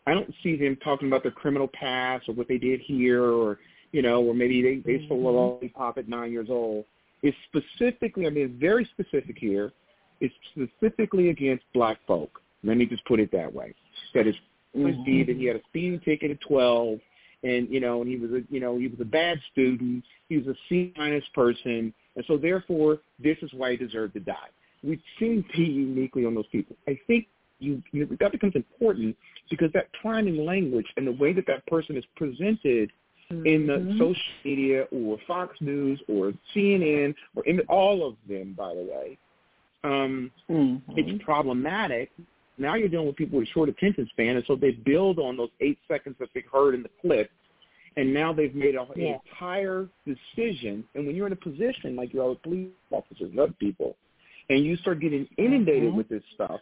I 0.06 0.12
don't 0.12 0.34
see 0.42 0.56
them 0.56 0.76
talking 0.84 1.08
about 1.08 1.22
their 1.22 1.32
criminal 1.32 1.70
past 1.72 2.28
or 2.28 2.34
what 2.34 2.48
they 2.48 2.58
did 2.58 2.80
here 2.80 3.24
or, 3.24 3.58
you 3.94 4.02
know, 4.02 4.20
or 4.24 4.34
maybe 4.34 4.60
they, 4.60 4.76
they 4.84 5.06
stole 5.06 5.20
a 5.20 5.22
mm-hmm. 5.22 5.36
lollipop 5.36 5.98
at 5.98 6.08
nine 6.08 6.32
years 6.32 6.48
old. 6.50 6.84
It's 7.22 7.36
specifically, 7.48 8.26
I 8.26 8.30
mean, 8.30 8.46
it's 8.46 8.60
very 8.60 8.84
specific 8.86 9.36
here. 9.38 9.72
It's 10.20 10.34
specifically 10.50 11.28
against 11.30 11.62
black 11.72 11.98
folk. 12.04 12.40
Let 12.64 12.76
me 12.76 12.86
just 12.86 13.04
put 13.04 13.20
it 13.20 13.30
that 13.30 13.54
way. 13.54 13.72
That 14.14 14.26
is, 14.26 14.34
mm-hmm. 14.76 15.26
that 15.26 15.36
he 15.36 15.44
had 15.44 15.54
a 15.54 15.62
speeding 15.68 16.00
ticket 16.00 16.32
at 16.32 16.40
12 16.40 16.98
and 17.44 17.68
you 17.70 17.78
know, 17.78 18.00
and 18.00 18.10
he 18.10 18.16
was 18.16 18.30
a 18.30 18.42
you 18.48 18.58
know 18.58 18.78
he 18.78 18.88
was 18.88 18.98
a 19.00 19.04
bad 19.04 19.38
student. 19.52 20.02
He 20.30 20.38
was 20.38 20.46
a 20.46 20.54
C 20.68 20.94
minus 20.96 21.24
person, 21.34 21.92
and 22.16 22.24
so 22.26 22.38
therefore 22.38 23.00
this 23.22 23.36
is 23.42 23.50
why 23.52 23.72
he 23.72 23.76
deserved 23.76 24.14
to 24.14 24.20
die. 24.20 24.48
We 24.82 24.98
seem 25.20 25.44
to 25.52 25.58
be 25.58 25.64
uniquely 25.64 26.24
on 26.24 26.34
those 26.34 26.46
people. 26.50 26.74
I 26.88 26.98
think 27.06 27.26
you 27.58 27.82
that 28.18 28.32
becomes 28.32 28.54
important 28.56 29.14
because 29.50 29.70
that 29.74 29.88
priming 30.00 30.46
language 30.46 30.86
and 30.96 31.06
the 31.06 31.12
way 31.12 31.34
that 31.34 31.46
that 31.48 31.66
person 31.66 31.98
is 31.98 32.04
presented 32.16 32.90
mm-hmm. 33.30 33.46
in 33.46 33.66
the 33.66 33.74
mm-hmm. 33.74 33.98
social 33.98 34.22
media 34.44 34.82
or 34.92 35.18
Fox 35.26 35.56
News 35.60 36.00
or 36.08 36.32
CNN 36.54 37.14
or 37.34 37.44
in 37.44 37.60
all 37.68 38.06
of 38.06 38.16
them, 38.28 38.54
by 38.56 38.74
the 38.74 38.82
way, 38.82 39.18
um, 39.84 40.30
mm-hmm. 40.50 40.92
it's 40.96 41.22
problematic 41.24 42.10
now 42.58 42.74
you're 42.74 42.88
dealing 42.88 43.06
with 43.06 43.16
people 43.16 43.38
with 43.38 43.48
short 43.48 43.68
attention 43.68 44.06
span, 44.10 44.36
and 44.36 44.44
so 44.46 44.56
they 44.56 44.72
build 44.72 45.18
on 45.18 45.36
those 45.36 45.50
eight 45.60 45.78
seconds 45.88 46.16
that 46.20 46.28
they 46.34 46.44
heard 46.52 46.74
in 46.74 46.82
the 46.82 46.90
clip, 47.00 47.30
and 47.96 48.12
now 48.12 48.32
they've 48.32 48.54
made 48.54 48.76
a, 48.76 48.86
yeah. 48.96 49.06
an 49.06 49.20
entire 49.30 49.88
decision. 50.06 50.84
And 50.94 51.06
when 51.06 51.16
you're 51.16 51.26
in 51.26 51.32
a 51.32 51.36
position 51.36 51.96
like 51.96 52.12
you're 52.12 52.28
with 52.28 52.42
police 52.42 52.68
officers 52.90 53.30
and 53.30 53.38
other 53.38 53.54
people, 53.58 53.96
and 54.50 54.64
you 54.64 54.76
start 54.76 55.00
getting 55.00 55.26
inundated 55.36 55.88
mm-hmm. 55.88 55.96
with 55.96 56.08
this 56.08 56.22
stuff, 56.34 56.60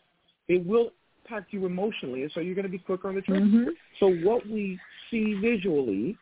it 0.49 0.65
will 0.67 0.91
impact 1.25 1.53
you 1.53 1.67
emotionally, 1.67 2.23
and 2.23 2.33
so 2.33 2.41
you're 2.41 2.55
going 2.55 2.65
to 2.65 2.71
be 2.71 2.79
quicker 2.79 3.09
on 3.09 3.15
the 3.15 3.23
trigger. 3.23 3.45
Mm-hmm. 3.45 3.71
So 4.01 4.11
what 4.27 4.47
we 4.49 4.79
see 5.11 5.35
visually, 5.35 6.17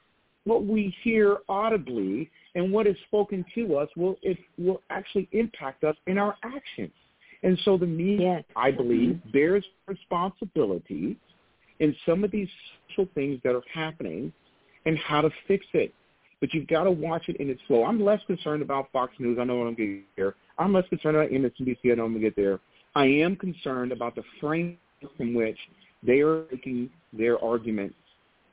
what 0.44 0.64
we 0.64 0.94
hear 1.02 1.38
audibly, 1.48 2.30
and 2.54 2.72
what 2.72 2.86
is 2.86 2.96
spoken 3.06 3.44
to 3.54 3.76
us 3.76 3.88
will 3.96 4.16
it 4.22 4.38
will 4.58 4.82
actually 4.90 5.28
impact 5.32 5.84
us 5.84 5.96
in 6.06 6.18
our 6.18 6.36
actions. 6.42 6.92
And 7.42 7.58
so 7.64 7.78
the 7.78 7.86
media, 7.86 8.36
yes. 8.36 8.44
I 8.56 8.70
believe, 8.70 9.20
bears 9.32 9.64
responsibility 9.86 11.16
in 11.78 11.96
some 12.04 12.22
of 12.24 12.30
these 12.30 12.48
social 12.90 13.08
things 13.14 13.40
that 13.44 13.54
are 13.54 13.62
happening 13.72 14.32
and 14.86 14.98
how 14.98 15.22
to 15.22 15.30
fix 15.48 15.64
it. 15.72 15.94
But 16.40 16.54
you've 16.54 16.68
got 16.68 16.84
to 16.84 16.90
watch 16.90 17.28
it 17.28 17.36
in 17.36 17.50
its 17.50 17.60
flow. 17.66 17.84
I'm 17.84 18.02
less 18.02 18.20
concerned 18.26 18.62
about 18.62 18.90
Fox 18.92 19.12
News. 19.18 19.38
I 19.40 19.44
know 19.44 19.56
what 19.56 19.66
I'm 19.66 19.74
going 19.74 19.88
to 19.88 19.96
get 19.96 20.06
there. 20.16 20.34
I'm 20.58 20.72
less 20.72 20.88
concerned 20.88 21.16
about 21.16 21.30
MSNBC. 21.30 21.92
I 21.92 21.94
know 21.94 22.04
I'm 22.04 22.12
going 22.12 22.14
to 22.14 22.20
get 22.20 22.36
there. 22.36 22.60
I 22.94 23.06
am 23.06 23.36
concerned 23.36 23.92
about 23.92 24.14
the 24.14 24.22
frame 24.40 24.78
from 25.16 25.34
which 25.34 25.58
they 26.02 26.20
are 26.20 26.44
making 26.50 26.90
their 27.12 27.42
arguments. 27.42 27.94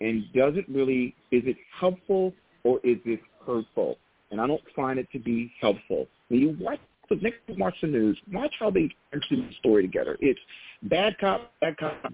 And 0.01 0.25
does 0.33 0.53
it 0.55 0.65
really, 0.69 1.15
is 1.31 1.43
it 1.45 1.57
helpful 1.79 2.33
or 2.63 2.79
is 2.83 2.97
it 3.05 3.19
hurtful? 3.45 3.97
And 4.31 4.41
I 4.41 4.47
don't 4.47 4.61
find 4.75 4.99
it 4.99 5.07
to 5.13 5.19
be 5.19 5.51
helpful. 5.59 6.07
When 6.27 6.39
you 6.41 6.57
watch 6.59 6.79
the 7.09 7.15
next 7.15 7.39
watch 7.57 7.75
the 7.81 7.87
news, 7.87 8.19
watch 8.31 8.53
how 8.59 8.69
they 8.69 8.89
actually 9.15 9.41
the 9.41 9.53
story 9.59 9.83
together. 9.83 10.17
It's 10.19 10.39
bad 10.83 11.17
cop, 11.19 11.53
bad 11.61 11.77
cop, 11.77 12.11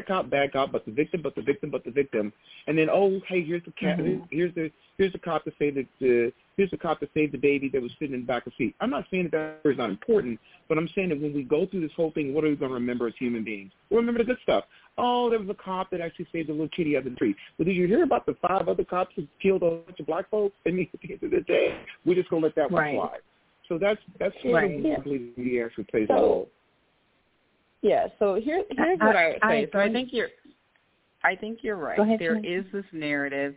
bad 0.00 0.06
cop, 0.06 0.30
bad 0.30 0.52
cop, 0.52 0.72
but 0.72 0.84
the 0.84 0.92
victim, 0.92 1.20
but 1.22 1.34
the 1.34 1.42
victim, 1.42 1.70
but 1.70 1.84
the 1.84 1.90
victim, 1.90 2.32
and 2.66 2.76
then 2.78 2.88
oh 2.90 3.20
hey, 3.28 3.44
here's 3.44 3.64
the 3.64 3.72
cat, 3.72 3.98
mm-hmm. 3.98 4.24
here's 4.30 4.54
the 4.54 4.70
here's 4.98 5.12
the 5.12 5.18
cop 5.18 5.44
to 5.44 5.52
save 5.58 5.74
the, 5.74 5.86
the 6.00 6.32
here's 6.56 6.70
the 6.70 6.76
cop 6.76 7.00
to 7.00 7.08
save 7.14 7.32
the 7.32 7.38
baby 7.38 7.68
that 7.72 7.80
was 7.80 7.90
sitting 7.98 8.14
in 8.14 8.20
the 8.20 8.26
back 8.26 8.46
of 8.46 8.52
the 8.56 8.66
seat. 8.66 8.76
I'm 8.80 8.90
not 8.90 9.04
saying 9.10 9.30
that 9.32 9.60
that 9.64 9.70
is 9.70 9.78
not 9.78 9.90
important, 9.90 10.38
but 10.68 10.78
I'm 10.78 10.88
saying 10.94 11.10
that 11.10 11.20
when 11.20 11.34
we 11.34 11.42
go 11.42 11.66
through 11.66 11.80
this 11.80 11.92
whole 11.96 12.12
thing, 12.12 12.34
what 12.34 12.44
are 12.44 12.48
we 12.48 12.56
going 12.56 12.70
to 12.70 12.74
remember 12.74 13.06
as 13.06 13.14
human 13.18 13.44
beings? 13.44 13.72
We'll 13.90 14.00
remember 14.00 14.18
the 14.18 14.26
good 14.26 14.38
stuff. 14.42 14.64
Oh, 14.98 15.30
there 15.30 15.38
was 15.38 15.48
a 15.48 15.54
cop 15.54 15.90
that 15.90 16.00
actually 16.00 16.26
saved 16.32 16.50
a 16.50 16.52
little 16.52 16.68
kitty 16.68 16.96
out 16.96 17.06
of 17.06 17.12
the 17.12 17.16
tree. 17.16 17.34
But 17.56 17.66
did 17.66 17.76
you 17.76 17.86
hear 17.86 18.02
about 18.02 18.26
the 18.26 18.36
five 18.46 18.68
other 18.68 18.84
cops 18.84 19.12
who 19.16 19.26
killed 19.40 19.62
a 19.62 19.76
bunch 19.76 20.00
of 20.00 20.06
black 20.06 20.28
folks? 20.30 20.54
And 20.66 20.78
at 20.94 21.00
the 21.00 21.12
end 21.12 21.22
of 21.22 21.30
the 21.30 21.40
day, 21.40 21.78
we're 22.04 22.14
just 22.14 22.28
going 22.28 22.42
to 22.42 22.46
let 22.48 22.56
that 22.56 22.70
one 22.70 22.82
right. 22.82 22.96
slide. 22.96 23.20
So 23.68 23.78
that's 23.78 24.00
that's 24.18 24.34
sort 24.42 24.54
right. 24.54 24.64
of 24.64 24.80
yeah. 24.80 24.96
the 25.36 25.62
actually 25.62 25.84
plays 25.84 26.08
so, 26.08 26.14
a 26.14 26.20
role. 26.20 26.48
Yeah. 27.82 28.08
So 28.18 28.34
here 28.34 28.62
here's 28.70 28.98
what 28.98 29.16
I, 29.16 29.38
I 29.42 29.60
would 29.60 29.68
say. 29.68 29.68
I 29.68 29.68
so 29.72 29.78
I 29.78 29.92
think 29.92 30.10
you're 30.12 30.28
I 31.24 31.36
think 31.36 31.60
you're 31.62 31.76
right. 31.76 31.98
Ahead, 31.98 32.18
there 32.18 32.38
is 32.44 32.64
this 32.72 32.84
narrative. 32.92 33.54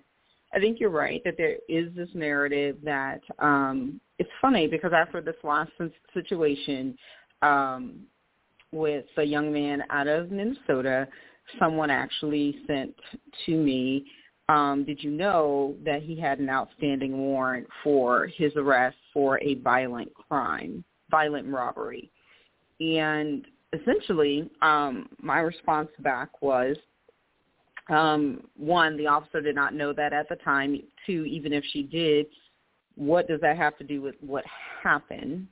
I 0.53 0.59
think 0.59 0.79
you're 0.79 0.89
right 0.89 1.21
that 1.25 1.35
there 1.37 1.57
is 1.67 1.93
this 1.95 2.09
narrative 2.13 2.77
that 2.83 3.21
um 3.39 3.99
it's 4.19 4.29
funny 4.41 4.67
because 4.67 4.91
after 4.93 5.21
this 5.21 5.35
last 5.43 5.71
situation 6.13 6.97
um 7.41 8.01
with 8.71 9.05
a 9.17 9.23
young 9.23 9.53
man 9.53 9.83
out 9.89 10.07
of 10.07 10.31
Minnesota, 10.31 11.07
someone 11.59 11.91
actually 11.91 12.57
sent 12.67 12.95
to 13.45 13.51
me 13.55 14.05
um, 14.49 14.83
did 14.83 15.01
you 15.01 15.11
know 15.11 15.75
that 15.85 16.01
he 16.03 16.19
had 16.19 16.39
an 16.39 16.49
outstanding 16.49 17.17
warrant 17.17 17.67
for 17.83 18.27
his 18.27 18.51
arrest 18.55 18.97
for 19.13 19.41
a 19.41 19.55
violent 19.55 20.13
crime, 20.13 20.83
violent 21.09 21.47
robbery? 21.47 22.11
And 22.79 23.45
essentially, 23.73 24.49
um, 24.61 25.09
my 25.21 25.39
response 25.39 25.89
back 25.99 26.41
was, 26.41 26.75
um, 27.89 28.41
one, 28.55 28.95
the 28.97 29.07
officer 29.07 29.41
did 29.41 29.55
not 29.55 29.73
know 29.73 29.93
that 29.93 30.13
at 30.13 30.29
the 30.29 30.37
time. 30.37 30.79
Two, 31.05 31.25
even 31.25 31.51
if 31.51 31.63
she 31.71 31.83
did, 31.83 32.27
what 32.95 33.27
does 33.27 33.41
that 33.41 33.57
have 33.57 33.77
to 33.77 33.83
do 33.83 34.01
with 34.01 34.15
what 34.21 34.45
happened? 34.81 35.47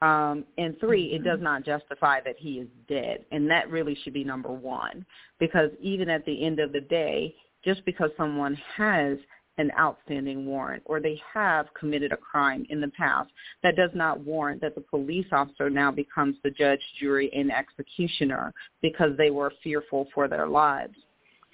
Um, 0.00 0.44
and 0.58 0.78
three, 0.80 1.12
it 1.14 1.24
does 1.24 1.40
not 1.40 1.64
justify 1.64 2.20
that 2.24 2.36
he 2.38 2.54
is 2.54 2.68
dead. 2.88 3.24
And 3.32 3.50
that 3.50 3.70
really 3.70 3.96
should 4.02 4.12
be 4.12 4.24
number 4.24 4.50
one. 4.50 5.04
Because 5.38 5.70
even 5.80 6.08
at 6.08 6.24
the 6.24 6.44
end 6.44 6.60
of 6.60 6.72
the 6.72 6.80
day, 6.80 7.34
just 7.64 7.84
because 7.84 8.10
someone 8.16 8.58
has 8.76 9.18
an 9.58 9.70
outstanding 9.78 10.46
warrant 10.46 10.82
or 10.86 11.00
they 11.00 11.20
have 11.32 11.66
committed 11.78 12.12
a 12.12 12.16
crime 12.16 12.66
in 12.70 12.80
the 12.80 12.88
past, 12.88 13.30
that 13.62 13.76
does 13.76 13.90
not 13.94 14.20
warrant 14.20 14.60
that 14.60 14.74
the 14.74 14.80
police 14.80 15.26
officer 15.32 15.70
now 15.70 15.90
becomes 15.90 16.36
the 16.42 16.50
judge, 16.50 16.80
jury, 16.98 17.30
and 17.34 17.52
executioner 17.52 18.52
because 18.82 19.16
they 19.16 19.30
were 19.30 19.52
fearful 19.62 20.08
for 20.14 20.28
their 20.28 20.46
lives. 20.46 20.94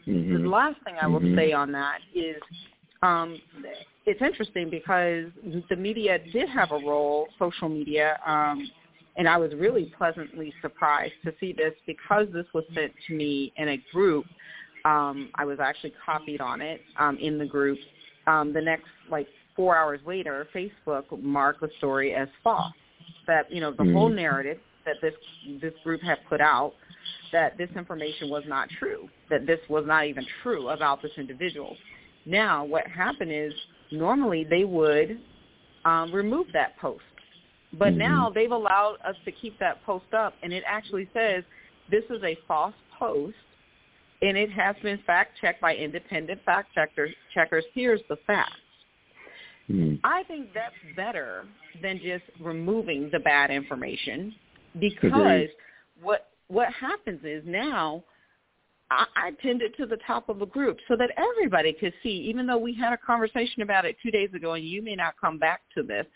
Mm-hmm. 0.07 0.45
The 0.45 0.49
last 0.49 0.81
thing 0.85 0.97
I 1.01 1.07
will 1.07 1.21
Mhm. 1.21 1.37
say 1.37 1.53
on 1.53 1.73
that 1.73 2.01
is 2.15 2.41
um, 3.03 3.41
it's 4.07 4.21
interesting 4.21 4.69
because 4.71 5.31
the 5.69 5.77
media 5.77 6.19
did 6.19 6.49
have 6.49 6.73
a 6.73 6.79
role, 6.79 7.29
social 7.39 7.69
media, 7.69 8.19
um, 8.27 8.71
and 9.17 9.29
I 9.29 9.37
was 9.37 9.55
really 9.55 9.93
pleasantly 9.97 10.53
surprised 10.63 11.15
to 11.25 11.35
see 11.41 11.53
this 11.53 11.75
because 11.87 12.29
this 12.33 12.47
was 12.55 12.65
sent 12.75 12.93
to 13.09 13.15
me 13.15 13.53
in 13.57 13.69
a 13.69 13.77
group. 13.93 14.25
Um, 14.85 15.31
I 15.35 15.45
was 15.45 15.59
actually 15.61 15.93
copied 16.05 16.41
on 16.41 16.61
it 16.61 16.81
um, 16.99 17.19
in 17.19 17.39
the 17.39 17.47
group. 17.47 17.79
Um, 18.27 18.53
the 18.53 18.61
next, 18.61 18.89
like 19.11 19.29
four 19.57 19.77
hours 19.77 20.01
later, 20.07 20.49
Facebook 20.55 21.05
marked 21.23 21.61
the 21.61 21.71
story 21.79 22.15
as 22.15 22.29
false. 22.43 22.73
That 23.27 23.53
you 23.53 23.61
know 23.61 23.73
the 23.73 23.85
whole 23.85 24.11
Mhm. 24.11 24.17
narrative 24.17 24.59
that 24.85 25.01
this 25.01 25.15
this 25.61 25.75
group 25.85 26.03
had 26.03 26.25
put 26.29 26.41
out 26.41 26.75
that 27.33 27.57
this 27.57 27.71
information 27.77 28.29
was 28.29 28.45
not 28.47 28.69
true, 28.71 29.09
that 29.29 29.47
this 29.47 29.61
was 29.69 29.85
not 29.87 30.07
even 30.07 30.27
true 30.43 30.71
about 30.71 31.03
this 31.03 31.13
individual. 31.17 31.77
Now, 32.27 32.65
what 32.65 32.87
happened 32.87 33.33
is 33.33 33.55
normally 33.91 34.45
they 34.45 34.65
would 34.65 35.21
um, 35.85 36.13
remove 36.13 36.53
that 36.53 36.77
post, 36.79 37.05
but 37.73 37.95
Mhm. 37.95 37.99
now 37.99 38.31
they've 38.31 38.53
allowed 38.53 38.97
us 39.05 39.17
to 39.25 39.33
keep 39.33 39.59
that 39.59 39.83
post 39.85 40.13
up, 40.13 40.37
and 40.43 40.53
it 40.53 40.63
actually 40.67 41.09
says 41.15 41.45
this 41.89 42.05
is 42.11 42.23
a 42.23 42.35
false 42.47 42.75
post, 42.99 43.37
and 44.23 44.37
it 44.37 44.51
has 44.51 44.77
been 44.83 44.99
fact 45.07 45.33
checked 45.41 45.61
by 45.61 45.75
independent 45.75 46.41
fact 46.45 46.75
checkers. 46.75 47.11
Checkers, 47.33 47.65
here's 47.75 48.01
the 48.09 48.17
facts. 48.27 48.53
Mhm. 49.69 50.01
I 50.03 50.25
think 50.25 50.53
that's 50.53 50.75
better 50.97 51.47
than 51.81 51.99
just 52.01 52.25
removing 52.41 53.09
the 53.11 53.21
bad 53.21 53.51
information 53.51 54.35
because 54.79 55.13
Agreed. 55.13 55.51
what 56.03 56.29
what 56.49 56.73
happens 56.73 57.25
is 57.25 57.45
now 57.47 58.03
I, 58.91 59.07
I 59.15 59.31
pinned 59.41 59.63
it 59.63 59.77
to 59.77 59.87
the 59.87 59.99
top 59.99 60.29
of 60.29 60.43
a 60.43 60.47
group 60.47 60.79
so 60.89 60.97
that 60.97 61.11
everybody 61.17 61.73
could 61.73 61.95
see, 62.03 62.11
even 62.29 62.47
though 62.47 62.59
we 62.59 62.75
had 62.75 62.93
a 62.93 62.99
conversation 62.99 63.63
about 63.63 63.85
it 63.85 63.97
two 64.03 64.11
days 64.11 64.31
ago 64.35 64.55
and 64.55 64.65
you 64.65 64.83
may 64.83 64.97
not 64.97 65.15
come 65.21 65.39
back 65.39 65.61
to 65.77 65.85
this, 65.85 66.07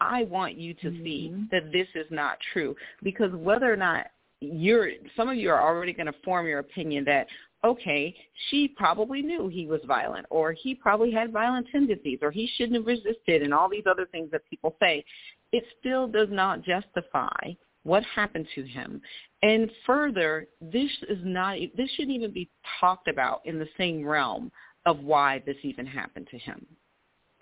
I 0.00 0.24
want 0.24 0.56
you 0.56 0.74
to 0.74 0.90
see 1.04 1.30
Mhm. 1.32 1.50
that 1.50 1.70
this 1.70 1.88
is 1.94 2.10
not 2.10 2.40
true. 2.52 2.76
Because 3.02 3.32
whether 3.32 3.72
or 3.72 3.76
not 3.76 4.10
you're 4.40 4.90
some 5.16 5.28
of 5.28 5.36
you 5.36 5.50
are 5.50 5.62
already 5.62 5.92
going 5.92 6.06
to 6.06 6.12
form 6.24 6.46
your 6.46 6.58
opinion 6.58 7.04
that 7.04 7.28
okay, 7.64 8.14
she 8.48 8.68
probably 8.68 9.22
knew 9.22 9.48
he 9.48 9.66
was 9.66 9.80
violent 9.86 10.26
or 10.30 10.52
he 10.52 10.74
probably 10.74 11.10
had 11.10 11.32
violent 11.32 11.66
tendencies 11.70 12.18
or 12.22 12.30
he 12.30 12.48
shouldn't 12.56 12.76
have 12.76 12.86
resisted 12.86 13.42
and 13.42 13.52
all 13.52 13.68
these 13.68 13.84
other 13.90 14.06
things 14.12 14.30
that 14.30 14.42
people 14.48 14.76
say. 14.80 15.04
It 15.52 15.64
still 15.80 16.06
does 16.06 16.28
not 16.30 16.62
justify 16.62 17.52
what 17.86 18.02
happened 18.04 18.46
to 18.54 18.64
him. 18.64 19.00
And 19.42 19.70
further, 19.86 20.48
this 20.60 20.90
is 21.08 21.18
not 21.22 21.56
this 21.76 21.88
shouldn't 21.92 22.16
even 22.16 22.32
be 22.32 22.48
talked 22.80 23.08
about 23.08 23.42
in 23.44 23.58
the 23.58 23.68
same 23.78 24.04
realm 24.04 24.50
of 24.86 25.00
why 25.00 25.42
this 25.46 25.56
even 25.62 25.86
happened 25.86 26.26
to 26.30 26.38
him. 26.38 26.66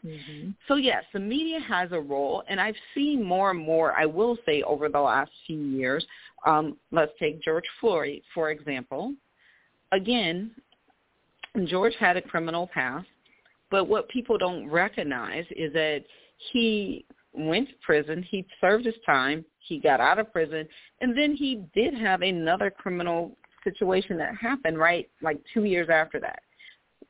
Mm-hmm. 0.05 0.51
So 0.69 0.75
yes, 0.77 1.03
the 1.15 1.21
media 1.21 1.61
has 1.61 1.93
a 1.93 2.01
role, 2.01 2.43
and 2.47 2.61
I've 2.61 2.77
seen 2.95 3.23
more 3.23 3.51
and 3.51 3.59
more. 3.61 3.99
I 3.99 4.05
will 4.05 4.37
say 4.45 4.63
over 4.63 4.89
the 4.89 5.01
last 5.01 5.31
few 5.47 5.59
years. 5.59 6.07
Um, 6.47 6.77
let's 6.93 7.13
take 7.19 7.43
George 7.43 7.65
Floyd 7.81 8.21
for 8.35 8.51
example. 8.51 9.15
Again, 9.95 10.51
George 11.67 11.95
had 12.01 12.17
a 12.17 12.23
criminal 12.23 12.69
past, 12.75 13.07
but 13.71 13.89
what 13.89 14.09
people 14.09 14.37
don't 14.37 14.69
recognize 14.69 15.45
is 15.55 15.73
that 15.73 16.03
he 16.53 17.07
went 17.33 17.69
to 17.69 17.75
prison, 17.81 18.25
he 18.29 18.45
served 18.61 18.87
his 18.87 18.97
time, 19.07 19.45
he 19.61 19.79
got 19.79 20.01
out 20.01 20.19
of 20.19 20.33
prison, 20.33 20.67
and 21.01 21.17
then 21.17 21.37
he 21.37 21.65
did 21.77 21.95
have 21.95 22.23
another 22.23 22.73
criminal 22.73 23.37
situation 23.63 24.19
that 24.19 24.35
happened 24.37 24.79
right 24.79 25.09
like 25.23 25.41
two 25.55 25.63
years 25.65 25.89
after 25.89 26.19
that. 26.19 26.43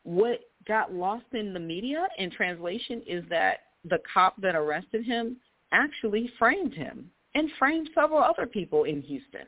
What 0.03 0.41
got 0.69 0.93
lost 0.93 1.25
in 1.33 1.55
the 1.55 1.61
media 1.61 2.07
in 2.19 2.31
translation 2.31 3.03
is 3.07 3.25
that 3.31 3.61
the 3.89 3.99
cop 4.13 4.39
that 4.43 4.55
arrested 4.55 5.07
him 5.07 5.39
actually 5.73 6.31
framed 6.39 6.75
him 6.75 7.11
and 7.35 7.51
framed 7.59 7.89
several 7.95 8.23
other 8.23 8.47
people 8.47 8.85
in 8.85 9.01
Houston. 9.01 9.47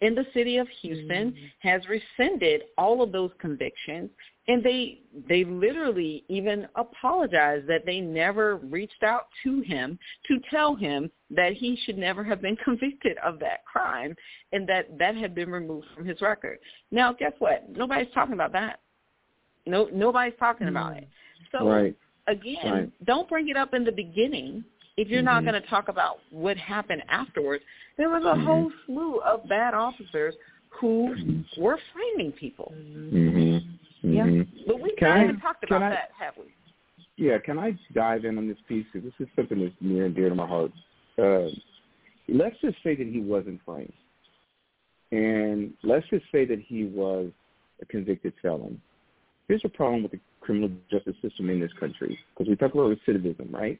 And 0.00 0.16
the 0.16 0.26
city 0.32 0.58
of 0.58 0.68
Houston 0.68 1.32
Mhm. 1.32 1.52
has 1.60 1.88
rescinded 1.88 2.64
all 2.78 3.02
of 3.02 3.12
those 3.12 3.32
convictions 3.38 4.10
and 4.50 4.64
they 4.64 4.98
they 5.28 5.44
literally 5.44 6.24
even 6.28 6.66
apologized 6.74 7.68
that 7.68 7.86
they 7.86 8.00
never 8.00 8.56
reached 8.56 9.02
out 9.04 9.28
to 9.44 9.60
him 9.60 9.96
to 10.26 10.40
tell 10.50 10.74
him 10.74 11.08
that 11.30 11.52
he 11.52 11.76
should 11.84 11.96
never 11.96 12.24
have 12.24 12.42
been 12.42 12.56
convicted 12.64 13.16
of 13.18 13.38
that 13.38 13.64
crime 13.64 14.14
and 14.52 14.68
that 14.68 14.98
that 14.98 15.14
had 15.14 15.34
been 15.34 15.50
removed 15.50 15.86
from 15.94 16.04
his 16.04 16.20
record. 16.20 16.58
Now, 16.90 17.12
guess 17.12 17.32
what? 17.38 17.68
Nobody's 17.68 18.12
talking 18.12 18.34
about 18.34 18.52
that. 18.52 18.80
No 19.66 19.88
nobody's 19.92 20.38
talking 20.38 20.68
about 20.68 20.96
it. 20.96 21.08
So 21.52 21.68
Right. 21.68 21.94
again, 22.26 22.72
Right. 22.72 23.04
don't 23.04 23.28
bring 23.28 23.48
it 23.50 23.56
up 23.56 23.72
in 23.72 23.84
the 23.84 23.92
beginning 23.92 24.64
if 25.00 25.08
you're 25.08 25.22
not 25.22 25.42
Mhm. 25.42 25.46
going 25.46 25.62
to 25.62 25.68
talk 25.68 25.88
about 25.88 26.20
what 26.30 26.56
happened 26.58 27.02
afterwards. 27.08 27.64
There 27.96 28.10
was 28.10 28.22
a 28.24 28.34
Mhm. 28.34 28.44
whole 28.44 28.70
slew 28.84 29.20
of 29.20 29.48
bad 29.48 29.72
officers 29.72 30.34
who 30.68 31.14
Mhm. 31.16 31.58
were 31.58 31.78
framing 31.92 32.32
people. 32.32 32.74
Mhm. 32.76 33.62
Yeah. 34.02 34.26
Mhm. 34.26 34.66
But 34.66 34.80
we 34.80 34.94
haven't 34.98 35.40
talked 35.40 35.64
about 35.64 35.82
I- 35.82 35.90
that, 35.90 36.10
have 36.18 36.36
we? 36.36 36.52
Yeah, 37.16 37.38
can 37.38 37.58
I 37.58 37.78
dive 37.92 38.24
in 38.26 38.36
on 38.38 38.46
this 38.46 38.60
piece? 38.68 38.86
this 38.92 39.12
is 39.18 39.28
something 39.36 39.58
that's 39.60 39.80
near 39.80 40.04
and 40.06 40.14
dear 40.14 40.28
to 40.28 40.34
my 40.34 40.46
heart. 40.46 40.72
Uh, 41.18 41.48
let's 42.28 42.58
just 42.60 42.82
say 42.82 42.94
that 42.94 43.06
he 43.06 43.20
wasn't 43.20 43.60
framed, 43.62 43.92
and 45.12 45.74
let's 45.82 46.06
just 46.08 46.30
say 46.30 46.44
that 46.44 46.60
he 46.60 46.84
was 46.84 47.32
a 47.80 47.86
convicted 47.86 48.34
felon. 48.42 48.80
Here's 49.48 49.64
a 49.64 49.68
problem 49.68 50.02
with 50.02 50.12
the 50.12 50.20
criminal 50.40 50.70
justice 50.90 51.16
system 51.20 51.50
in 51.50 51.58
this 51.60 51.72
country 51.74 52.18
because 52.32 52.48
we 52.48 52.56
talk 52.56 52.72
about 52.74 52.96
recidivism, 52.96 53.52
right? 53.52 53.78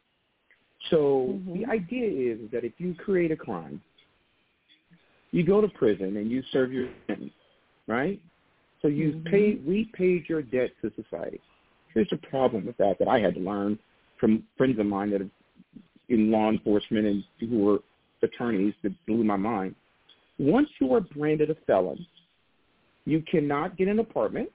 So 0.89 1.39
Mhm. 1.47 1.55
the 1.55 1.67
idea 1.67 2.33
is 2.33 2.51
that 2.51 2.65
if 2.65 2.73
you 2.79 2.95
create 2.95 3.31
a 3.31 3.37
crime, 3.37 3.83
you 5.31 5.45
go 5.45 5.61
to 5.61 5.69
prison 5.69 6.17
and 6.17 6.31
you 6.31 6.43
serve 6.51 6.73
your 6.73 6.89
sentence, 7.07 7.33
right? 7.87 8.19
So 8.81 8.89
you 8.89 9.13
Mhm. 9.13 9.25
paid, 9.31 9.67
we 9.67 9.85
paid 9.93 10.29
your 10.29 10.43
debt 10.43 10.73
to 10.81 10.91
society. 10.93 11.41
Here's 11.93 12.09
the 12.09 12.17
problem 12.17 12.65
with 12.65 12.77
that 12.79 12.99
that 12.99 13.09
I 13.09 13.21
had 13.21 13.35
to 13.35 13.41
learn 13.41 13.79
from 14.17 14.47
friends 14.57 14.79
of 14.79 14.87
mine 14.87 15.11
that 15.11 15.23
are 15.23 15.31
in 16.09 16.31
law 16.31 16.49
enforcement 16.49 17.07
and 17.07 17.25
who 17.39 17.59
were 17.59 17.83
attorneys 18.23 18.75
that 18.83 18.93
blew 19.07 19.23
my 19.23 19.37
mind. 19.37 19.75
Once 20.39 20.69
you 20.81 20.93
are 20.95 21.01
branded 21.01 21.51
a 21.51 21.55
felon, 21.67 22.07
you 23.05 23.23
cannot 23.23 23.77
get 23.77 23.89
an 23.89 23.99
apartment. 23.99 24.51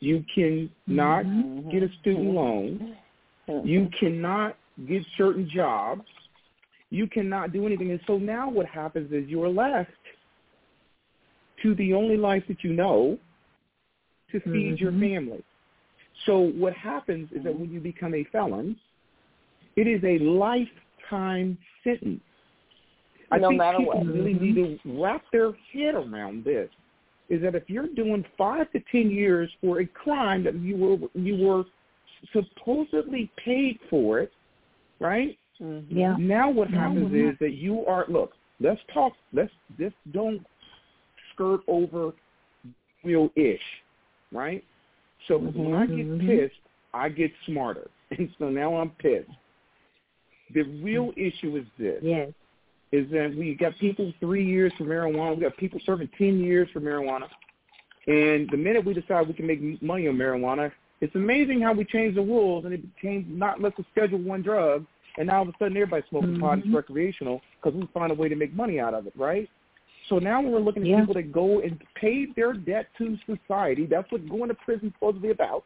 You 0.00 0.24
cannot 0.34 1.24
Mhm. 1.24 1.70
get 1.70 1.82
a 1.82 1.88
student 2.00 2.34
loan. 2.34 2.96
You 3.64 3.88
cannot 3.98 4.56
get 4.88 5.02
certain 5.16 5.48
jobs. 5.48 6.02
You 6.90 7.06
cannot 7.06 7.52
do 7.52 7.66
anything. 7.66 7.90
And 7.90 8.00
so 8.06 8.18
now 8.18 8.48
what 8.50 8.66
happens 8.66 9.12
is 9.12 9.28
you're 9.28 9.48
left 9.48 9.90
to 11.62 11.74
the 11.74 11.94
only 11.94 12.16
life 12.16 12.46
that 12.48 12.62
you 12.62 12.72
know 12.72 13.18
to 14.30 14.40
feed 14.40 14.78
your 14.78 14.92
Mhm. 14.92 15.00
family. 15.00 15.44
So 16.26 16.38
what 16.38 16.72
happens 16.74 17.30
is 17.32 17.42
that 17.44 17.58
when 17.58 17.70
you 17.70 17.80
become 17.80 18.14
a 18.14 18.24
felon, 18.24 18.78
it 19.76 19.86
is 19.86 20.02
a 20.04 20.18
lifetime 20.18 21.58
sentence. 21.82 22.22
I 23.30 23.38
No 23.38 23.48
think 23.48 23.58
matter 23.58 23.78
people 23.78 23.94
what. 23.94 24.06
really 24.06 24.34
need 24.34 24.54
to 24.56 24.78
wrap 24.84 25.24
their 25.30 25.52
head 25.72 25.94
around 25.94 26.44
this. 26.44 26.70
is 27.30 27.40
that 27.40 27.54
if 27.54 27.70
you're 27.70 27.88
doing 27.88 28.22
five 28.36 28.70
to 28.72 28.80
ten 28.92 29.10
years 29.10 29.50
for 29.60 29.80
a 29.80 29.86
crime 29.86 30.44
that 30.44 30.54
you 30.56 30.76
were 30.76 31.08
you 31.14 31.36
were 31.36 31.64
supposedly 32.32 33.30
paid 33.42 33.80
for 33.88 34.20
it, 34.20 34.30
right? 35.04 35.38
Mm-hmm. 35.60 35.96
Yeah. 35.96 36.16
Now 36.18 36.50
what 36.50 36.68
happens 36.68 37.12
mm-hmm. 37.12 37.30
is 37.30 37.36
that 37.40 37.52
you 37.52 37.84
are 37.86 38.06
look. 38.08 38.32
Let's 38.60 38.80
talk. 38.92 39.12
Let's 39.32 39.52
just 39.78 39.94
don't 40.12 40.44
skirt 41.32 41.60
over 41.68 42.12
real 43.04 43.28
ish, 43.36 43.60
right? 44.32 44.64
So 45.28 45.38
mm-hmm. 45.38 45.62
when 45.62 45.74
I 45.74 45.86
get 45.86 46.06
mm-hmm. 46.06 46.26
pissed, 46.26 46.54
I 46.92 47.08
get 47.08 47.30
smarter, 47.46 47.88
and 48.10 48.28
so 48.38 48.48
now 48.48 48.76
I'm 48.76 48.90
pissed. 48.90 49.30
The 50.54 50.62
real 50.62 51.12
issue 51.16 51.56
is 51.56 51.66
this. 51.78 52.00
Yes. 52.02 52.30
Is 52.92 53.10
that 53.10 53.34
we 53.36 53.54
got 53.54 53.76
people 53.78 54.12
three 54.20 54.44
years 54.44 54.72
for 54.78 54.84
marijuana. 54.84 55.36
We 55.36 55.42
got 55.42 55.56
people 55.56 55.80
serving 55.84 56.10
ten 56.16 56.40
years 56.40 56.68
for 56.72 56.80
marijuana. 56.80 57.26
And 58.06 58.48
the 58.50 58.56
minute 58.56 58.84
we 58.84 58.94
decide 58.94 59.26
we 59.26 59.34
can 59.34 59.46
make 59.46 59.82
money 59.82 60.06
on 60.06 60.14
marijuana, 60.14 60.70
it's 61.00 61.14
amazing 61.14 61.60
how 61.60 61.72
we 61.72 61.84
change 61.84 62.14
the 62.14 62.22
rules 62.22 62.64
and 62.64 62.74
it 62.74 62.94
became 62.94 63.26
not 63.30 63.60
less 63.60 63.72
a 63.78 63.84
Schedule 63.92 64.18
One 64.18 64.42
drug, 64.42 64.86
and 65.16 65.28
now 65.28 65.36
all 65.36 65.42
of 65.42 65.48
a 65.48 65.52
sudden 65.58 65.76
everybody's 65.76 66.08
smoking 66.10 66.30
mm-hmm. 66.30 66.40
pot 66.40 66.58
is 66.58 66.64
recreational 66.72 67.40
because 67.56 67.78
we 67.78 67.86
find 67.94 68.10
a 68.10 68.14
way 68.14 68.28
to 68.28 68.36
make 68.36 68.54
money 68.54 68.80
out 68.80 68.94
of 68.94 69.06
it, 69.06 69.12
right? 69.16 69.48
So 70.08 70.18
now 70.18 70.42
when 70.42 70.52
we're 70.52 70.60
looking 70.60 70.82
at 70.82 70.88
yeah. 70.88 71.00
people 71.00 71.14
that 71.14 71.32
go 71.32 71.60
and 71.60 71.80
pay 71.94 72.26
their 72.36 72.52
debt 72.52 72.88
to 72.98 73.16
society, 73.26 73.86
that's 73.86 74.10
what 74.12 74.28
going 74.28 74.48
to 74.48 74.54
prison 74.54 74.88
is 74.88 74.92
supposed 74.94 75.16
to 75.16 75.22
be 75.22 75.30
about. 75.30 75.64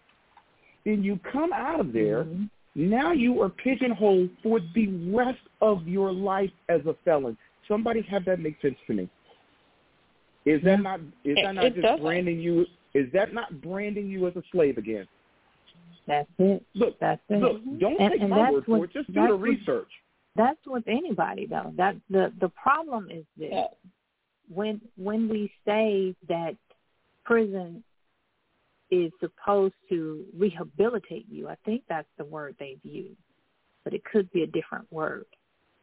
Then 0.85 1.03
you 1.03 1.19
come 1.33 1.53
out 1.53 1.81
of 1.81 1.93
there, 1.93 2.25
mm-hmm. 2.25 2.45
now 2.75 3.13
you 3.13 3.43
are 3.43 3.49
pigeonholed 3.49 4.31
for 4.43 4.61
the 4.75 4.87
rest 5.13 5.41
of 5.61 5.89
your 5.89 6.13
life 6.13 6.51
as 6.69 6.81
a 6.87 6.95
felon. 7.05 7.37
Somebody 7.67 8.03
have 8.03 8.25
that 8.27 8.39
make 8.39 8.61
sense 8.63 8.77
to 8.87 8.95
me. 8.95 9.09
Is 10.45 10.63
that 10.63 10.81
not 10.81 11.01
is 11.25 11.37
that 11.43 11.55
not 11.57 11.65
just 11.65 11.83
doesn't. 11.83 12.03
branding 12.03 12.41
you 12.41 12.65
is 12.95 13.07
that 13.13 13.35
not 13.35 13.61
branding 13.61 14.09
you 14.09 14.27
as 14.27 14.37
a 14.37 14.43
slave 14.51 14.79
again? 14.79 15.07
That's 16.09 16.29
it. 16.39 16.65
Look, 16.75 16.99
that's 16.99 17.21
it. 17.29 17.41
Look, 17.41 17.63
don't 17.79 18.01
and, 18.01 18.13
take 18.13 18.23
and 18.23 18.31
my 18.31 18.51
word 18.51 18.65
for 18.65 18.85
it. 18.87 18.93
Just 18.93 19.13
do 19.13 19.29
the 19.29 19.35
research. 19.35 19.91
That's 20.35 20.59
with 20.67 20.85
anybody 20.89 21.47
though. 21.47 21.73
That 21.77 21.97
the 22.09 22.33
the 22.41 22.49
problem 22.49 23.09
is 23.11 23.25
this. 23.37 23.51
Yeah. 23.53 23.65
When 24.53 24.81
when 24.97 25.29
we 25.29 25.53
say 25.67 26.17
that 26.29 26.57
prison 27.25 27.85
is 28.91 29.13
supposed 29.21 29.75
to 29.91 30.25
rehabilitate 30.37 31.27
you, 31.31 31.49
I 31.49 31.57
think 31.67 31.83
that's 31.89 32.09
the 32.17 32.25
word 32.25 32.57
they've 32.59 32.83
used. 32.83 33.21
But 33.85 33.93
it 33.93 34.03
could 34.05 34.33
be 34.33 34.45
a 34.45 34.47
different 34.47 34.91
word. 34.91 35.27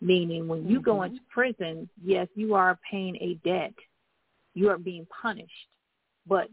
Meaning 0.01 0.47
when 0.47 0.67
you 0.67 0.79
mm-hmm. 0.79 0.85
go 0.85 1.03
into 1.03 1.19
prison, 1.31 1.87
yes, 2.03 2.27
you 2.33 2.55
are 2.55 2.79
paying 2.89 3.15
a 3.17 3.35
debt. 3.47 3.73
You 4.55 4.69
are 4.69 4.79
being 4.79 5.05
punished. 5.21 5.51
But 6.27 6.49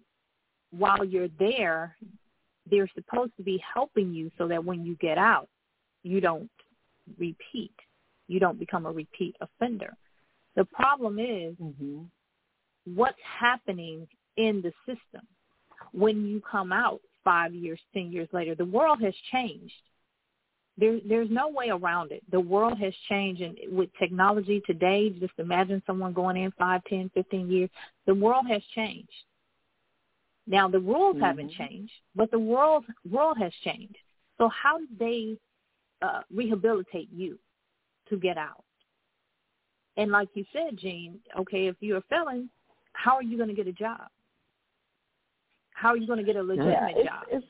while 0.70 1.04
you're 1.04 1.28
there, 1.38 1.96
they're 2.72 2.90
supposed 2.94 3.36
to 3.36 3.42
be 3.42 3.62
helping 3.72 4.12
you 4.12 4.30
so 4.38 4.48
that 4.48 4.64
when 4.64 4.84
you 4.84 4.96
get 4.96 5.18
out, 5.18 5.48
you 6.02 6.20
don't 6.20 6.50
repeat. 7.18 7.74
You 8.26 8.40
don't 8.40 8.58
become 8.58 8.86
a 8.86 8.90
repeat 8.90 9.36
offender. 9.40 9.94
The 10.56 10.64
problem 10.64 11.18
is 11.18 11.54
mm-hmm. 11.62 12.00
what's 12.94 13.18
happening 13.38 14.08
in 14.38 14.62
the 14.62 14.72
system 14.86 15.26
when 15.92 16.24
you 16.24 16.40
come 16.50 16.72
out 16.72 17.00
five 17.22 17.54
years, 17.54 17.78
ten 17.92 18.10
years 18.10 18.28
later. 18.32 18.54
The 18.54 18.64
world 18.64 19.02
has 19.02 19.14
changed. 19.30 19.74
There, 20.78 20.98
there's 21.06 21.28
no 21.30 21.48
way 21.48 21.68
around 21.68 22.12
it. 22.12 22.22
The 22.30 22.40
world 22.40 22.78
has 22.78 22.94
changed, 23.10 23.42
and 23.42 23.58
with 23.70 23.90
technology 23.98 24.62
today, 24.66 25.10
just 25.10 25.34
imagine 25.38 25.82
someone 25.86 26.14
going 26.14 26.38
in 26.38 26.50
five, 26.58 26.80
ten, 26.88 27.10
fifteen 27.12 27.50
years. 27.50 27.68
The 28.06 28.14
world 28.14 28.46
has 28.48 28.62
changed. 28.74 29.12
Now 30.46 30.68
the 30.68 30.80
rules 30.80 31.16
mm-hmm. 31.16 31.24
haven't 31.24 31.52
changed, 31.52 31.92
but 32.14 32.30
the 32.30 32.38
world 32.38 32.84
world 33.08 33.36
has 33.38 33.52
changed. 33.64 33.96
So 34.38 34.48
how 34.48 34.78
do 34.78 34.86
they 34.98 35.36
uh, 36.00 36.22
rehabilitate 36.34 37.08
you 37.12 37.38
to 38.08 38.16
get 38.16 38.36
out? 38.36 38.64
And 39.96 40.10
like 40.10 40.28
you 40.34 40.44
said, 40.52 40.78
Gene, 40.78 41.18
okay, 41.38 41.66
if 41.66 41.76
you're 41.80 41.98
a 41.98 42.02
felon, 42.08 42.48
how 42.94 43.14
are 43.14 43.22
you 43.22 43.36
going 43.36 43.50
to 43.50 43.54
get 43.54 43.66
a 43.66 43.72
job? 43.72 44.08
How 45.70 45.90
are 45.90 45.96
you 45.96 46.06
going 46.06 46.18
to 46.18 46.24
get 46.24 46.36
a 46.36 46.42
legitimate 46.42 46.72
yeah, 46.72 46.88
it's, 46.96 47.08
job? 47.08 47.24
It's, 47.30 47.46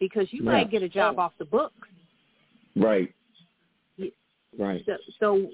because 0.00 0.26
you 0.30 0.44
yeah. 0.44 0.52
might 0.52 0.70
get 0.70 0.82
a 0.82 0.88
job 0.88 1.18
off 1.18 1.32
the 1.38 1.44
books. 1.44 1.88
Right. 2.76 3.14
Right. 4.58 4.84
So, 4.86 4.96
so 5.18 5.50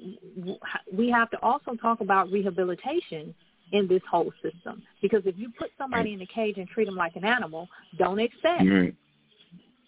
we 0.92 1.10
have 1.10 1.30
to 1.30 1.38
also 1.42 1.74
talk 1.74 2.00
about 2.00 2.30
rehabilitation 2.30 3.34
in 3.72 3.86
this 3.88 4.02
whole 4.10 4.32
system. 4.42 4.82
Because 5.02 5.22
if 5.24 5.36
you 5.38 5.50
put 5.58 5.70
somebody 5.78 6.12
in 6.12 6.20
a 6.20 6.26
cage 6.26 6.56
and 6.58 6.68
treat 6.68 6.86
them 6.86 6.96
like 6.96 7.16
an 7.16 7.24
animal, 7.24 7.68
don't 7.98 8.18
expect 8.18 8.60
right. 8.60 8.94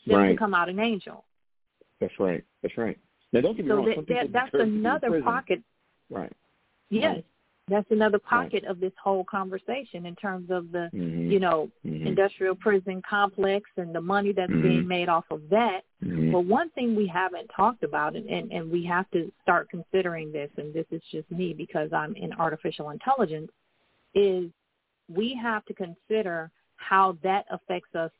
them 0.06 0.16
right. 0.16 0.28
to 0.30 0.36
come 0.36 0.54
out 0.54 0.68
an 0.68 0.78
angel. 0.78 1.24
That's 2.00 2.14
right. 2.18 2.44
That's 2.62 2.76
right. 2.76 2.98
Now, 3.32 3.40
don't 3.40 3.56
get 3.56 3.64
me 3.64 3.70
so 3.70 3.76
wrong. 3.76 3.94
That, 3.96 4.06
that, 4.08 4.32
that's 4.32 4.54
another 4.54 5.22
pocket. 5.22 5.62
Right. 6.10 6.32
Yes. 6.90 7.14
Right. 7.14 7.26
That's 7.68 7.90
another 7.90 8.18
pocket 8.18 8.64
of 8.64 8.80
this 8.80 8.92
whole 9.02 9.24
conversation 9.24 10.04
in 10.04 10.16
terms 10.16 10.50
of 10.50 10.72
the, 10.72 10.90
mm-hmm. 10.92 11.30
you 11.30 11.38
know, 11.38 11.70
mm-hmm. 11.86 12.08
industrial 12.08 12.56
prison 12.56 13.00
complex 13.08 13.70
and 13.76 13.94
the 13.94 14.00
money 14.00 14.32
that's 14.32 14.50
mm-hmm. 14.50 14.68
being 14.68 14.86
made 14.86 15.08
off 15.08 15.24
of 15.30 15.42
that. 15.50 15.82
Mm-hmm. 16.04 16.32
But 16.32 16.40
one 16.40 16.70
thing 16.70 16.96
we 16.96 17.06
haven't 17.06 17.48
talked 17.56 17.84
about, 17.84 18.16
and, 18.16 18.28
and, 18.28 18.50
and 18.52 18.70
we 18.70 18.84
have 18.86 19.08
to 19.12 19.30
start 19.42 19.70
considering 19.70 20.32
this, 20.32 20.50
and 20.56 20.74
this 20.74 20.86
is 20.90 21.00
just 21.12 21.30
me 21.30 21.54
because 21.54 21.90
I'm 21.92 22.16
in 22.16 22.32
artificial 22.32 22.90
intelligence, 22.90 23.50
is 24.14 24.50
we 25.08 25.38
have 25.40 25.64
to 25.66 25.74
consider 25.74 26.50
how 26.76 27.16
that 27.22 27.46
affects 27.50 27.94
us 27.94 28.10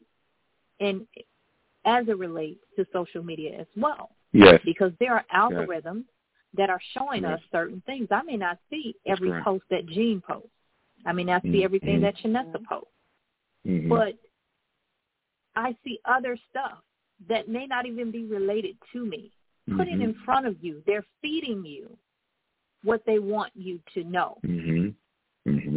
in 0.79 1.07
as 1.85 2.07
it 2.09 2.19
relates 2.19 2.61
to 2.77 2.87
social 2.93 3.23
media 3.23 3.59
as 3.59 3.67
well. 3.77 4.11
Yes. 4.33 4.61
Because 4.65 4.93
there 5.01 5.15
are 5.15 5.25
algorithms 5.35 6.05
yes. 6.05 6.57
that 6.57 6.71
are 6.71 6.81
showing 6.97 7.23
yes. 7.23 7.35
us 7.35 7.41
certain 7.51 7.83
things. 7.87 8.09
I 8.11 8.23
may 8.23 8.37
not 8.37 8.59
see 8.71 8.95
every 9.07 9.31
right. 9.31 9.45
post 9.45 9.65
that 9.71 9.87
Gene 9.87 10.23
posts. 10.27 10.49
I 11.05 11.13
may 11.13 11.25
not 11.25 11.43
see 11.43 11.49
mm-hmm. 11.49 11.65
everything 11.65 12.01
that 12.03 12.17
Chinissa 12.19 12.65
posts. 12.69 12.89
Mm-hmm. 13.67 13.89
But 13.89 14.15
I 15.57 15.77
see 15.85 15.99
other 16.05 16.39
stuff 16.51 16.79
that 17.29 17.49
may 17.49 17.67
not 17.67 17.87
even 17.87 18.11
be 18.11 18.25
related 18.25 18.77
to 18.93 19.05
me. 19.05 19.33
Mm-hmm. 19.69 19.79
Put 19.79 19.89
it 19.89 20.01
in 20.01 20.15
front 20.25 20.47
of 20.47 20.57
you. 20.63 20.83
They're 20.87 21.05
feeding 21.21 21.65
you 21.65 21.97
what 22.85 23.03
they 23.07 23.19
want 23.19 23.53
you 23.55 23.81
to 23.95 24.05
know. 24.05 24.39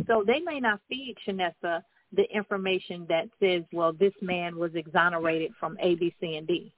Mm-hmm. 0.05 0.11
Mm-hmm. 0.11 0.21
So 0.21 0.23
they 0.25 0.39
may 0.39 0.59
not 0.59 0.79
feed 0.87 1.15
Chinissa 1.25 1.83
the 2.15 2.23
information 2.33 3.05
that 3.09 3.27
says, 3.39 3.63
well, 3.73 3.91
this 3.93 4.13
man 4.21 4.57
was 4.57 4.71
exonerated 4.75 5.51
from 5.59 5.77
A, 5.81 5.95
B, 5.95 6.13
C, 6.21 6.37
and 6.37 6.47
D. 6.47 6.71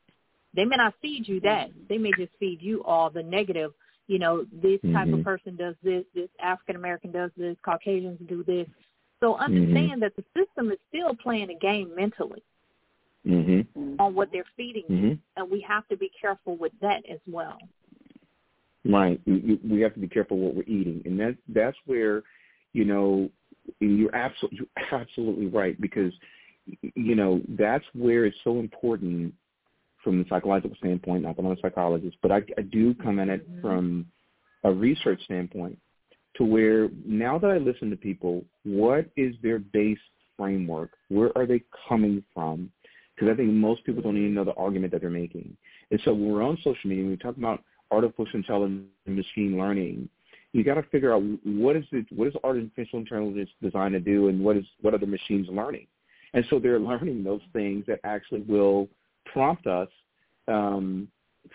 They 0.56 0.66
may 0.66 0.78
not 0.78 0.94
feed 1.02 1.28
you 1.28 1.40
that. 1.42 1.70
They 1.90 1.98
may 1.98 2.12
just 2.18 2.32
feed 2.40 2.62
you 2.62 2.84
all 2.84 3.10
the 3.10 3.24
negative. 3.24 3.72
You 4.08 4.20
know, 4.20 4.46
this 4.52 4.80
type 4.82 5.08
mm-hmm. 5.08 5.16
of 5.16 5.24
person 5.24 5.56
does 5.56 5.76
this, 5.84 6.06
this 6.16 6.30
African 6.42 6.78
American 6.78 7.12
does 7.12 7.32
this, 7.38 7.58
Caucasians 7.64 8.20
do 8.28 8.44
this. 8.44 8.68
So 9.20 9.36
understand 9.36 9.92
mm-hmm. 9.92 10.00
that 10.02 10.16
the 10.16 10.24
system 10.36 10.72
is 10.72 10.78
still 10.90 11.14
playing 11.16 11.50
a 11.50 11.56
game 11.56 11.92
mentally 11.96 12.42
mm-hmm. 13.28 14.00
on 14.00 14.16
what 14.16 14.30
they're 14.32 14.46
feeding 14.56 14.84
mm-hmm. 14.84 15.06
you, 15.08 15.20
and 15.36 15.52
we 15.52 15.60
have 15.68 15.88
to 15.90 15.98
be 15.98 16.10
careful 16.20 16.56
with 16.56 16.72
that 16.82 17.04
as 17.12 17.20
well. 17.28 17.58
Right. 18.86 19.20
We, 19.26 19.60
we 19.70 19.82
have 19.82 19.94
to 19.96 20.00
be 20.00 20.08
careful 20.08 20.38
what 20.38 20.56
we're 20.56 20.64
eating, 20.64 21.02
and 21.06 21.20
that 21.20 21.36
that's 21.50 21.78
where, 21.86 22.24
you 22.74 22.86
know, 22.86 23.30
and 23.82 23.98
you're 23.98 24.16
absolutely 24.16 24.60
you're 24.60 25.00
absolutely 25.00 25.48
right 25.48 25.80
because, 25.80 26.14
you 26.96 27.16
know, 27.16 27.42
that's 27.50 27.86
where 27.94 28.26
it's 28.26 28.38
so 28.44 28.60
important 28.60 29.34
from 30.04 30.20
the 30.20 30.26
psychological 30.30 30.78
standpoint. 30.78 31.24
Not 31.24 31.36
that 31.36 31.46
I'm 31.46 31.52
a 31.52 31.62
psychologist, 31.62 32.18
but 32.22 32.32
I, 32.32 32.42
I 32.58 32.62
do 32.62 32.94
come 32.96 33.20
at 33.20 33.30
it 33.30 33.50
mm-hmm. 33.50 33.62
from 33.62 34.06
a 34.64 34.72
research 34.72 35.22
standpoint 35.24 35.78
to 36.38 36.44
where 36.44 36.90
now 37.06 37.38
that 37.40 37.50
I 37.50 37.58
listen 37.58 37.90
to 37.90 37.96
people, 37.96 38.44
what 38.64 39.06
is 39.16 39.36
their 39.42 39.60
base 39.60 39.98
framework? 40.38 40.92
Where 41.10 41.36
are 41.38 41.46
they 41.46 41.64
coming 41.90 42.24
from? 42.34 42.72
Because 43.16 43.34
I 43.34 43.36
think 43.36 43.52
most 43.52 43.84
people 43.84 44.04
don't 44.04 44.18
even 44.18 44.36
know 44.36 44.44
the 44.44 44.54
argument 44.54 44.94
that 44.94 45.02
they're 45.02 45.10
making. 45.10 45.58
And 45.90 46.00
so 46.06 46.14
when 46.14 46.32
we're 46.32 46.44
on 46.44 46.58
social 46.64 46.90
media, 46.90 47.06
we 47.06 47.18
talk 47.18 47.38
about 47.38 47.64
artificial 47.90 48.28
intelligence 48.34 48.86
and 49.06 49.16
machine 49.16 49.58
learning, 49.58 50.10
you 50.54 50.64
got 50.64 50.76
to 50.76 50.84
figure 50.84 51.14
out 51.14 51.24
what 51.44 51.76
is 51.76 51.86
it, 51.92 52.06
what 52.10 52.28
is 52.28 52.34
artificial 52.44 53.00
intelligence 53.00 53.50
designed 53.62 53.94
to 53.94 54.00
do, 54.00 54.30
and 54.30 54.40
what 54.40 54.58
is 54.58 54.66
what 54.82 54.94
are 54.94 55.00
the 55.00 55.08
machines 55.08 55.48
learning? 55.50 55.88
And 56.34 56.46
so 56.50 56.60
they're 56.60 56.80
learning 56.92 57.24
those 57.24 57.42
things 57.54 57.86
that 57.88 58.00
actually 58.04 58.42
will 58.42 58.88
prompt 59.26 59.68
us 59.68 59.90
um, 60.48 61.08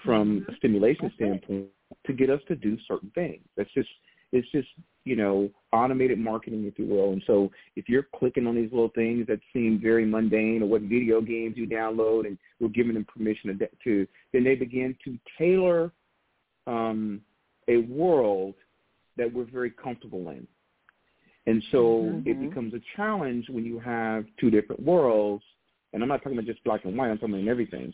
from 0.04 0.46
a 0.48 0.56
stimulation 0.56 1.10
standpoint 1.14 1.66
to 2.06 2.12
get 2.12 2.30
us 2.30 2.40
to 2.48 2.56
do 2.56 2.76
certain 2.86 3.10
things. 3.14 3.42
That's 3.56 3.72
just 3.72 3.88
it's 4.32 4.50
just 4.50 4.68
you 5.04 5.16
know 5.16 5.50
automated 5.72 6.18
marketing, 6.18 6.64
if 6.66 6.78
you 6.78 6.86
will. 6.86 7.12
And 7.12 7.22
so 7.26 7.50
if 7.76 7.88
you're 7.88 8.06
clicking 8.16 8.46
on 8.46 8.54
these 8.54 8.70
little 8.70 8.92
things 8.94 9.26
that 9.26 9.40
seem 9.52 9.80
very 9.82 10.04
mundane, 10.04 10.62
or 10.62 10.66
what 10.66 10.82
video 10.82 11.20
games 11.20 11.56
you 11.56 11.66
download, 11.66 12.26
and 12.26 12.38
we're 12.60 12.68
giving 12.68 12.94
them 12.94 13.04
permission 13.04 13.58
to, 13.58 13.68
to 13.84 14.06
then 14.32 14.44
they 14.44 14.54
begin 14.54 14.96
to 15.04 15.18
tailor 15.38 15.92
um, 16.66 17.20
a 17.68 17.78
world 17.78 18.54
that 19.16 19.32
we're 19.32 19.44
very 19.44 19.70
comfortable 19.70 20.28
in. 20.30 20.46
And 21.46 21.62
so 21.70 22.04
Mhm. 22.04 22.26
it 22.26 22.40
becomes 22.40 22.72
a 22.74 22.80
challenge 22.96 23.48
when 23.50 23.64
you 23.64 23.78
have 23.78 24.26
two 24.36 24.50
different 24.50 24.82
worlds, 24.82 25.44
and 25.92 26.02
I'm 26.02 26.08
not 26.08 26.22
talking 26.22 26.38
about 26.38 26.46
just 26.46 26.62
black 26.64 26.84
and 26.84 26.96
white, 26.96 27.10
I'm 27.10 27.18
talking 27.18 27.34
about 27.34 27.48
everything, 27.48 27.92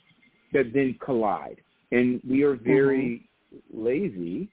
that 0.52 0.72
then 0.72 0.94
collide. 0.94 1.60
And 1.90 2.20
we 2.28 2.42
are 2.42 2.54
very 2.54 3.28
lazy, 3.72 4.48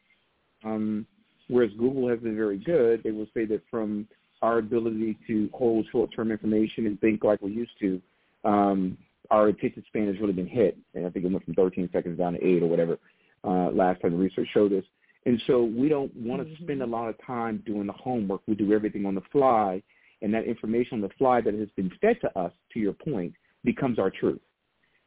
um, 0.64 1.06
whereas 1.48 1.72
Google 1.74 2.08
has 2.08 2.20
been 2.20 2.36
very 2.36 2.58
good. 2.58 3.04
They 3.04 3.12
will 3.12 3.28
say 3.34 3.46
that 3.46 3.62
from 3.70 4.08
our 4.42 4.60
ability 4.60 5.18
to 5.28 5.50
hold 5.54 5.86
short-term 5.92 6.32
information 6.32 6.88
and 6.88 7.00
think 7.02 7.24
like 7.24 7.42
we 7.42 7.52
used 7.52 7.78
to, 7.80 8.02
um, 8.46 8.98
our 9.32 9.48
attention 9.48 9.84
span 9.88 10.08
has 10.08 10.20
really 10.20 10.34
been 10.34 10.48
hit. 10.48 10.78
And 10.94 11.06
I 11.06 11.10
think 11.10 11.26
it 11.26 11.32
went 11.32 11.44
from 11.44 11.56
13 11.56 11.90
seconds 11.92 12.18
down 12.18 12.34
to 12.34 12.44
eight 12.46 12.64
or 12.64 12.68
whatever 12.68 12.98
uh, 13.44 13.70
last 13.72 14.02
time 14.02 14.12
the 14.12 14.18
research 14.18 14.48
showed 14.54 14.74
us. 14.74 14.84
And 15.26 15.42
so 15.48 15.64
we 15.64 15.90
don't 15.90 16.16
want 16.16 16.48
to 16.48 16.54
Mhm. 16.54 16.62
spend 16.62 16.82
a 16.84 16.86
lot 16.86 17.10
of 17.10 17.18
time 17.20 17.64
doing 17.66 17.88
the 17.88 17.94
homework. 17.94 18.42
We 18.48 18.56
do 18.56 18.74
everything 18.74 19.06
on 19.06 19.16
the 19.16 19.22
fly, 19.22 19.82
and 20.22 20.34
that 20.34 20.46
information 20.46 20.96
on 20.96 21.02
the 21.02 21.10
fly 21.16 21.42
that 21.42 21.54
has 21.54 21.70
been 21.72 21.90
fed 22.02 22.22
to 22.22 22.38
us, 22.38 22.54
to 22.74 22.80
your 22.80 22.94
point, 22.94 23.34
becomes 23.64 23.98
our 23.98 24.12
truth. 24.12 24.42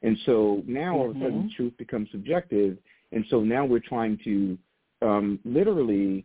And 0.02 0.18
so 0.26 0.62
now 0.66 0.96
all 0.96 1.10
of 1.10 1.16
a 1.16 1.20
sudden 1.20 1.44
Mhm. 1.44 1.52
truth 1.54 1.76
becomes 1.76 2.10
subjective, 2.10 2.78
and 3.12 3.24
so 3.26 3.42
now 3.42 3.64
we're 3.64 3.80
trying 3.80 4.18
to 4.18 4.58
um, 5.00 5.38
literally 5.44 6.24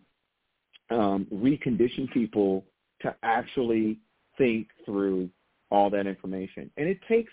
um, 0.90 1.26
recondition 1.26 2.10
people 2.12 2.66
to 3.02 3.16
actually 3.24 4.00
think 4.38 4.68
through 4.84 5.30
all 5.70 5.90
that 5.90 6.08
information. 6.08 6.70
And 6.78 6.88
it 6.88 7.02
takes 7.04 7.32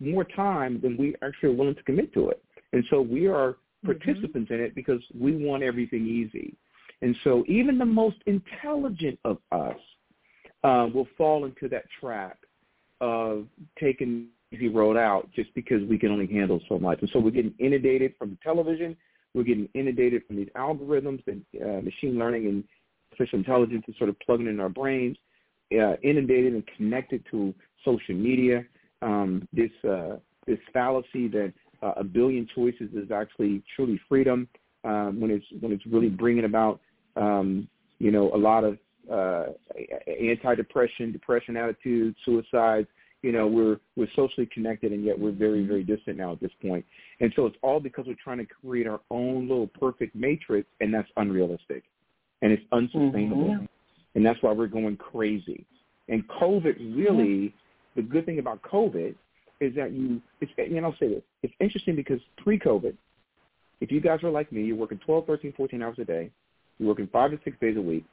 more 0.00 0.24
time 0.24 0.80
than 0.80 0.96
we 0.96 1.14
actually 1.22 1.50
are 1.50 1.52
willing 1.52 1.76
to 1.76 1.82
commit 1.84 2.12
to 2.14 2.28
it. 2.30 2.44
And 2.72 2.84
so 2.90 3.00
we 3.00 3.26
are 3.28 3.56
participants 3.84 4.50
in 4.50 4.60
it 4.60 4.74
because 4.74 5.00
we 5.18 5.36
want 5.36 5.62
everything 5.62 6.06
easy. 6.06 6.56
And 7.02 7.16
so 7.24 7.44
even 7.46 7.78
the 7.78 7.84
most 7.84 8.16
intelligent 8.26 9.18
of 9.24 9.38
us 9.52 9.76
uh, 10.62 10.88
will 10.92 11.08
fall 11.18 11.44
into 11.44 11.68
that 11.68 11.84
trap 12.00 12.38
of 13.00 13.46
taking 13.78 14.28
the 14.50 14.56
easy 14.56 14.68
road 14.68 14.96
out 14.96 15.28
just 15.34 15.54
because 15.54 15.82
we 15.88 15.98
can 15.98 16.10
only 16.10 16.26
handle 16.26 16.60
so 16.68 16.78
much. 16.78 17.00
And 17.00 17.10
so 17.12 17.18
we're 17.18 17.30
getting 17.30 17.54
inundated 17.58 18.14
from 18.18 18.38
television. 18.42 18.96
We're 19.34 19.42
getting 19.42 19.68
inundated 19.74 20.22
from 20.26 20.36
these 20.36 20.48
algorithms 20.56 21.22
and 21.26 21.44
uh, 21.60 21.82
machine 21.82 22.18
learning 22.18 22.46
and 22.46 22.64
artificial 23.12 23.38
intelligence 23.38 23.84
is 23.88 23.94
sort 23.98 24.10
of 24.10 24.18
plugging 24.20 24.46
in 24.46 24.60
our 24.60 24.68
brains, 24.68 25.16
uh, 25.72 25.96
inundated 26.02 26.54
and 26.54 26.64
connected 26.76 27.24
to 27.30 27.54
social 27.84 28.14
media. 28.14 28.64
Um, 29.02 29.46
this 29.52 29.70
uh, 29.88 30.16
this 30.46 30.58
fallacy 30.72 31.28
that 31.28 31.52
uh, 31.84 31.92
a 31.96 32.04
billion 32.04 32.48
choices 32.54 32.88
is 32.94 33.10
actually 33.10 33.62
truly 33.76 34.00
freedom 34.08 34.48
um, 34.84 35.20
when 35.20 35.30
it's 35.30 35.44
when 35.60 35.72
it's 35.72 35.86
really 35.86 36.08
bringing 36.08 36.46
about 36.46 36.80
um, 37.16 37.68
you 37.98 38.10
know 38.10 38.32
a 38.34 38.36
lot 38.36 38.64
of 38.64 38.78
uh, 39.10 39.46
anti-depression, 40.20 41.12
depression 41.12 41.56
attitudes, 41.56 42.16
suicides. 42.24 42.88
You 43.22 43.32
know, 43.32 43.46
we're 43.46 43.78
we're 43.96 44.08
socially 44.16 44.48
connected 44.52 44.92
and 44.92 45.04
yet 45.04 45.18
we're 45.18 45.32
very 45.32 45.66
very 45.66 45.82
distant 45.82 46.16
now 46.16 46.32
at 46.32 46.40
this 46.40 46.50
point. 46.60 46.84
And 47.20 47.32
so 47.36 47.46
it's 47.46 47.56
all 47.62 47.80
because 47.80 48.06
we're 48.06 48.16
trying 48.22 48.38
to 48.38 48.46
create 48.46 48.86
our 48.86 49.00
own 49.10 49.48
little 49.48 49.66
perfect 49.68 50.14
matrix, 50.14 50.68
and 50.80 50.92
that's 50.92 51.08
unrealistic, 51.16 51.84
and 52.42 52.52
it's 52.52 52.64
unsustainable, 52.72 53.48
Mhm. 53.48 53.68
and 54.14 54.26
that's 54.26 54.42
why 54.42 54.52
we're 54.52 54.66
going 54.66 54.96
crazy. 54.96 55.64
And 56.08 56.26
COVID 56.28 56.76
really, 56.96 57.54
the 57.94 58.02
good 58.02 58.26
thing 58.26 58.38
about 58.38 58.60
COVID 58.62 59.14
is 59.60 59.74
that 59.76 59.92
you, 59.92 60.20
it's, 60.40 60.52
and 60.58 60.84
I'll 60.84 60.96
say 60.98 61.08
this, 61.08 61.22
it's 61.42 61.54
interesting 61.60 61.96
because 61.96 62.20
pre-COVID, 62.38 62.94
if 63.80 63.90
you 63.90 64.00
guys 64.00 64.20
were 64.22 64.30
like 64.30 64.50
me, 64.52 64.62
you're 64.64 64.76
working 64.76 64.98
12, 65.04 65.26
13, 65.26 65.52
14 65.56 65.82
hours 65.82 65.96
a 65.98 66.04
day, 66.04 66.30
you're 66.78 66.88
working 66.88 67.08
five 67.12 67.30
to 67.30 67.38
six 67.44 67.56
days 67.60 67.76
a 67.76 67.80
week, 67.80 68.04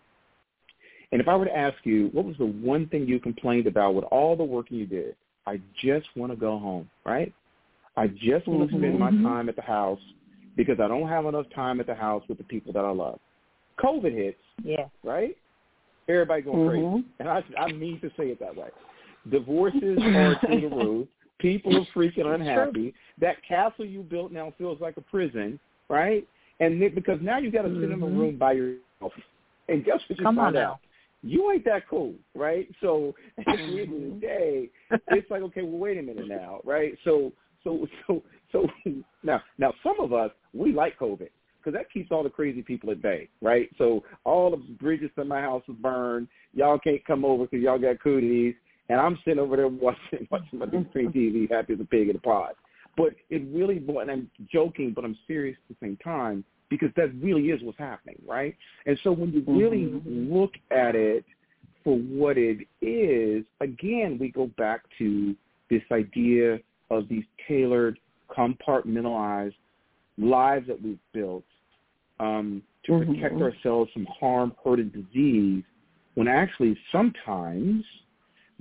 and 1.12 1.20
if 1.20 1.28
I 1.28 1.36
were 1.36 1.46
to 1.46 1.56
ask 1.58 1.76
you, 1.84 2.10
what 2.14 2.26
was 2.26 2.38
the 2.38 2.46
one 2.46 2.88
thing 2.88 3.08
you 3.08 3.20
complained 3.20 3.68
about 3.68 3.96
with 3.96 4.06
all 4.06 4.36
the 4.36 4.44
work 4.44 4.68
you 4.70 4.86
did? 4.86 5.16
I 5.46 5.60
just 5.82 6.08
want 6.16 6.32
to 6.32 6.36
go 6.38 6.58
home, 6.58 6.90
right? 7.06 7.34
I 7.98 8.08
just 8.08 8.48
want 8.48 8.70
to 8.70 8.78
spend 8.78 8.98
my 8.98 9.12
time 9.12 9.50
at 9.50 9.56
the 9.58 9.62
house 9.62 10.00
because 10.56 10.80
I 10.80 10.88
don't 10.88 11.10
have 11.10 11.26
enough 11.26 11.48
time 11.54 11.80
at 11.80 11.88
the 11.88 11.96
house 11.96 12.24
with 12.30 12.38
the 12.38 12.44
people 12.46 12.72
that 12.74 12.86
I 12.86 12.92
love. 12.92 13.20
COVID 13.84 14.14
hits, 14.14 14.38
Yeah. 14.64 14.86
right? 15.04 15.36
Everybody 16.08 16.44
going 16.44 16.70
crazy. 16.70 16.84
Mhm. 16.86 17.04
And 17.20 17.30
I, 17.30 17.44
I 17.58 17.72
mean 17.74 18.00
to 18.02 18.10
say 18.18 18.30
it 18.30 18.40
that 18.40 18.56
way. 18.56 18.70
Divorces 19.30 19.98
are 20.02 20.40
through 20.40 20.62
the 20.62 20.68
roof. 20.76 21.08
People 21.42 21.76
are 21.78 21.86
freaking 21.96 22.26
unhappy. 22.34 22.94
That 23.20 23.38
castle 23.48 23.86
you 23.86 24.04
built 24.04 24.32
now 24.32 24.54
feels 24.58 24.80
like 24.80 24.98
a 24.98 25.02
prison, 25.02 25.60
right? 25.90 26.28
And 26.60 26.80
because 26.94 27.20
now 27.22 27.40
you 27.40 27.52
got 27.52 27.64
to 27.64 27.74
sit 27.82 27.86
in 27.86 27.94
a 27.94 27.98
Mhm. 27.98 28.18
room 28.18 28.38
by 28.38 28.54
yourself. 28.54 29.14
And 29.68 29.84
guess 29.84 30.00
what 30.08 30.20
you 30.20 30.26
Come 30.26 30.38
on 30.40 30.46
find 30.46 30.56
now. 30.56 30.62
out? 30.74 30.80
You 31.24 31.52
ain't 31.52 31.66
that 31.66 31.88
cool, 31.88 32.16
right? 32.36 32.70
So 32.82 33.16
at 33.40 33.46
the 33.46 33.82
end 33.82 33.94
of 33.94 34.02
the 34.02 34.08
Mhm. 34.16 34.22
day, 34.22 34.70
it's 35.08 35.30
like, 35.32 35.42
okay, 35.44 35.64
well, 35.64 35.78
wait 35.80 35.98
a 35.98 36.02
minute 36.02 36.28
now, 36.28 36.62
right? 36.64 36.98
So, 37.04 37.32
so, 37.64 37.88
so, 38.08 38.24
so 38.52 38.68
now, 39.24 39.42
now, 39.58 39.74
some 39.84 40.00
of 40.00 40.14
us 40.14 40.32
we 40.54 40.74
like 40.74 40.98
COVID 41.00 41.30
because 41.60 41.74
that 41.74 41.92
keeps 41.92 42.12
all 42.12 42.24
the 42.24 42.30
crazy 42.30 42.64
people 42.64 42.90
at 42.92 43.02
bay, 43.02 43.30
right? 43.42 43.70
So 43.78 44.04
all 44.24 44.50
the 44.52 44.58
bridges 44.58 45.12
to 45.16 45.26
my 45.26 45.42
house 45.42 45.64
is 45.68 45.76
burned. 45.76 46.28
Y'all 46.54 46.80
can't 46.80 47.06
come 47.06 47.24
over 47.24 47.46
because 47.46 47.62
y'all 47.62 47.78
got 47.78 48.00
cooties, 48.02 48.56
and 48.92 49.00
I'm 49.00 49.18
sitting 49.24 49.40
over 49.40 49.56
there 49.56 49.70
watching 49.70 50.28
watching 50.32 50.60
my 50.60 50.66
big 50.66 50.88
screen 50.90 51.12
TV, 51.12 51.50
happy 51.50 51.74
as 51.74 51.80
a 51.80 51.86
pig 51.86 52.10
in 52.10 52.16
a 52.16 52.20
pod. 52.20 52.54
But 52.98 53.14
it 53.30 53.42
really, 53.54 53.78
and 53.78 54.12
I'm 54.12 54.30
joking, 54.52 54.92
but 54.94 55.06
I'm 55.06 55.18
serious 55.28 55.58
at 55.70 55.80
the 55.80 55.86
same 55.86 55.98
time 56.04 56.44
because 56.70 56.90
that 56.98 57.10
really 57.22 57.52
is 57.52 57.62
what's 57.64 57.78
happening, 57.78 58.18
right? 58.28 58.56
And 58.86 59.00
so 59.04 59.14
when 59.14 59.32
you 59.32 59.44
really 59.48 59.86
Mhm. 59.86 60.30
look 60.32 60.56
at 60.72 60.96
it 60.96 61.24
for 61.86 61.98
what 61.98 62.38
it 62.38 62.68
is, 62.82 63.46
again, 63.62 64.18
we 64.20 64.30
go 64.30 64.48
back 64.58 64.84
to 64.98 65.36
this 65.70 65.84
idea 65.92 66.60
of 66.90 67.08
these 67.08 67.26
tailored, 67.48 67.98
compartmentalized 68.30 69.56
lives 70.18 70.68
that 70.68 70.82
we've 70.82 71.00
built 71.14 71.46
um, 72.20 72.62
to 72.84 73.00
protect 73.00 73.42
ourselves 73.42 73.90
from 73.94 74.06
harm, 74.06 74.54
hurt, 74.64 74.80
and 74.80 74.92
disease. 74.92 75.64
When 76.16 76.28
actually, 76.28 76.78
sometimes 76.92 77.86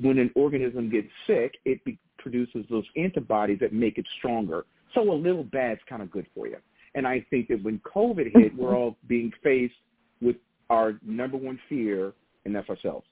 when 0.00 0.18
an 0.18 0.30
organism 0.34 0.90
gets 0.90 1.08
sick, 1.26 1.54
it 1.64 1.84
be- 1.84 1.98
produces 2.18 2.64
those 2.70 2.84
antibodies 2.96 3.58
that 3.60 3.72
make 3.72 3.98
it 3.98 4.06
stronger. 4.18 4.66
So 4.94 5.12
a 5.12 5.14
little 5.14 5.44
bad's 5.44 5.80
kind 5.88 6.02
of 6.02 6.10
good 6.10 6.26
for 6.34 6.46
you. 6.46 6.56
And 6.94 7.06
I 7.06 7.24
think 7.30 7.48
that 7.48 7.62
when 7.62 7.78
COVID 7.80 8.32
hit, 8.34 8.56
we're 8.56 8.76
all 8.76 8.96
being 9.06 9.32
faced 9.42 9.74
with 10.20 10.36
our 10.70 10.94
number 11.02 11.36
one 11.36 11.58
fear, 11.68 12.12
and 12.44 12.54
that's 12.54 12.68
ourselves. 12.68 13.06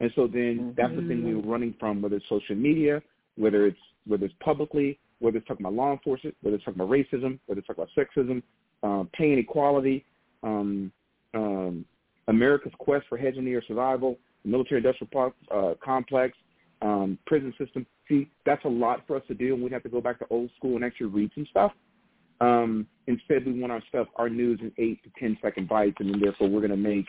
And 0.00 0.10
so 0.14 0.26
then 0.26 0.74
that's 0.76 0.94
the 0.94 1.02
thing 1.02 1.24
we 1.24 1.34
were 1.34 1.42
running 1.42 1.74
from, 1.78 2.02
whether 2.02 2.16
it's 2.16 2.28
social 2.28 2.56
media, 2.56 3.00
whether 3.36 3.66
it's 3.66 3.78
whether 4.06 4.26
it's 4.26 4.34
publicly, 4.40 4.98
whether 5.20 5.38
it's 5.38 5.46
talking 5.46 5.64
about 5.64 5.74
law 5.74 5.92
enforcement, 5.92 6.36
whether 6.42 6.56
it's 6.56 6.64
talking 6.64 6.80
about 6.80 6.90
racism, 6.90 7.38
whether 7.46 7.60
it's 7.60 7.66
talking 7.66 7.84
about 7.84 7.88
sexism, 7.96 8.42
uh, 8.82 9.04
pay 9.14 9.32
inequality, 9.32 10.04
um, 10.42 10.92
um, 11.32 11.86
America's 12.28 12.72
quest 12.78 13.06
for 13.08 13.16
hegemony 13.16 13.52
or 13.52 13.62
survival, 13.64 14.18
military-industrial 14.44 15.10
po- 15.12 15.34
uh, 15.50 15.74
complex, 15.84 16.36
um, 16.82 17.18
prison 17.26 17.52
system. 17.58 17.86
See, 18.08 18.28
that's 18.44 18.64
a 18.64 18.68
lot 18.68 19.06
for 19.06 19.16
us 19.16 19.22
to 19.28 19.34
do, 19.34 19.54
and 19.54 19.62
we'd 19.62 19.72
have 19.72 19.82
to 19.84 19.88
go 19.88 20.00
back 20.00 20.18
to 20.18 20.26
old 20.30 20.50
school 20.56 20.76
and 20.76 20.84
actually 20.84 21.06
read 21.06 21.30
some 21.34 21.46
stuff. 21.50 21.72
Um, 22.40 22.86
instead, 23.06 23.46
we 23.46 23.58
want 23.58 23.72
our 23.72 23.82
stuff, 23.88 24.08
our 24.16 24.28
news 24.28 24.60
in 24.60 24.72
eight 24.78 25.02
to 25.04 25.10
ten 25.18 25.38
second 25.40 25.68
bites, 25.68 25.96
and 26.00 26.12
then 26.12 26.20
therefore 26.20 26.48
we're 26.48 26.60
going 26.60 26.70
to 26.70 26.76
make 26.76 27.06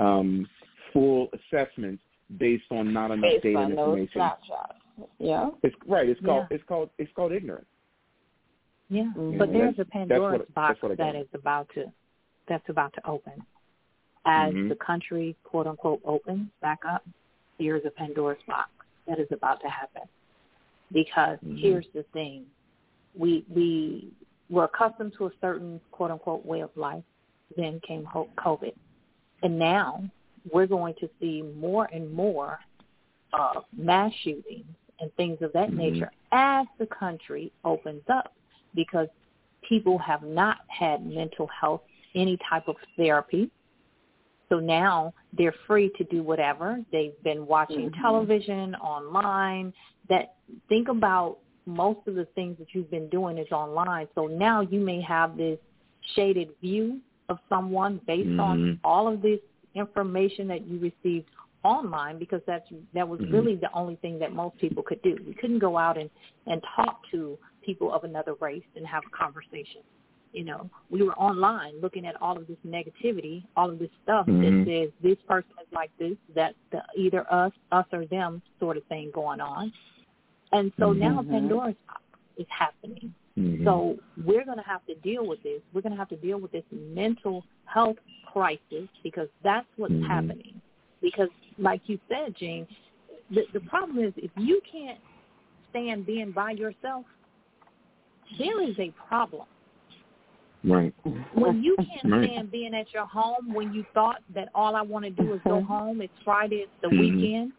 um, 0.00 0.48
full 0.92 1.28
assessments 1.34 2.02
based 2.38 2.64
on 2.70 2.92
not 2.92 3.10
enough 3.10 3.22
Based 3.22 3.42
data 3.42 3.58
on 3.58 3.64
and 3.70 3.78
those 3.78 3.98
information. 3.98 4.12
snapshots. 4.14 4.78
Yeah. 5.18 5.50
It's 5.62 5.76
right. 5.86 6.08
It's 6.08 6.20
called 6.24 6.46
Yeah. 6.50 6.54
it's 6.56 6.64
called 6.64 6.90
it's 6.98 7.12
called 7.14 7.32
ignorance. 7.32 7.66
Yeah, 8.90 9.12
Mhm. 9.16 9.38
but 9.38 9.52
there's 9.52 9.78
a 9.78 9.84
Pandora's 9.84 10.38
what- 10.40 10.54
box 10.54 10.68
that's 10.74 10.82
what 10.82 10.92
I 10.92 10.94
that 10.96 11.12
got. 11.14 11.20
is 11.20 11.28
about 11.34 11.68
to 11.74 11.92
that's 12.46 12.68
about 12.68 12.92
to 12.94 13.06
open. 13.06 13.44
As 14.30 14.52
Mhm. 14.52 14.68
the 14.68 14.76
country 14.76 15.34
quote 15.42 15.66
unquote 15.66 16.02
opens 16.04 16.50
back 16.60 16.84
up, 16.84 17.02
here's 17.56 17.84
a 17.86 17.90
Pandora's 17.90 18.42
box 18.46 18.70
that 19.06 19.18
is 19.18 19.32
about 19.32 19.58
to 19.62 19.70
happen. 19.70 20.02
Because 20.92 21.38
Mhm. 21.40 21.58
here's 21.58 21.88
the 21.94 22.02
thing. 22.12 22.46
We 23.14 23.46
we 23.48 24.12
were 24.50 24.64
accustomed 24.64 25.14
to 25.14 25.26
a 25.26 25.32
certain 25.40 25.80
quote 25.92 26.10
unquote 26.10 26.44
way 26.44 26.60
of 26.60 26.76
life, 26.76 27.04
then 27.56 27.80
came 27.80 28.04
COVID. 28.04 28.74
And 29.42 29.58
now 29.58 30.04
we're 30.52 30.66
going 30.66 30.94
to 30.96 31.08
see 31.18 31.40
more 31.42 31.88
and 31.90 32.12
more 32.12 32.60
uh, 33.32 33.60
mass 33.72 34.12
shootings 34.14 34.74
and 35.00 35.12
things 35.14 35.40
of 35.42 35.52
that 35.52 35.70
Mhm. 35.70 35.76
nature 35.76 36.10
as 36.32 36.66
the 36.78 36.86
country 36.86 37.52
opens 37.64 38.02
up 38.08 38.34
because 38.74 39.08
people 39.62 39.98
have 39.98 40.22
not 40.22 40.58
had 40.68 41.04
mental 41.06 41.46
health, 41.46 41.82
any 42.14 42.36
type 42.38 42.68
of 42.68 42.76
therapy. 42.96 43.50
So 44.48 44.58
now 44.58 45.12
they're 45.32 45.54
free 45.66 45.90
to 45.98 46.04
do 46.04 46.22
whatever. 46.22 46.82
They've 46.90 47.20
been 47.22 47.46
watching 47.46 47.90
Mhm. 47.90 48.00
television, 48.00 48.74
online. 48.76 49.72
That 50.08 50.36
think 50.68 50.88
about 50.88 51.38
most 51.66 52.06
of 52.08 52.14
the 52.14 52.24
things 52.26 52.56
that 52.58 52.74
you've 52.74 52.90
been 52.90 53.08
doing 53.08 53.36
is 53.36 53.50
online. 53.52 54.08
So 54.14 54.26
now 54.26 54.62
you 54.62 54.80
may 54.80 55.00
have 55.02 55.36
this 55.36 55.58
shaded 56.14 56.56
view 56.60 57.00
of 57.28 57.38
someone 57.48 57.98
based 58.06 58.40
on 58.40 58.58
Mhm. 58.58 58.78
all 58.84 59.06
of 59.06 59.20
this 59.20 59.40
information 59.74 60.48
that 60.48 60.62
you 60.62 60.78
received 60.78 61.28
online 61.64 62.18
because 62.18 62.40
that's 62.46 62.68
that 62.94 63.06
was 63.06 63.20
mm-hmm. 63.20 63.32
really 63.32 63.56
the 63.56 63.70
only 63.72 63.96
thing 63.96 64.18
that 64.18 64.32
most 64.32 64.56
people 64.58 64.82
could 64.82 65.02
do. 65.02 65.16
We 65.26 65.34
couldn't 65.34 65.58
go 65.58 65.76
out 65.76 65.98
and 65.98 66.08
and 66.46 66.62
talk 66.74 67.02
to 67.10 67.38
people 67.62 67.92
of 67.92 68.04
another 68.04 68.34
race 68.34 68.64
and 68.76 68.86
have 68.86 69.04
a 69.06 69.10
conversation. 69.10 69.82
You 70.32 70.44
know, 70.44 70.70
we 70.90 71.02
were 71.02 71.14
online 71.14 71.80
looking 71.80 72.06
at 72.06 72.20
all 72.20 72.36
of 72.36 72.46
this 72.46 72.58
negativity, 72.66 73.44
all 73.56 73.70
of 73.70 73.78
this 73.78 73.90
stuff 74.02 74.26
mm-hmm. 74.26 74.64
that 74.64 74.66
says 74.66 74.92
this 75.02 75.18
person 75.26 75.50
is 75.60 75.68
like 75.72 75.90
this, 75.98 76.16
that 76.34 76.54
the, 76.70 76.82
either 76.96 77.24
us, 77.32 77.52
us 77.72 77.86
or 77.92 78.04
them 78.06 78.42
sort 78.60 78.76
of 78.76 78.84
thing 78.84 79.10
going 79.14 79.40
on. 79.40 79.72
And 80.52 80.72
so 80.78 80.90
mm-hmm. 80.90 81.00
now 81.00 81.22
Pandora's 81.22 81.74
is 82.36 82.46
happening. 82.50 83.14
Mm-hmm. 83.38 83.64
So 83.64 83.96
we're 84.24 84.44
going 84.44 84.58
to 84.58 84.64
have 84.64 84.84
to 84.86 84.94
deal 84.96 85.26
with 85.26 85.42
this. 85.42 85.60
We're 85.72 85.82
going 85.82 85.92
to 85.92 85.98
have 85.98 86.08
to 86.10 86.16
deal 86.16 86.40
with 86.40 86.52
this 86.52 86.64
mental 86.72 87.44
health 87.64 87.96
crisis 88.32 88.88
because 89.02 89.28
that's 89.42 89.66
what's 89.76 89.92
mm-hmm. 89.92 90.06
happening. 90.06 90.60
Because, 91.00 91.28
like 91.58 91.82
you 91.86 91.98
said, 92.08 92.34
Gene, 92.36 92.66
the, 93.30 93.42
the 93.52 93.60
problem 93.60 94.04
is 94.04 94.12
if 94.16 94.30
you 94.36 94.60
can't 94.70 94.98
stand 95.70 96.06
being 96.06 96.32
by 96.32 96.52
yourself, 96.52 97.04
there 98.38 98.62
is 98.68 98.76
a 98.78 98.92
problem. 99.06 99.46
Right. 100.64 100.92
When 101.34 101.62
you 101.62 101.76
can't 102.02 102.12
right. 102.12 102.28
stand 102.28 102.50
being 102.50 102.74
at 102.74 102.92
your 102.92 103.06
home, 103.06 103.54
when 103.54 103.72
you 103.72 103.84
thought 103.94 104.20
that 104.34 104.48
all 104.54 104.74
I 104.74 104.82
want 104.82 105.04
to 105.04 105.10
do 105.10 105.34
is 105.34 105.40
go 105.46 105.62
home, 105.62 106.00
it's 106.00 106.12
Friday, 106.24 106.56
it's 106.56 106.70
the 106.82 106.88
mm-hmm. 106.88 106.98
weekend, 107.00 107.52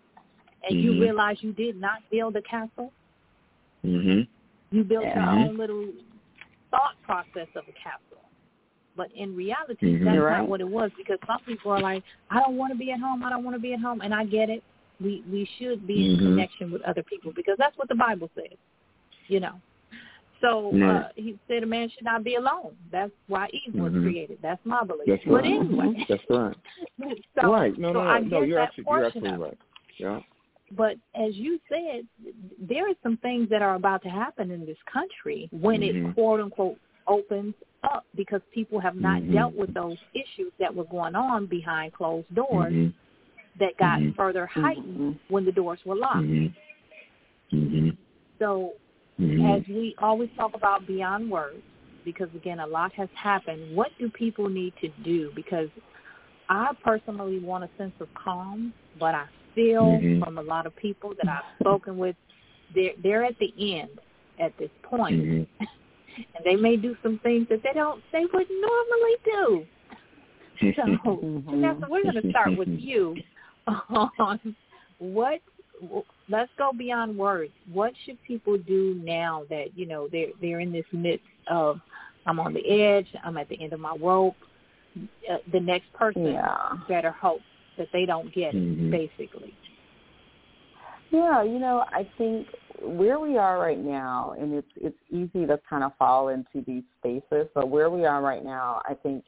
and 0.68 0.78
mm-hmm. 0.78 0.80
you 0.80 1.02
realize 1.02 1.38
you 1.42 1.54
did 1.54 1.80
not 1.80 2.00
build 2.12 2.36
a 2.36 2.42
castle. 2.42 2.92
Mhm. 3.86 4.28
You 4.72 4.84
built 4.84 5.06
yeah. 5.06 5.16
your 5.16 5.46
own 5.46 5.58
little 5.58 5.88
thought 6.70 6.96
process 7.04 7.48
of 7.56 7.64
a 7.64 7.74
castle. 7.74 8.24
But 8.96 9.08
in 9.16 9.36
reality, 9.36 9.94
mm-hmm. 9.94 10.06
that's 10.06 10.20
right. 10.20 10.40
not 10.40 10.50
what 10.50 10.60
it 10.60 10.68
was 10.68 10.92
because 10.98 11.18
some 11.26 11.40
people 11.46 11.72
are 11.72 11.80
like, 11.80 12.04
I 12.30 12.40
don't 12.42 12.58
want 12.58 12.74
to 12.74 12.78
be 12.78 12.92
at 12.92 13.00
home. 13.00 13.24
I 13.24 13.30
don't 13.30 13.46
want 13.46 13.56
to 13.56 13.62
be 13.62 13.74
at 13.74 13.80
home. 13.80 14.02
And 14.02 14.14
I 14.14 14.26
get 14.26 14.50
it. 14.50 14.62
We 15.00 15.24
we 15.32 15.48
should 15.58 15.88
be 15.88 15.96
mm-hmm. 15.96 16.26
in 16.26 16.32
connection 16.32 16.72
with 16.72 16.82
other 16.82 17.04
people 17.04 17.32
because 17.34 17.56
that's 17.58 17.78
what 17.78 17.88
the 17.88 17.96
Bible 17.96 18.30
says. 18.36 18.58
You 19.28 19.40
know. 19.40 19.54
So 20.42 20.72
uh, 20.82 21.10
he 21.16 21.38
said 21.48 21.64
a 21.64 21.66
man 21.66 21.90
should 21.90 22.06
not 22.06 22.24
be 22.24 22.36
alone. 22.36 22.76
That's 22.92 23.12
why 23.28 23.48
Eve 23.52 23.76
was 23.76 23.92
mm-hmm. 23.92 24.04
created. 24.04 24.38
That's 24.42 24.62
my 24.64 24.84
belief. 24.84 25.08
That's 25.08 25.26
right. 25.28 25.44
But 25.44 25.46
anyway. 25.46 26.06
That's 26.08 26.24
right. 26.30 26.56
so, 27.42 27.52
right. 27.52 27.78
No, 27.78 27.92
no, 27.92 28.00
so 28.00 28.06
no. 28.06 28.20
no 28.20 28.42
you're, 28.44 28.60
absolutely, 28.60 28.94
you're 28.96 29.06
absolutely 29.06 29.38
right. 29.38 29.58
Yeah. 29.98 30.20
But 30.72 30.96
as 31.16 31.36
you 31.36 31.60
said, 31.68 32.08
there 32.60 32.88
are 32.88 32.94
some 33.04 33.18
things 33.18 33.50
that 33.50 33.62
are 33.62 33.76
about 33.76 34.04
to 34.04 34.10
happen 34.10 34.52
in 34.52 34.66
this 34.66 34.78
country 34.92 35.50
when 35.52 35.82
mm-hmm. 35.82 36.10
it 36.10 36.14
quote 36.14 36.40
unquote 36.40 36.78
opens 37.08 37.56
up 37.84 38.06
because 38.16 38.42
people 38.54 38.80
have 38.80 38.96
not 38.96 39.22
mm-hmm. 39.22 39.34
dealt 39.34 39.56
with 39.56 39.74
those 39.74 39.98
issues 40.14 40.52
that 40.60 40.74
were 40.74 40.86
going 40.86 41.16
on 41.16 41.48
behind 41.48 41.92
closed 41.94 42.34
doors 42.36 42.72
mm-hmm. 42.72 43.60
that 43.60 43.78
got 43.78 44.00
mm-hmm. 44.00 44.16
further 44.16 44.46
heightened 44.46 45.16
mm-hmm. 45.16 45.34
when 45.34 45.44
the 45.44 45.52
doors 45.52 45.80
were 45.86 45.96
locked. 45.96 46.24
Mm-hmm. 49.20 49.46
As 49.46 49.68
we 49.68 49.96
always 50.00 50.30
talk 50.38 50.52
about 50.54 50.88
beyond 50.88 51.30
words, 51.30 51.62
because 52.06 52.30
again, 52.36 52.60
a 52.60 52.68
lot 52.68 52.94
has 52.94 53.10
happened, 53.14 53.76
what 53.76 53.90
do 54.00 54.10
people 54.10 54.50
need 54.50 54.74
to 54.82 54.88
do? 55.04 55.32
Because 55.36 55.70
I 56.50 56.72
personally 56.84 57.40
want 57.40 57.64
a 57.64 57.70
sense 57.78 57.94
of 58.00 58.08
calm, 58.16 58.74
but 59.00 59.14
I 59.14 59.26
feel 59.54 59.84
mm-hmm. 59.84 60.24
from 60.24 60.38
a 60.38 60.42
lot 60.42 60.66
of 60.66 60.76
people 60.76 61.14
that 61.22 61.30
I've 61.30 61.60
spoken 61.60 61.98
with, 61.98 62.16
they're 62.74 62.94
they're 63.04 63.26
at 63.26 63.36
the 63.40 63.54
end 63.80 64.00
at 64.40 64.58
this 64.58 64.70
point. 64.84 65.22
Mm-hmm. 65.22 65.66
and 66.36 66.46
they 66.46 66.56
may 66.56 66.76
do 66.76 66.96
some 67.04 67.20
things 67.24 67.48
that 67.50 67.62
they 67.64 67.74
don't 67.74 68.02
they 68.12 68.26
would 68.34 68.48
normally 68.50 69.16
do. 69.26 69.66
So. 70.76 70.82
Chinissa, 71.06 71.90
we're 71.90 72.04
going 72.04 72.22
to 72.22 72.30
start 72.32 72.58
with 72.58 72.68
you 72.68 73.16
on 74.20 74.56
what. 74.98 75.40
Let's 76.30 76.52
go 76.58 76.72
beyond 76.78 77.18
words. 77.18 77.52
What 77.72 77.94
should 78.06 78.22
people 78.24 78.58
do 78.58 79.00
now 79.04 79.44
that 79.50 79.76
you 79.76 79.86
know 79.86 80.08
they're 80.12 80.30
they're 80.42 80.60
in 80.60 80.72
this 80.72 80.86
midst 80.92 81.26
of 81.50 81.80
I'm 82.26 82.40
on 82.40 82.54
the 82.54 82.68
edge. 82.70 83.08
I'm 83.24 83.38
at 83.38 83.50
the 83.50 83.62
end 83.62 83.74
of 83.74 83.80
my 83.80 83.96
rope. 84.00 84.36
Uh, 84.98 85.38
the 85.52 85.60
next 85.60 85.92
person 85.94 86.26
yeah. 86.26 86.72
better 86.88 87.12
hope 87.12 87.42
that 87.78 87.88
they 87.94 88.06
don't 88.06 88.34
get 88.34 88.54
mm-hmm. 88.54 88.92
basically. 88.92 89.54
Yeah, 91.12 91.44
you 91.44 91.58
know, 91.58 91.86
I 91.92 92.08
think 92.18 92.48
where 92.82 93.20
we 93.20 93.38
are 93.38 93.60
right 93.60 93.80
now, 93.80 94.36
and 94.40 94.54
it's 94.54 94.68
it's 94.76 94.98
easy 95.10 95.48
to 95.48 95.60
kind 95.68 95.84
of 95.84 95.92
fall 95.98 96.30
into 96.30 96.64
these 96.66 96.84
spaces, 97.00 97.48
but 97.56 97.70
where 97.70 97.90
we 97.90 98.06
are 98.06 98.22
right 98.22 98.44
now, 98.44 98.82
I 98.88 98.94
think 98.94 99.24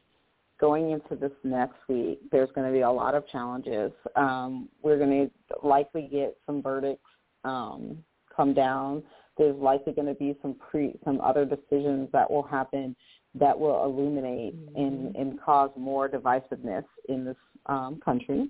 going 0.62 0.92
into 0.92 1.16
this 1.16 1.32
next 1.42 1.76
week, 1.88 2.20
there's 2.30 2.48
going 2.54 2.66
to 2.66 2.72
be 2.72 2.82
a 2.82 2.90
lot 2.90 3.16
of 3.16 3.26
challenges. 3.28 3.90
Um, 4.14 4.68
we're 4.80 4.96
going 4.96 5.28
to 5.28 5.66
likely 5.66 6.08
get 6.10 6.36
some 6.46 6.62
verdicts 6.62 7.02
um, 7.44 7.98
come 8.34 8.54
down. 8.54 9.02
There's 9.36 9.56
likely 9.56 9.92
going 9.92 10.06
to 10.06 10.14
be 10.14 10.38
some 10.40 10.54
pre 10.54 10.94
some 11.04 11.20
other 11.20 11.44
decisions 11.44 12.08
that 12.12 12.30
will 12.30 12.44
happen 12.44 12.94
that 13.34 13.58
will 13.58 13.84
illuminate 13.84 14.54
mm-hmm. 14.54 14.76
and, 14.76 15.16
and 15.16 15.40
cause 15.40 15.70
more 15.76 16.08
divisiveness 16.08 16.84
in 17.08 17.24
this 17.24 17.36
um, 17.66 18.00
country. 18.04 18.48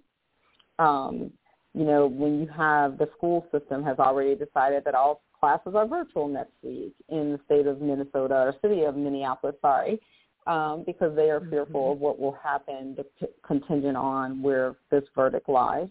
Um, 0.78 1.32
you 1.72 1.84
know, 1.84 2.06
when 2.06 2.40
you 2.40 2.48
have 2.54 2.98
the 2.98 3.08
school 3.16 3.46
system 3.50 3.82
has 3.84 3.98
already 3.98 4.34
decided 4.34 4.84
that 4.84 4.94
all 4.94 5.22
classes 5.40 5.72
are 5.74 5.86
virtual 5.86 6.28
next 6.28 6.52
week 6.62 6.92
in 7.08 7.32
the 7.32 7.40
state 7.46 7.66
of 7.66 7.80
Minnesota 7.80 8.34
or 8.34 8.54
city 8.60 8.82
of 8.82 8.96
Minneapolis, 8.96 9.56
sorry, 9.62 9.98
um, 10.46 10.84
because 10.86 11.14
they 11.14 11.30
are 11.30 11.40
mm-hmm. 11.40 11.50
fearful 11.50 11.92
of 11.92 11.98
what 11.98 12.18
will 12.18 12.36
happen 12.42 12.96
contingent 13.46 13.96
on 13.96 14.42
where 14.42 14.76
this 14.90 15.04
verdict 15.14 15.48
lies. 15.48 15.88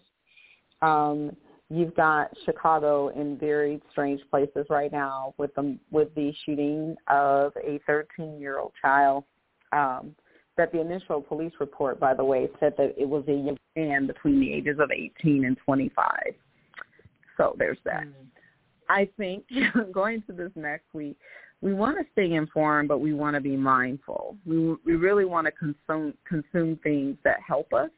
Um, 0.82 1.36
you've 1.68 1.94
got 1.94 2.30
Chicago 2.44 3.08
in 3.08 3.38
very 3.38 3.80
strange 3.90 4.20
places 4.30 4.66
right 4.68 4.92
now 4.92 5.34
with 5.38 5.54
the 5.54 5.78
with 5.90 6.14
the 6.14 6.32
shooting 6.44 6.96
of 7.08 7.52
a 7.56 7.80
13 7.86 8.40
year 8.40 8.58
old 8.58 8.72
child. 8.80 9.24
Um, 9.72 10.14
that 10.58 10.70
the 10.70 10.80
initial 10.80 11.22
police 11.22 11.52
report, 11.60 11.98
by 11.98 12.12
the 12.12 12.24
way, 12.24 12.48
said 12.60 12.74
that 12.76 12.94
it 12.98 13.08
was 13.08 13.24
a 13.26 13.32
young 13.32 13.58
man 13.74 14.06
between 14.06 14.38
the 14.38 14.52
ages 14.52 14.76
of 14.78 14.90
18 14.90 15.46
and 15.46 15.56
25. 15.64 16.06
So 17.38 17.56
there's 17.58 17.78
that. 17.84 18.04
Mm. 18.04 18.12
I 18.88 19.08
think 19.16 19.44
going 19.92 20.22
to 20.26 20.32
this 20.32 20.50
next 20.54 20.92
week, 20.92 21.16
we 21.62 21.72
want 21.72 21.96
to 21.96 22.04
stay 22.12 22.34
informed, 22.34 22.88
but 22.88 22.98
we 22.98 23.14
want 23.14 23.34
to 23.34 23.40
be 23.40 23.56
mindful. 23.56 24.36
We 24.44 24.74
we 24.84 24.96
really 24.96 25.24
want 25.24 25.46
to 25.46 25.52
consume 25.52 26.12
consume 26.28 26.78
things 26.82 27.16
that 27.24 27.38
help 27.46 27.72
us, 27.72 27.90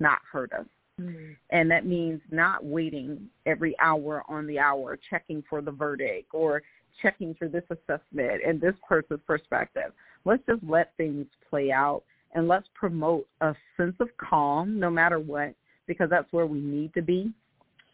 not 0.00 0.18
hurt 0.30 0.52
us. 0.52 0.66
Mm. 1.00 1.36
And 1.50 1.70
that 1.70 1.86
means 1.86 2.20
not 2.30 2.64
waiting 2.64 3.28
every 3.46 3.78
hour 3.80 4.24
on 4.28 4.46
the 4.46 4.58
hour, 4.58 4.98
checking 5.08 5.42
for 5.48 5.62
the 5.62 5.70
verdict 5.70 6.28
or 6.34 6.62
checking 7.00 7.34
for 7.34 7.48
this 7.48 7.64
assessment 7.70 8.42
and 8.44 8.60
this 8.60 8.74
person's 8.86 9.20
perspective. 9.26 9.92
Let's 10.24 10.42
just 10.48 10.62
let 10.66 10.92
things 10.96 11.26
play 11.48 11.70
out 11.70 12.02
and 12.34 12.48
let's 12.48 12.66
promote 12.74 13.26
a 13.40 13.54
sense 13.76 13.94
of 14.00 14.08
calm 14.16 14.80
no 14.80 14.90
matter 14.90 15.20
what 15.20 15.54
because 15.86 16.10
that's 16.10 16.32
where 16.32 16.46
we 16.46 16.60
need 16.60 16.92
to 16.94 17.02
be. 17.02 17.32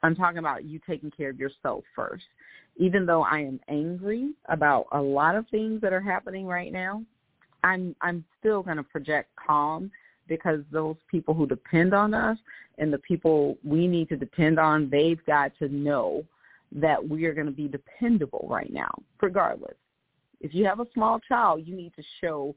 I'm 0.02 0.16
talking 0.16 0.38
about 0.38 0.64
you 0.64 0.80
taking 0.86 1.10
care 1.10 1.30
of 1.30 1.38
yourself 1.38 1.84
first. 1.94 2.24
Even 2.76 3.06
though 3.06 3.22
I 3.22 3.40
am 3.40 3.60
angry 3.68 4.32
about 4.48 4.86
a 4.92 5.00
lot 5.00 5.34
of 5.34 5.46
things 5.48 5.80
that 5.82 5.92
are 5.92 6.00
happening 6.00 6.46
right 6.46 6.72
now, 6.72 7.02
I'm 7.64 7.94
I'm 8.00 8.24
still 8.40 8.62
going 8.62 8.78
to 8.78 8.82
project 8.82 9.30
calm 9.36 9.90
because 10.28 10.60
those 10.70 10.96
people 11.10 11.34
who 11.34 11.46
depend 11.46 11.94
on 11.94 12.14
us 12.14 12.38
and 12.78 12.92
the 12.92 12.98
people 12.98 13.58
we 13.64 13.86
need 13.86 14.08
to 14.08 14.16
depend 14.16 14.58
on, 14.58 14.88
they've 14.88 15.24
got 15.26 15.52
to 15.58 15.68
know 15.68 16.24
that 16.74 17.06
we 17.06 17.26
are 17.26 17.34
going 17.34 17.46
to 17.46 17.52
be 17.52 17.68
dependable 17.68 18.46
right 18.48 18.72
now, 18.72 18.90
regardless. 19.20 19.76
If 20.40 20.54
you 20.54 20.64
have 20.64 20.80
a 20.80 20.86
small 20.94 21.20
child, 21.20 21.66
you 21.66 21.76
need 21.76 21.92
to 21.96 22.02
show 22.20 22.54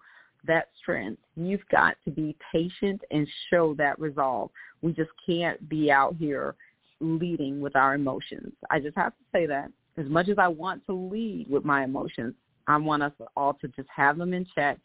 that 0.48 0.70
strength. 0.78 1.22
You've 1.36 1.68
got 1.72 1.98
to 2.06 2.12
be 2.12 2.36
patient 2.52 3.02
and 3.12 3.28
show 3.50 3.74
that 3.76 4.00
resolve. 4.00 4.52
We 4.82 4.94
just 4.94 5.12
can't 5.26 5.68
be 5.68 5.92
out 5.92 6.16
here 6.18 6.56
leading 7.02 7.60
with 7.60 7.76
our 7.76 7.96
emotions. 7.96 8.54
I 8.70 8.80
just 8.80 8.96
have 8.96 9.12
to 9.12 9.24
say 9.34 9.46
that. 9.48 9.70
As 9.98 10.06
much 10.08 10.30
as 10.30 10.38
I 10.38 10.48
want 10.48 10.86
to 10.88 10.94
lead 10.94 11.48
with 11.50 11.64
my 11.64 11.84
emotions, 11.84 12.34
I 12.68 12.78
want 12.78 13.04
us 13.04 13.14
all 13.38 13.54
to 13.56 13.68
just 13.70 13.88
have 13.96 14.18
them 14.18 14.34
in 14.34 14.46
check, 14.56 14.78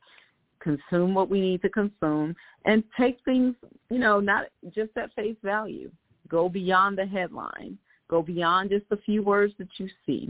consume 0.61 1.15
what 1.15 1.31
we 1.31 1.41
need 1.41 1.63
to 1.63 1.69
consume, 1.69 2.37
and 2.65 2.85
take 2.99 3.19
things, 3.25 3.55
you 3.91 3.99
know, 3.99 4.21
not 4.21 4.47
just 4.75 4.91
at 4.97 5.13
face 5.15 5.37
value. 5.43 5.91
Go 6.29 6.49
beyond 6.49 6.99
the 6.99 7.07
headline. 7.07 7.77
Go 8.09 8.23
beyond 8.23 8.71
just 8.71 8.89
the 8.89 8.99
few 8.99 9.23
words 9.23 9.55
that 9.59 9.69
you 9.79 9.89
see. 10.07 10.29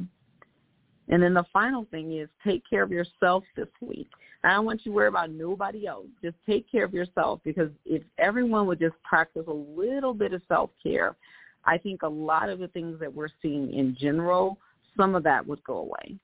And 1.09 1.23
then 1.23 1.35
the 1.35 1.45
final 1.53 1.87
thing 1.91 2.17
is 2.17 2.29
take 2.45 2.63
care 2.69 2.83
of 2.83 2.93
yourself 2.93 3.43
this 3.57 3.69
week. 3.81 4.09
I 4.45 4.53
don't 4.53 4.65
want 4.65 4.87
you 4.87 4.93
to 4.93 4.97
worry 4.97 5.09
about 5.09 5.31
nobody 5.31 5.87
else. 5.87 6.07
Just 6.23 6.37
take 6.47 6.71
care 6.71 6.85
of 6.85 6.95
yourself 6.95 7.41
because 7.45 7.71
if 7.85 8.03
everyone 8.19 8.67
would 8.67 8.79
just 8.79 8.95
practice 9.03 9.45
a 9.49 9.53
little 9.53 10.15
bit 10.15 10.33
of 10.33 10.41
self-care, 10.49 11.17
I 11.65 11.77
think 11.77 12.03
a 12.03 12.09
lot 12.09 12.49
of 12.49 12.59
the 12.59 12.69
things 12.69 12.99
that 13.01 13.13
we're 13.13 13.29
seeing 13.43 13.75
in 13.75 13.97
general, 13.99 14.57
some 14.97 15.15
of 15.15 15.23
that 15.25 15.47
would 15.47 15.63
go 15.65 15.79
away. 15.79 16.17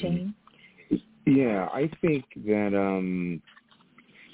Gene? 0.00 0.34
Yeah, 1.26 1.68
I 1.72 1.90
think 2.00 2.24
that 2.46 2.74
um 2.74 3.42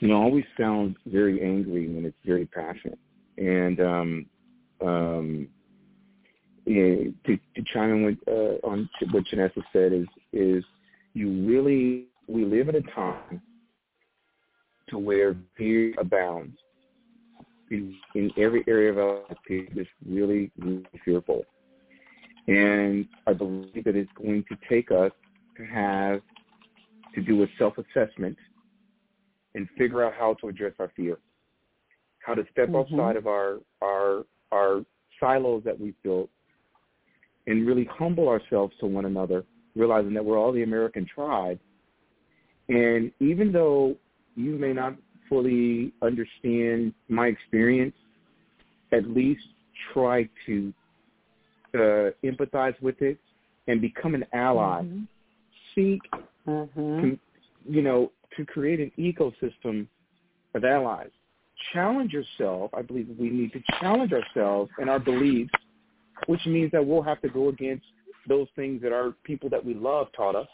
you 0.05 0.09
know, 0.09 0.17
always 0.23 0.45
sounds 0.61 0.97
very 1.07 1.43
angry 1.43 1.89
when 1.89 2.05
it's 2.05 2.17
very 2.27 2.45
passionate. 2.45 2.99
And 3.39 3.81
um, 3.81 4.27
um, 4.85 5.49
yeah, 6.67 7.11
to, 7.27 7.37
to 7.37 7.65
chime 7.73 7.91
in 7.91 8.05
with, 8.05 8.19
uh, 8.29 8.67
on 8.67 8.89
what 9.13 9.25
Chinissa 9.25 9.63
said 9.73 9.95
is 9.95 10.07
is 10.33 10.65
you 11.15 11.47
really 11.47 12.07
we 12.29 12.45
live 12.45 12.69
in 12.69 12.77
a 12.77 12.83
time 12.95 13.41
to 14.89 14.99
where 14.99 15.37
fear 15.57 15.95
abounds 15.99 16.59
in, 17.71 17.95
in 18.15 18.31
every 18.37 18.65
area 18.69 18.91
of 18.91 18.99
our 18.99 19.21
life. 19.29 19.39
Is 19.49 19.87
really 20.07 20.51
really 20.59 20.85
fearful, 21.05 21.45
and 22.49 23.07
I 23.27 23.33
believe 23.33 23.85
that 23.85 23.97
it's 23.97 24.11
going 24.17 24.45
to 24.49 24.57
take 24.69 24.91
us 24.91 25.13
to 25.57 25.65
have 25.65 26.21
to 27.15 27.21
do 27.23 27.43
a 27.43 27.47
self 27.59 27.75
assessment 27.79 28.37
and 29.55 29.69
figure 29.79 30.05
out 30.05 30.15
how 30.19 30.35
to 30.35 30.49
address 30.49 30.73
our 30.79 30.91
fear, 30.97 31.19
how 32.21 32.35
to 32.35 32.45
step 32.53 32.69
mm-hmm. 32.69 32.95
outside 32.99 33.17
of 33.17 33.27
our 33.27 33.59
our 33.83 34.25
our 34.53 34.85
silos 35.21 35.63
that 35.65 35.79
we've 35.79 36.01
built 36.03 36.29
and 37.47 37.67
really 37.67 37.89
humble 37.91 38.29
ourselves 38.29 38.73
to 38.81 38.87
one 38.87 39.05
another, 39.05 39.45
realizing 39.75 40.15
that 40.15 40.25
we're 40.25 40.39
all 40.39 40.53
the 40.53 40.63
American 40.63 41.07
tribe. 41.07 41.59
And 42.69 43.13
even 43.21 43.53
though 43.53 43.97
you 44.35 44.57
may 44.57 44.73
not 44.73 44.97
fully 45.29 45.93
understand 46.03 46.95
my 47.09 47.29
experience, 47.29 47.95
at 48.93 49.09
least 49.09 49.45
try 49.93 50.29
to 50.47 50.73
uh, 51.75 52.11
empathize 52.25 52.81
with 52.81 53.01
it 53.03 53.19
and 53.67 53.81
become 53.81 54.15
an 54.15 54.25
ally. 54.33 54.83
Mm-hmm. 54.83 55.03
Seek, 55.75 56.01
mm-hmm. 56.47 57.15
you 57.69 57.83
know, 57.83 58.13
to 58.37 58.45
create 58.45 58.81
an 58.81 58.93
ecosystem 58.99 59.87
of 60.55 60.65
allies. 60.65 61.11
Challenge 61.73 62.13
yourself. 62.13 62.71
I 62.75 62.83
believe 62.83 63.09
we 63.19 63.31
need 63.31 63.53
to 63.53 63.63
challenge 63.81 64.13
ourselves 64.13 64.71
and 64.79 64.89
our 64.89 64.99
beliefs 65.01 65.51
which 66.27 66.45
means 66.47 66.71
that 66.73 66.85
we'll 66.85 67.03
have 67.03 67.21
to 67.23 67.29
go 67.29 67.49
against 67.49 67.85
those 68.29 68.49
things 68.57 68.83
that 68.83 68.93
our 68.93 69.15
people 69.25 69.51
that 69.51 69.65
we 69.65 69.75
love 69.75 70.09
taught 70.17 70.35
us, 70.35 70.49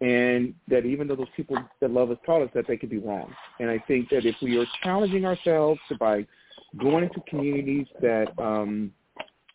and 0.00 0.54
that 0.68 0.86
even 0.86 1.06
though 1.08 1.16
those 1.16 1.26
people 1.36 1.56
that 1.80 1.90
love 1.90 2.10
us 2.10 2.18
taught 2.24 2.42
us 2.42 2.50
that 2.54 2.66
they 2.66 2.76
could 2.76 2.90
be 2.90 2.98
wrong. 2.98 3.32
And 3.58 3.70
I 3.70 3.78
think 3.86 4.08
that 4.10 4.24
if 4.24 4.36
we 4.40 4.56
are 4.58 4.66
challenging 4.82 5.26
ourselves 5.26 5.80
by 5.98 6.26
going 6.78 7.04
into 7.04 7.20
communities 7.28 7.86
that 8.00 8.28
um, 8.38 8.92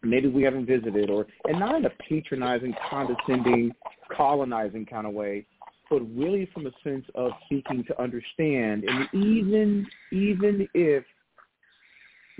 maybe 0.03 0.27
we 0.27 0.43
haven't 0.43 0.67
visited, 0.67 1.09
or 1.09 1.25
and 1.45 1.59
not 1.59 1.75
in 1.75 1.85
a 1.85 1.89
patronizing, 2.07 2.75
condescending, 2.89 3.71
colonizing 4.15 4.85
kind 4.85 5.07
of 5.07 5.13
way, 5.13 5.45
but 5.89 6.01
really 6.15 6.49
from 6.53 6.67
a 6.67 6.71
sense 6.83 7.05
of 7.15 7.31
seeking 7.49 7.83
to 7.85 8.01
understand, 8.01 8.83
and 8.83 9.07
even 9.13 9.87
even 10.11 10.67
if 10.73 11.03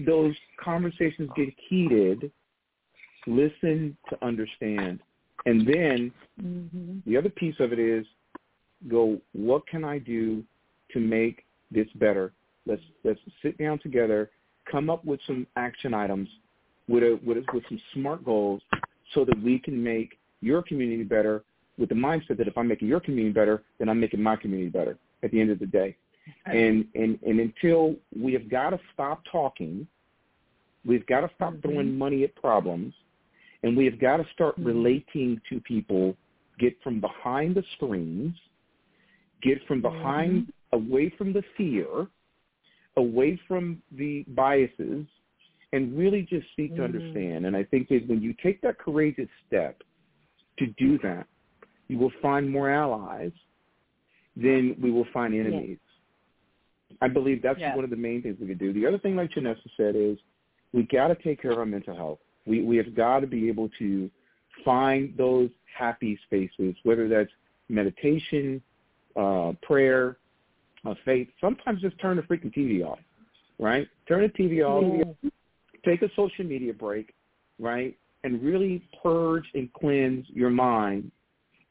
those 0.06 0.36
conversations 0.64 1.30
get 1.36 1.50
heated 1.70 2.32
listen 3.28 3.98
to 4.10 4.26
understand. 4.26 5.00
And 5.46 5.68
then 5.68 6.12
mm-hmm. 6.42 6.98
the 7.06 7.18
other 7.18 7.30
piece 7.30 7.56
of 7.60 7.72
it 7.72 7.80
is 7.80 8.06
go, 8.88 9.20
what 9.34 9.68
can 9.68 9.84
I 9.84 10.00
do 10.00 10.44
to 10.92 11.00
make 11.00 11.46
this 11.72 11.88
better? 11.96 12.34
Let's 12.66 12.82
let's 13.04 13.20
sit 13.42 13.58
down 13.58 13.80
together, 13.80 14.32
come 14.70 14.90
up 14.90 15.06
with 15.06 15.20
some 15.28 15.46
action 15.56 15.94
items 15.94 16.28
with 16.88 17.04
a 17.04 17.20
with, 17.26 17.38
a, 17.38 17.44
with 17.54 17.64
some 17.70 17.80
smart 17.94 18.26
goals 18.26 18.62
so 19.14 19.24
that 19.26 19.42
we 19.44 19.60
can 19.60 19.82
make 19.82 20.18
your 20.42 20.62
community 20.62 21.04
better 21.04 21.44
with 21.78 21.90
the 21.90 21.96
mindset 21.96 22.38
that 22.38 22.48
if 22.48 22.58
I'm 22.58 22.68
making 22.68 22.88
your 22.88 23.00
community 23.00 23.34
better, 23.34 23.64
then 23.80 23.90
I'm 23.90 24.00
making 24.00 24.22
my 24.22 24.36
community 24.36 24.70
better 24.70 24.98
at 25.24 25.32
the 25.32 25.42
end 25.42 25.52
of 25.52 25.60
the 25.60 25.68
day. 25.68 25.96
And 26.46 26.86
and 26.96 27.20
and 27.22 27.40
until 27.40 27.96
we 28.20 28.34
have 28.34 28.50
got 28.50 28.72
to 28.72 28.80
stop 28.94 29.22
talking, 29.32 29.88
we've 30.86 31.06
got 31.06 31.22
to 31.22 31.30
stop 31.36 31.54
mm-hmm. 31.54 31.70
throwing 31.70 31.98
money 31.98 32.24
at 32.24 32.36
problems, 32.36 32.94
and 33.66 33.76
we 33.76 33.84
have 33.86 34.00
got 34.00 34.18
to 34.18 34.26
start 34.32 34.56
mm-hmm. 34.56 34.68
relating 34.68 35.42
to 35.50 35.60
people, 35.60 36.16
get 36.60 36.78
from 36.84 37.02
behind 37.02 37.56
the 37.56 37.64
screens, 37.76 38.36
get 39.42 39.58
from 39.68 39.82
behind, 39.82 40.44
mm-hmm. 40.44 40.86
away 40.88 41.12
from 41.18 41.34
the 41.34 41.42
fear, 41.58 42.06
away 42.96 43.42
from 43.48 43.82
the 43.98 44.24
biases, 44.36 45.08
and 45.74 45.98
really 45.98 46.22
just 46.22 46.46
seek 46.56 46.74
mm-hmm. 46.74 46.78
to 46.78 46.84
understand. 46.84 47.48
And 47.48 47.58
I 47.58 47.64
think 47.64 47.90
that 47.90 48.08
when 48.08 48.22
you 48.22 48.36
take 48.42 48.62
that 48.62 48.78
courageous 48.78 49.30
step 49.48 49.82
to 50.60 50.68
do 50.78 51.00
that, 51.00 51.26
you 51.88 51.98
will 51.98 52.14
find 52.22 52.48
more 52.48 52.70
allies 52.70 53.32
than 54.38 54.76
we 54.80 54.92
will 54.92 55.08
find 55.12 55.34
enemies. 55.34 55.80
Yes. 56.92 56.98
I 57.02 57.08
believe 57.08 57.42
that's 57.42 57.60
yes. 57.60 57.76
one 57.76 57.84
of 57.84 57.90
the 57.90 57.96
main 57.96 58.22
things 58.22 58.38
we 58.40 58.46
could 58.46 58.60
do. 58.60 58.74
The 58.74 58.86
other 58.86 59.00
thing, 59.00 59.16
like 59.16 59.32
Chinissa 59.32 59.58
said, 59.76 59.96
is 59.96 60.20
we 60.72 60.84
got 60.84 61.08
to 61.08 61.16
take 61.16 61.42
care 61.42 61.52
of 61.52 61.58
our 61.58 61.66
mental 61.66 61.96
health. 61.96 62.20
We 62.46 62.62
we 62.62 62.78
have 62.78 62.96
got 62.96 63.20
to 63.22 63.28
be 63.28 63.48
able 63.48 63.70
to 63.80 64.10
find 64.64 65.14
those 65.18 65.50
happy 65.78 66.20
spaces, 66.26 66.76
whether 66.84 67.08
that's 67.08 67.32
meditation, 67.70 68.62
uh, 69.16 69.54
prayer, 69.62 70.18
uh, 70.86 70.94
faith. 71.04 71.28
Sometimes 71.42 71.82
just 71.82 72.00
turn 72.00 72.18
the 72.18 72.24
freaking 72.24 72.54
TV 72.54 72.86
off, 72.86 73.00
right? 73.60 73.88
Turn 74.08 74.22
the 74.22 74.30
TV 74.30 74.64
off. 74.66 75.16
Yeah. 75.24 75.30
Take 75.84 76.02
a 76.02 76.10
social 76.16 76.46
media 76.46 76.74
break, 76.74 77.14
right? 77.60 77.98
And 78.24 78.42
really 78.42 78.88
purge 79.04 79.46
and 79.54 79.72
cleanse 79.74 80.26
your 80.30 80.50
mind, 80.50 81.12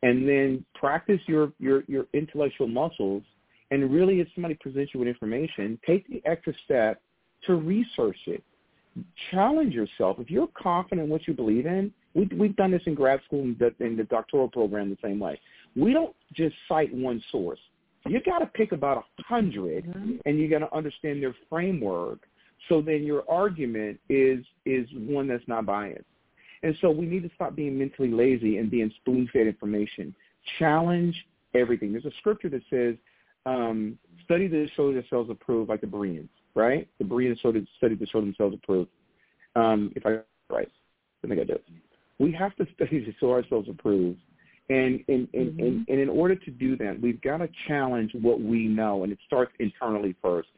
and 0.03 0.29
then 0.29 0.65
practice 0.75 1.21
your 1.27 1.53
your 1.59 1.85
your 1.87 2.07
intellectual 2.13 2.69
muscles. 2.69 3.23
And 3.71 3.91
really, 3.93 4.21
if 4.21 4.29
somebody 4.35 4.55
presents 4.55 4.93
you 4.95 5.01
with 5.01 5.09
information, 5.09 5.79
take 5.87 6.07
the 6.09 6.23
extra 6.25 6.53
step 6.65 7.01
to 7.47 7.55
research 7.55 8.19
it 8.27 8.45
challenge 9.31 9.75
yourself. 9.75 10.19
If 10.21 10.31
you're 10.31 10.49
confident 10.61 11.07
in 11.07 11.11
what 11.11 11.27
you 11.27 11.35
believe 11.35 11.67
in, 11.67 11.93
we, 12.15 12.29
we've 12.37 12.57
done 12.57 12.71
this 12.71 12.83
in 12.87 12.95
grad 12.95 13.21
school 13.27 13.43
and 13.43 13.59
the, 13.59 13.75
in 13.85 13.97
the 13.97 14.05
doctoral 14.05 14.49
program 14.49 14.91
the 14.91 14.99
same 15.03 15.19
way. 15.19 15.41
We 15.77 15.93
don't 15.93 16.15
just 16.33 16.55
cite 16.69 16.95
one 16.95 17.23
source. 17.33 17.59
You 18.07 18.21
got 18.21 18.41
to 18.41 18.47
pick 18.47 18.73
about 18.73 18.99
a 18.99 19.23
100 19.29 19.85
mm-hmm. 19.85 20.17
and 20.27 20.39
you 20.39 20.49
got 20.49 20.59
to 20.59 20.75
understand 20.75 21.23
their 21.23 21.35
framework. 21.49 22.21
So 22.69 22.81
then 22.81 23.03
your 23.03 23.29
argument 23.31 23.99
is 24.09 24.45
is 24.65 24.87
one 24.95 25.27
that's 25.29 25.47
not 25.47 25.67
biased. 25.67 26.05
And 26.63 26.75
so 26.81 26.91
we 26.91 27.05
need 27.05 27.23
to 27.25 27.31
stop 27.35 27.55
being 27.55 27.79
mentally 27.79 28.11
lazy 28.11 28.59
and 28.59 28.71
being 28.71 28.91
spoon-fed 29.01 29.47
information. 29.47 30.15
Challenge 30.59 31.15
everything. 31.55 31.93
There's 31.93 32.07
a 32.07 32.13
scripture 32.21 32.49
that 32.51 32.63
says, 32.71 32.95
um, 33.45 33.99
study 34.25 34.49
to 34.49 34.67
show 34.75 34.89
yourselves 34.89 35.29
approved 35.29 35.69
like 35.69 35.83
the 35.83 35.87
Bereans 35.87 36.31
right? 36.55 36.89
The 36.99 37.05
Bereans 37.05 37.39
studied, 37.41 37.67
studied 37.79 37.99
to 38.01 38.07
show 38.07 38.21
themselves 38.21 38.55
approved. 38.55 38.91
Um, 39.57 39.93
if 39.97 40.05
I 40.07 40.19
right, 40.53 40.71
I 41.25 41.29
think 41.29 41.41
I. 41.41 41.55
We 42.19 42.33
have 42.33 42.55
to 42.57 42.67
study 42.75 43.05
to 43.05 43.13
show 43.21 43.33
ourselves 43.33 43.69
approved. 43.69 44.21
And 44.71 45.01
mm-hmm. 45.07 45.83
and 45.89 46.01
in 46.01 46.09
order 46.09 46.37
to 46.37 46.51
do 46.51 46.77
that, 46.79 46.99
we've 47.01 47.21
got 47.21 47.39
to 47.39 47.49
challenge 47.69 48.13
what 48.21 48.41
we 48.41 48.67
know, 48.67 49.03
and 49.03 49.13
it 49.13 49.19
starts 49.27 49.53
internally 49.59 50.17
first. 50.23 50.49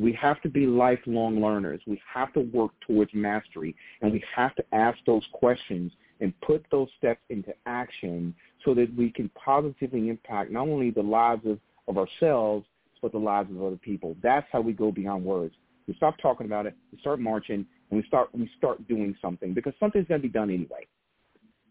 We 0.00 0.12
have 0.14 0.40
to 0.42 0.48
be 0.48 0.66
lifelong 0.66 1.40
learners. 1.42 1.80
We 1.86 2.00
have 2.12 2.32
to 2.34 2.40
work 2.40 2.70
towards 2.86 3.10
mastery, 3.12 3.74
and 4.00 4.12
we 4.12 4.24
have 4.34 4.54
to 4.54 4.64
ask 4.72 4.96
those 5.06 5.24
questions 5.32 5.92
and 6.20 6.32
put 6.40 6.64
those 6.70 6.88
steps 6.96 7.20
into 7.30 7.52
action 7.66 8.34
so 8.64 8.74
that 8.74 8.94
we 8.96 9.10
can 9.10 9.28
positively 9.30 10.08
impact 10.08 10.52
not 10.52 10.68
only 10.68 10.90
the 10.90 11.02
lives 11.02 11.44
of, 11.44 11.58
of 11.88 11.98
ourselves, 11.98 12.64
but 13.02 13.12
the 13.12 13.18
lives 13.18 13.50
of 13.50 13.62
other 13.62 13.76
people. 13.76 14.16
That's 14.22 14.46
how 14.52 14.60
we 14.60 14.72
go 14.72 14.90
beyond 14.90 15.24
words. 15.24 15.54
We 15.86 15.94
stop 15.94 16.14
talking 16.22 16.46
about 16.46 16.66
it, 16.66 16.74
we 16.92 16.98
start 17.00 17.20
marching, 17.20 17.66
and 17.90 18.00
we 18.00 18.06
start 18.06 18.28
we 18.32 18.48
start 18.56 18.86
doing 18.88 19.14
something 19.20 19.52
because 19.52 19.74
something's 19.80 20.06
going 20.06 20.22
to 20.22 20.26
be 20.26 20.32
done 20.32 20.48
anyway, 20.48 20.86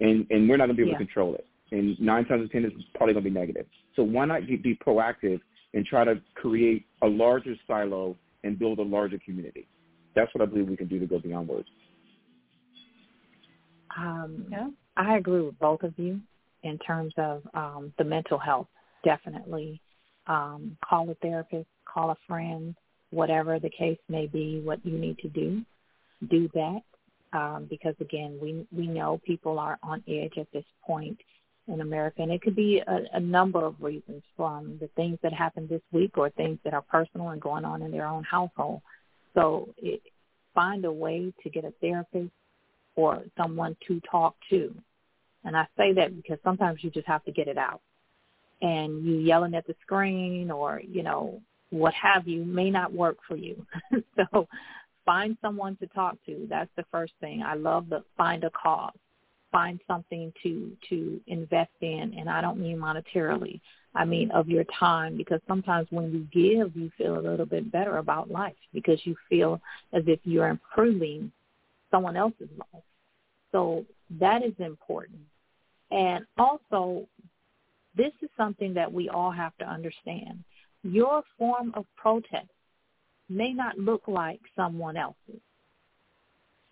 and 0.01 0.27
and 0.29 0.49
we're 0.49 0.57
not 0.57 0.65
going 0.65 0.75
to 0.77 0.83
be 0.83 0.83
able 0.83 0.91
yeah. 0.91 0.97
to 0.97 1.05
control 1.05 1.35
it. 1.35 1.45
And 1.71 1.99
nine 1.99 2.25
times 2.25 2.41
out 2.41 2.45
of 2.45 2.51
ten, 2.51 2.65
it's 2.65 2.75
probably 2.95 3.13
going 3.13 3.23
to 3.23 3.29
be 3.29 3.39
negative. 3.39 3.65
So 3.95 4.03
why 4.03 4.25
not 4.25 4.45
be 4.45 4.77
proactive 4.85 5.39
and 5.73 5.85
try 5.85 6.03
to 6.03 6.21
create 6.35 6.85
a 7.01 7.07
larger 7.07 7.55
silo 7.65 8.17
and 8.43 8.59
build 8.59 8.79
a 8.79 8.83
larger 8.83 9.19
community? 9.23 9.67
That's 10.15 10.33
what 10.35 10.41
I 10.41 10.45
believe 10.45 10.67
we 10.67 10.75
can 10.75 10.89
do 10.89 10.99
to 10.99 11.07
go 11.07 11.19
beyond 11.19 11.47
words. 11.47 11.69
Um, 13.97 14.45
yeah. 14.49 14.67
I 14.97 15.17
agree 15.17 15.41
with 15.41 15.57
both 15.59 15.83
of 15.83 15.93
you 15.97 16.19
in 16.63 16.77
terms 16.79 17.13
of 17.17 17.43
um, 17.53 17.93
the 17.97 18.03
mental 18.03 18.37
health. 18.37 18.67
Definitely, 19.03 19.81
um, 20.27 20.77
call 20.87 21.09
a 21.09 21.15
therapist, 21.15 21.67
call 21.85 22.11
a 22.11 22.17
friend, 22.27 22.75
whatever 23.09 23.59
the 23.59 23.69
case 23.69 23.99
may 24.09 24.27
be, 24.27 24.61
what 24.63 24.85
you 24.85 24.97
need 24.97 25.17
to 25.19 25.29
do, 25.29 25.61
do 26.29 26.49
that. 26.53 26.81
Um, 27.33 27.67
because 27.69 27.95
again, 28.01 28.37
we 28.41 28.67
we 28.75 28.87
know 28.87 29.21
people 29.25 29.57
are 29.57 29.79
on 29.81 30.03
edge 30.07 30.37
at 30.37 30.51
this 30.51 30.65
point 30.85 31.17
in 31.67 31.79
America, 31.79 32.21
and 32.21 32.31
it 32.31 32.41
could 32.41 32.55
be 32.55 32.81
a, 32.85 32.99
a 33.13 33.19
number 33.19 33.65
of 33.65 33.81
reasons 33.81 34.21
from 34.35 34.77
the 34.81 34.89
things 34.97 35.17
that 35.23 35.31
happened 35.31 35.69
this 35.69 35.81
week 35.93 36.17
or 36.17 36.29
things 36.31 36.59
that 36.65 36.73
are 36.73 36.81
personal 36.81 37.29
and 37.29 37.41
going 37.41 37.63
on 37.63 37.81
in 37.81 37.91
their 37.91 38.05
own 38.05 38.23
household. 38.23 38.81
So 39.33 39.69
it, 39.77 40.01
find 40.53 40.83
a 40.83 40.91
way 40.91 41.33
to 41.41 41.49
get 41.49 41.63
a 41.63 41.71
therapist 41.79 42.31
or 42.95 43.23
someone 43.37 43.77
to 43.87 44.01
talk 44.11 44.35
to. 44.49 44.75
And 45.45 45.55
I 45.55 45.65
say 45.77 45.93
that 45.93 46.15
because 46.15 46.37
sometimes 46.43 46.83
you 46.83 46.89
just 46.89 47.07
have 47.07 47.23
to 47.23 47.31
get 47.31 47.47
it 47.47 47.57
out 47.57 47.81
and 48.61 49.03
you 49.05 49.15
yelling 49.15 49.55
at 49.55 49.65
the 49.67 49.75
screen 49.81 50.51
or 50.51 50.81
you 50.87 51.03
know 51.03 51.41
what 51.69 51.93
have 51.93 52.27
you 52.27 52.43
may 52.43 52.69
not 52.69 52.93
work 52.93 53.17
for 53.27 53.35
you. 53.35 53.65
so 54.15 54.47
find 55.05 55.37
someone 55.41 55.75
to 55.77 55.87
talk 55.87 56.17
to. 56.25 56.45
That's 56.49 56.69
the 56.75 56.85
first 56.91 57.13
thing. 57.19 57.41
I 57.41 57.55
love 57.55 57.89
the 57.89 58.03
find 58.17 58.43
a 58.43 58.51
cause. 58.51 58.93
Find 59.51 59.79
something 59.87 60.31
to 60.43 60.71
to 60.89 61.19
invest 61.27 61.71
in 61.81 62.13
and 62.17 62.29
I 62.29 62.41
don't 62.41 62.59
mean 62.59 62.77
monetarily. 62.77 63.59
I 63.93 64.05
mean 64.05 64.31
of 64.31 64.47
your 64.47 64.63
time 64.79 65.17
because 65.17 65.41
sometimes 65.47 65.87
when 65.89 66.11
you 66.13 66.27
give 66.31 66.75
you 66.75 66.91
feel 66.97 67.17
a 67.17 67.19
little 67.19 67.45
bit 67.45 67.71
better 67.71 67.97
about 67.97 68.31
life 68.31 68.55
because 68.73 68.99
you 69.03 69.15
feel 69.29 69.59
as 69.91 70.03
if 70.07 70.19
you're 70.23 70.47
improving 70.47 71.31
someone 71.89 72.15
else's 72.15 72.49
life. 72.57 72.83
So 73.51 73.85
that 74.19 74.43
is 74.43 74.53
important. 74.59 75.19
And 75.91 76.25
also 76.37 77.05
this 77.95 78.11
is 78.21 78.29
something 78.37 78.73
that 78.73 78.91
we 78.91 79.09
all 79.09 79.31
have 79.31 79.55
to 79.57 79.65
understand. 79.65 80.43
Your 80.83 81.23
form 81.37 81.73
of 81.75 81.85
protest 81.95 82.47
may 83.29 83.53
not 83.53 83.77
look 83.77 84.03
like 84.07 84.39
someone 84.55 84.97
else's. 84.97 85.41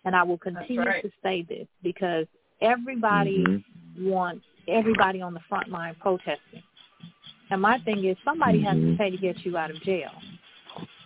And 0.04 0.16
I 0.16 0.22
will 0.22 0.38
continue 0.38 0.80
right. 0.80 1.02
to 1.02 1.10
say 1.22 1.42
this 1.48 1.66
because 1.82 2.26
everybody 2.62 3.44
mm-hmm. 3.46 4.08
wants 4.08 4.44
everybody 4.66 5.20
on 5.20 5.34
the 5.34 5.40
front 5.48 5.68
line 5.68 5.94
protesting. 6.00 6.62
And 7.50 7.60
my 7.60 7.78
thing 7.80 8.04
is 8.04 8.16
somebody 8.24 8.58
mm-hmm. 8.58 8.66
has 8.66 8.76
to 8.76 8.80
mm-hmm. 8.80 8.96
pay 8.96 9.10
to 9.10 9.16
get 9.18 9.44
you 9.44 9.56
out 9.56 9.70
of 9.70 9.80
jail. 9.82 10.10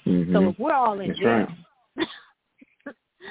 Mm-hmm. 0.07 0.33
So 0.33 0.51
if 0.51 0.59
we're 0.59 0.75
all 0.75 1.01
in 1.01 1.09
That's 1.09 1.19
jail, 1.19 1.47
right. 1.97 2.07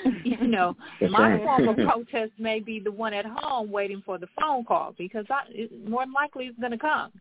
you 0.23 0.47
know, 0.47 0.75
That's 0.99 1.11
my 1.11 1.33
right. 1.33 1.43
form 1.43 1.67
of 1.67 1.75
protest 1.87 2.31
may 2.39 2.59
be 2.59 2.79
the 2.79 2.91
one 2.91 3.13
at 3.13 3.25
home 3.25 3.71
waiting 3.71 4.01
for 4.05 4.17
the 4.17 4.27
phone 4.39 4.65
call 4.65 4.93
because 4.97 5.25
I, 5.29 5.41
it, 5.49 5.89
more 5.89 6.03
than 6.05 6.13
likely 6.13 6.45
it's 6.45 6.59
going 6.59 6.71
to 6.71 6.77
come. 6.77 7.11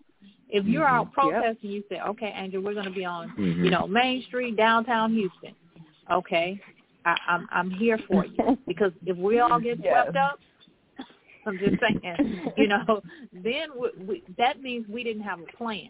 If 0.48 0.66
you're 0.66 0.84
Mm-hmm. 0.84 0.94
out 0.96 1.12
protesting, 1.12 1.70
you 1.70 1.82
say, 1.88 2.00
okay, 2.00 2.32
Angel, 2.36 2.62
we're 2.62 2.74
going 2.74 2.84
to 2.86 2.90
be 2.92 3.04
on, 3.04 3.30
Mhm. 3.38 3.64
you 3.64 3.70
know, 3.70 3.86
Main 3.86 4.22
Street, 4.24 4.56
downtown 4.56 5.12
Houston. 5.12 5.54
Okay, 6.10 6.60
I, 7.04 7.16
I'm 7.28 7.48
I'm 7.50 7.70
here 7.70 7.98
for 8.06 8.26
you 8.26 8.58
because 8.66 8.92
if 9.06 9.16
we 9.16 9.40
all 9.40 9.58
get 9.58 9.78
Yes. 9.82 9.92
swept 9.92 10.16
up, 10.16 10.38
I'm 11.46 11.58
just 11.58 11.76
saying, 11.80 12.16
you 12.56 12.68
know, 12.68 13.00
then 13.32 13.68
we, 13.80 14.04
we, 14.04 14.22
that 14.38 14.60
means 14.60 14.86
we 14.88 15.02
didn't 15.02 15.22
have 15.22 15.40
a 15.40 15.56
plan 15.56 15.88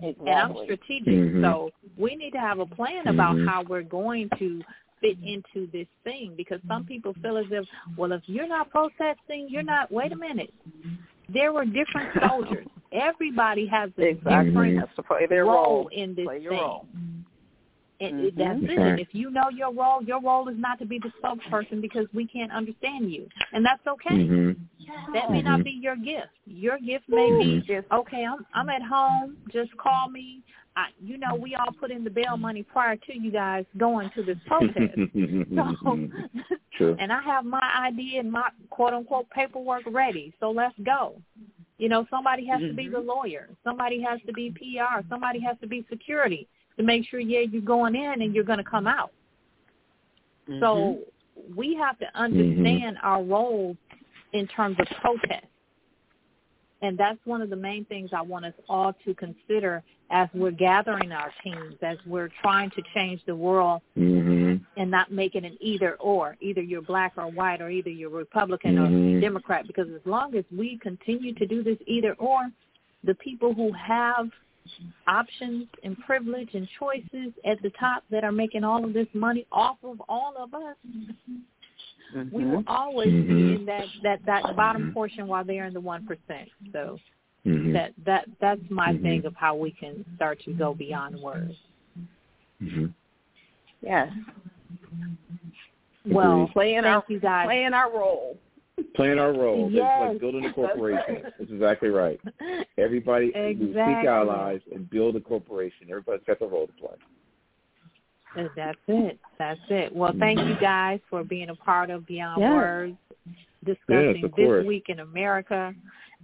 Exactly. 0.00 0.30
and 0.30 0.38
I'm 0.38 0.54
strategic. 0.64 1.14
Mhm. 1.14 1.42
So 1.42 1.70
we 1.96 2.14
need 2.16 2.30
to 2.30 2.38
have 2.40 2.60
a 2.60 2.66
plan 2.66 3.08
about 3.08 3.36
Mhm. 3.36 3.46
how 3.48 3.62
we're 3.62 3.82
going 3.82 4.28
to 4.38 4.64
fit 5.00 5.18
into 5.24 5.70
this 5.72 5.86
thing 6.04 6.34
because 6.36 6.60
some 6.68 6.84
people 6.84 7.14
feel 7.22 7.36
as 7.36 7.46
if, 7.50 7.66
well, 7.96 8.12
if 8.12 8.22
you're 8.26 8.48
not 8.48 8.70
protesting, 8.70 9.48
you're 9.48 9.62
not. 9.62 9.90
Wait 9.90 10.12
a 10.12 10.16
minute. 10.16 10.52
There 11.32 11.52
were 11.52 11.64
different 11.64 12.10
soldiers. 12.26 12.66
Everybody 12.92 13.66
has 13.66 13.90
a 13.98 14.02
Exactly. 14.02 14.46
different 14.46 14.96
to 14.96 15.02
play 15.02 15.26
their 15.26 15.44
role 15.44 15.54
role. 15.54 15.88
in 15.88 16.14
this 16.14 16.24
Play 16.24 16.38
thing. 16.38 16.48
role. 16.48 16.86
And 18.00 18.14
Mhm. 18.14 18.34
that's 18.36 18.60
That's 18.60 18.72
it. 18.72 18.78
And 18.78 19.00
if 19.00 19.12
you 19.12 19.30
know 19.30 19.48
your 19.50 19.72
role, 19.72 20.02
your 20.02 20.20
role 20.20 20.48
is 20.48 20.56
not 20.56 20.78
to 20.78 20.86
be 20.86 21.00
the 21.00 21.10
spokesperson 21.20 21.80
because 21.80 22.06
we 22.14 22.26
can't 22.26 22.52
understand 22.52 23.12
you, 23.12 23.28
and 23.52 23.64
that's 23.64 23.84
okay. 23.86 24.16
Mhm. 24.16 24.56
That 25.12 25.30
may 25.30 25.42
not 25.42 25.60
Mhm. 25.60 25.64
be 25.64 25.70
your 25.72 25.96
gift. 25.96 26.32
Your 26.46 26.78
gift 26.78 27.08
may 27.08 27.30
be 27.38 27.62
Yes. 27.66 27.84
okay. 27.90 28.24
I'm 28.24 28.46
I'm 28.54 28.68
at 28.68 28.82
home. 28.82 29.36
Just 29.48 29.76
call 29.76 30.08
me. 30.08 30.42
I, 30.78 30.90
you 31.04 31.18
know, 31.18 31.34
we 31.34 31.56
all 31.56 31.72
put 31.72 31.90
in 31.90 32.04
the 32.04 32.10
bail 32.10 32.36
money 32.36 32.62
prior 32.62 32.94
to 32.94 33.18
you 33.18 33.32
guys 33.32 33.64
going 33.78 34.10
to 34.14 34.22
this 34.22 34.36
protest. 34.46 34.94
so, 35.56 36.08
True. 36.76 36.96
and 37.00 37.12
I 37.12 37.20
have 37.22 37.44
my 37.44 37.88
ID 37.88 38.18
and 38.18 38.30
my 38.30 38.48
quote 38.70 38.94
unquote 38.94 39.28
paperwork 39.30 39.82
ready. 39.88 40.32
So 40.38 40.52
let's 40.52 40.76
go. 40.84 41.20
You 41.78 41.88
know, 41.88 42.06
somebody 42.10 42.46
has 42.46 42.60
to 42.60 42.72
be 42.72 42.88
the 42.88 43.00
lawyer. 43.00 43.48
Somebody 43.64 44.00
has 44.02 44.20
to 44.26 44.32
be 44.32 44.50
PR. 44.50 45.00
Somebody 45.08 45.40
has 45.40 45.56
to 45.62 45.66
be 45.66 45.84
security 45.90 46.46
to 46.76 46.84
make 46.84 47.08
sure, 47.08 47.18
yeah, 47.18 47.40
you're 47.40 47.60
going 47.60 47.96
in 47.96 48.22
and 48.22 48.32
you're 48.32 48.44
going 48.44 48.58
to 48.58 48.64
come 48.64 48.86
out. 48.86 49.10
Mm-hmm. 50.48 50.60
So 50.60 50.98
we 51.56 51.74
have 51.74 51.98
to 51.98 52.06
understand 52.14 52.98
our 53.02 53.22
role 53.22 53.76
in 54.32 54.46
terms 54.46 54.76
of 54.78 54.86
protest. 55.00 55.46
And 56.80 56.96
that's 56.96 57.18
one 57.24 57.42
of 57.42 57.50
the 57.50 57.56
main 57.56 57.84
things 57.86 58.10
I 58.12 58.22
want 58.22 58.44
us 58.44 58.54
all 58.68 58.94
to 59.04 59.14
consider 59.14 59.82
as 60.10 60.28
we're 60.32 60.52
gathering 60.52 61.12
our 61.12 61.32
teams, 61.42 61.74
as 61.82 61.98
we're 62.06 62.30
trying 62.40 62.70
to 62.70 62.82
change 62.94 63.20
the 63.26 63.34
world 63.34 63.82
Mhm. 63.96 64.64
and 64.76 64.90
not 64.90 65.10
make 65.10 65.34
it 65.34 65.44
an 65.44 65.56
either 65.60 65.96
or. 65.96 66.36
Either 66.40 66.62
you're 66.62 66.80
black 66.82 67.12
or 67.16 67.26
white 67.26 67.60
or 67.60 67.68
either 67.68 67.90
you're 67.90 68.10
Republican 68.10 68.78
or 68.78 68.86
Mhm. 68.86 69.20
Democrat. 69.20 69.66
Because 69.66 69.90
as 69.90 70.06
long 70.06 70.34
as 70.36 70.44
we 70.50 70.78
continue 70.78 71.34
to 71.34 71.46
do 71.46 71.62
this 71.62 71.78
either 71.86 72.14
or, 72.14 72.50
the 73.04 73.14
people 73.16 73.52
who 73.52 73.70
have 73.72 74.30
options 75.06 75.66
and 75.82 75.98
privilege 76.00 76.54
and 76.54 76.68
choices 76.78 77.32
at 77.44 77.60
the 77.62 77.70
top 77.70 78.04
that 78.10 78.24
are 78.24 78.32
making 78.32 78.64
all 78.64 78.84
of 78.84 78.92
this 78.92 79.08
money 79.14 79.46
off 79.50 79.82
of 79.82 80.00
all 80.08 80.36
of 80.36 80.54
us, 80.54 80.76
we 82.32 82.44
will 82.44 82.64
always 82.66 83.08
be 83.08 83.32
Mhm. 83.34 83.56
in 83.56 83.66
that, 83.66 83.84
that, 84.02 84.24
that 84.26 84.56
bottom 84.56 84.92
portion 84.92 85.26
while 85.26 85.44
they're 85.44 85.66
in 85.66 85.74
the 85.74 85.80
one 85.80 86.06
percent. 86.06 86.48
So 86.72 86.98
Mhm. 87.46 87.72
that 87.72 87.92
that 88.04 88.28
that's 88.40 88.60
my 88.70 88.92
Mhm. 88.92 89.02
thing 89.02 89.26
of 89.26 89.34
how 89.36 89.54
we 89.54 89.70
can 89.70 90.04
start 90.16 90.40
to 90.40 90.52
go 90.52 90.74
beyond 90.74 91.20
words. 91.20 91.54
Mhm. 92.62 92.92
Yes. 93.80 94.12
Well, 96.06 96.48
Playing 96.52 96.82
thank 96.82 96.86
our 96.96 97.04
you 97.08 97.20
guys. 97.20 97.46
playing 97.46 97.74
our 97.74 97.90
role. 97.90 98.38
Playing 98.94 99.18
our 99.18 99.32
role. 99.32 99.66
It's 99.66 99.74
Yes. 99.74 100.08
like 100.12 100.20
building 100.20 100.44
a 100.46 100.52
corporation. 100.52 101.22
That's 101.38 101.50
exactly 101.50 101.88
right. 101.90 102.20
Everybody 102.78 103.32
we 103.34 103.72
seek 103.72 103.76
allies 104.06 104.60
and 104.72 104.88
build 104.88 105.16
a 105.16 105.20
corporation. 105.20 105.88
Everybody's 105.90 106.24
got 106.26 106.38
their 106.38 106.48
role 106.48 106.66
to 106.68 106.72
play. 106.74 106.96
And 108.36 108.50
That's 108.54 108.78
it. 108.86 109.18
That's 109.38 109.60
it. 109.70 109.94
Well, 109.94 110.12
thank 110.18 110.38
you 110.40 110.56
guys 110.60 111.00
for 111.08 111.22
being 111.24 111.50
a 111.50 111.54
part 111.54 111.90
of 111.90 112.06
Beyond 112.06 112.40
Yes. 112.40 112.52
Words, 112.52 112.96
discussing 113.64 114.22
Yes, 114.22 114.32
this 114.36 114.66
week 114.66 114.84
in 114.88 115.00
America, 115.00 115.72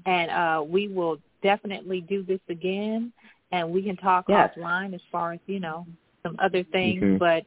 and 0.06 0.30
uh, 0.30 0.64
we 0.66 0.88
will 0.88 1.18
definitely 1.42 2.00
do 2.02 2.22
this 2.24 2.40
again, 2.48 3.12
and 3.52 3.70
we 3.70 3.82
can 3.82 3.96
talk 3.96 4.24
Yes. 4.28 4.50
offline 4.56 4.94
as 4.94 5.00
far 5.12 5.32
as 5.32 5.40
you 5.46 5.60
know 5.60 5.86
some 6.22 6.36
other 6.42 6.64
things. 6.64 7.02
Mhm. 7.02 7.18
But 7.18 7.44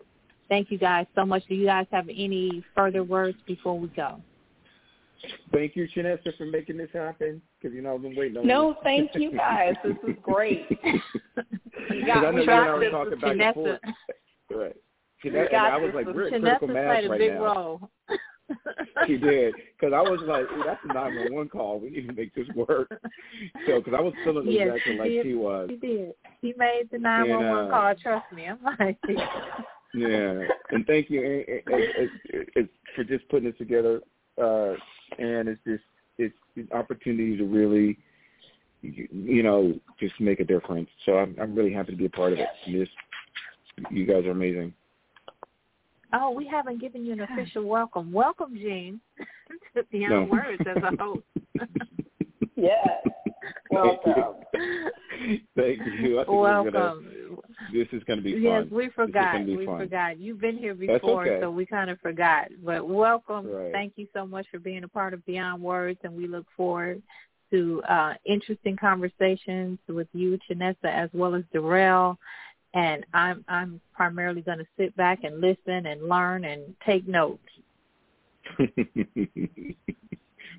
thank 0.50 0.72
you 0.72 0.78
guys 0.78 1.06
so 1.16 1.26
much. 1.26 1.46
Do 1.48 1.56
you 1.56 1.66
guys 1.66 1.86
have 1.92 2.08
any 2.10 2.64
further 2.74 3.04
words 3.04 3.38
before 3.46 3.78
we 3.78 3.88
go? 3.90 4.22
Thank 5.52 5.76
you, 5.76 5.88
Chinissa, 5.88 6.38
for 6.38 6.46
making 6.46 6.78
this 6.78 6.92
happen. 6.94 7.42
Because 7.60 7.76
you 7.76 7.82
know 7.82 7.96
I've 7.96 8.02
been 8.04 8.16
waiting 8.16 8.38
on 8.38 8.46
No, 8.48 8.74
this. 8.74 8.78
thank 8.84 9.16
you 9.16 9.32
guys. 9.32 9.76
This 9.84 9.98
is 10.08 10.16
great. 10.22 10.68
Because 11.90 12.06
got- 12.06 12.18
I 12.18 12.22
know 12.22 12.32
we 12.34 12.42
you 12.42 12.46
got 12.48 12.62
and 12.62 12.70
I 12.70 12.74
were 12.74 12.80
this 12.80 12.92
talking 12.92 13.20
back 13.20 13.32
and 13.40 13.54
forth. 13.56 13.80
Right. 14.52 14.76
Got 15.24 15.72
I 15.72 15.78
was 15.78 15.92
like, 15.96 16.06
we're 16.08 16.28
at 16.28 16.40
critical 16.42 16.68
mass 16.68 16.96
played 16.96 17.06
a 17.06 17.10
right 17.10 17.20
big 17.20 17.34
now. 17.34 17.44
role. 17.44 17.90
She 19.06 19.18
did. 19.18 19.54
Because 19.80 19.94
I 19.94 20.02
was 20.02 20.20
like, 20.26 20.46
"Ooh, 20.52 20.64
that's 20.66 20.80
a 20.86 20.94
911 20.94 21.50
call. 21.50 21.80
We 21.80 21.90
need 21.90 22.08
to 22.08 22.14
make 22.14 22.34
this 22.34 22.48
work. 22.56 22.90
So, 23.68 23.80
because 23.80 23.94
I 23.98 24.02
was 24.02 24.14
feeling 24.24 24.48
Yes, 24.48 24.68
exactly 24.68 24.98
like 24.98 25.10
did. 25.10 25.24
she 25.26 25.34
was. 25.34 25.70
He 25.70 25.76
did. 25.76 26.14
He 26.42 26.54
made 26.58 26.90
the 26.92 26.98
nine 26.98 27.30
one 27.30 27.48
one 27.48 27.66
uh, 27.66 27.70
call. 27.70 27.96
Trust 27.96 28.32
me. 28.34 28.48
I'm 28.48 28.60
like, 28.80 28.98
Yeah, 29.94 30.44
and 30.72 30.86
thank 30.86 31.10
you 31.10 31.24
and, 31.24 31.74
and, 31.74 31.84
and, 31.84 32.10
and, 32.34 32.46
and 32.56 32.70
for 32.96 33.04
just 33.04 33.28
putting 33.30 33.50
this 33.50 33.58
together. 33.58 34.02
Uh, 34.42 34.74
and 35.18 35.48
it's 35.48 35.62
just 35.66 35.84
it's 36.18 36.36
an 36.56 36.68
opportunity 36.74 37.38
to 37.38 37.46
really, 37.46 37.98
you, 38.82 39.44
know, 39.44 39.74
just 40.00 40.20
make 40.20 40.40
a 40.40 40.46
difference. 40.46 40.90
So 41.06 41.18
I'm 41.18 41.36
I'm 41.42 41.56
really 41.56 41.74
happy 41.74 41.92
to 41.92 41.98
be 41.98 42.06
a 42.06 42.10
part 42.10 42.34
of 42.34 42.40
it. 42.40 42.48
And 42.66 42.82
This, 42.82 42.90
you 43.92 44.06
guys 44.06 44.26
are 44.26 44.32
amazing. 44.32 44.74
Oh, 46.14 46.32
we 46.32 46.48
haven't 46.48 46.80
given 46.80 47.06
you 47.06 47.14
an 47.14 47.22
official 47.22 47.64
welcome. 47.66 48.12
Welcome, 48.12 48.56
Gene, 48.56 49.00
to 49.76 49.84
Beyond 49.92 50.14
No. 50.14 50.24
Words 50.32 50.62
as 50.70 50.84
a 50.84 50.96
host. 51.04 51.22
Yes. 52.56 52.88
Welcome. 53.70 54.36
Thank 55.56 55.80
you. 56.00 56.20
I 56.20 56.24
think 56.24 56.30
we're 56.30 56.64
gonna, 56.64 56.72
welcome. 56.72 57.38
this 57.74 57.88
is 57.92 58.04
going 58.06 58.18
to 58.18 58.24
be 58.24 58.34
fun. 58.34 58.42
Yes, 58.42 58.64
we 58.72 58.84
This 58.86 58.90
is 58.90 58.96
forgot. 58.96 59.46
We 59.46 59.66
fun. 59.66 59.80
forgot. 59.80 60.20
You've 60.20 60.42
been 60.42 60.58
here 60.58 60.74
before, 60.74 61.28
okay. 61.28 61.40
so 61.42 61.52
we 61.52 61.66
kind 61.66 61.90
of 61.90 62.00
forgot. 62.00 62.48
But 62.64 62.88
welcome. 62.88 63.48
Right. 63.48 63.72
Thank 63.72 63.94
you 63.96 64.08
so 64.14 64.26
much 64.26 64.48
for 64.50 64.60
being 64.60 64.84
a 64.84 64.88
part 64.88 65.14
of 65.14 65.26
Beyond 65.26 65.62
Words, 65.62 66.00
and 66.04 66.16
we 66.16 66.28
look 66.28 66.46
forward 66.56 67.02
to 67.52 67.82
uh, 67.90 68.14
interesting 68.26 68.76
conversations 68.76 69.80
with 69.88 70.08
you, 70.14 70.38
Chinissa, 70.50 70.86
as 70.86 71.10
well 71.14 71.36
as 71.36 71.44
Durrel. 71.54 72.18
And 72.74 73.06
I'm 73.14 73.46
I'm 73.48 73.82
primarily 73.94 74.42
going 74.42 74.60
to 74.60 74.68
sit 74.78 74.96
back 74.96 75.24
and 75.24 75.40
listen 75.42 75.86
and 75.88 76.08
learn 76.08 76.46
and 76.46 76.76
take 76.86 77.08
notes. 77.08 77.40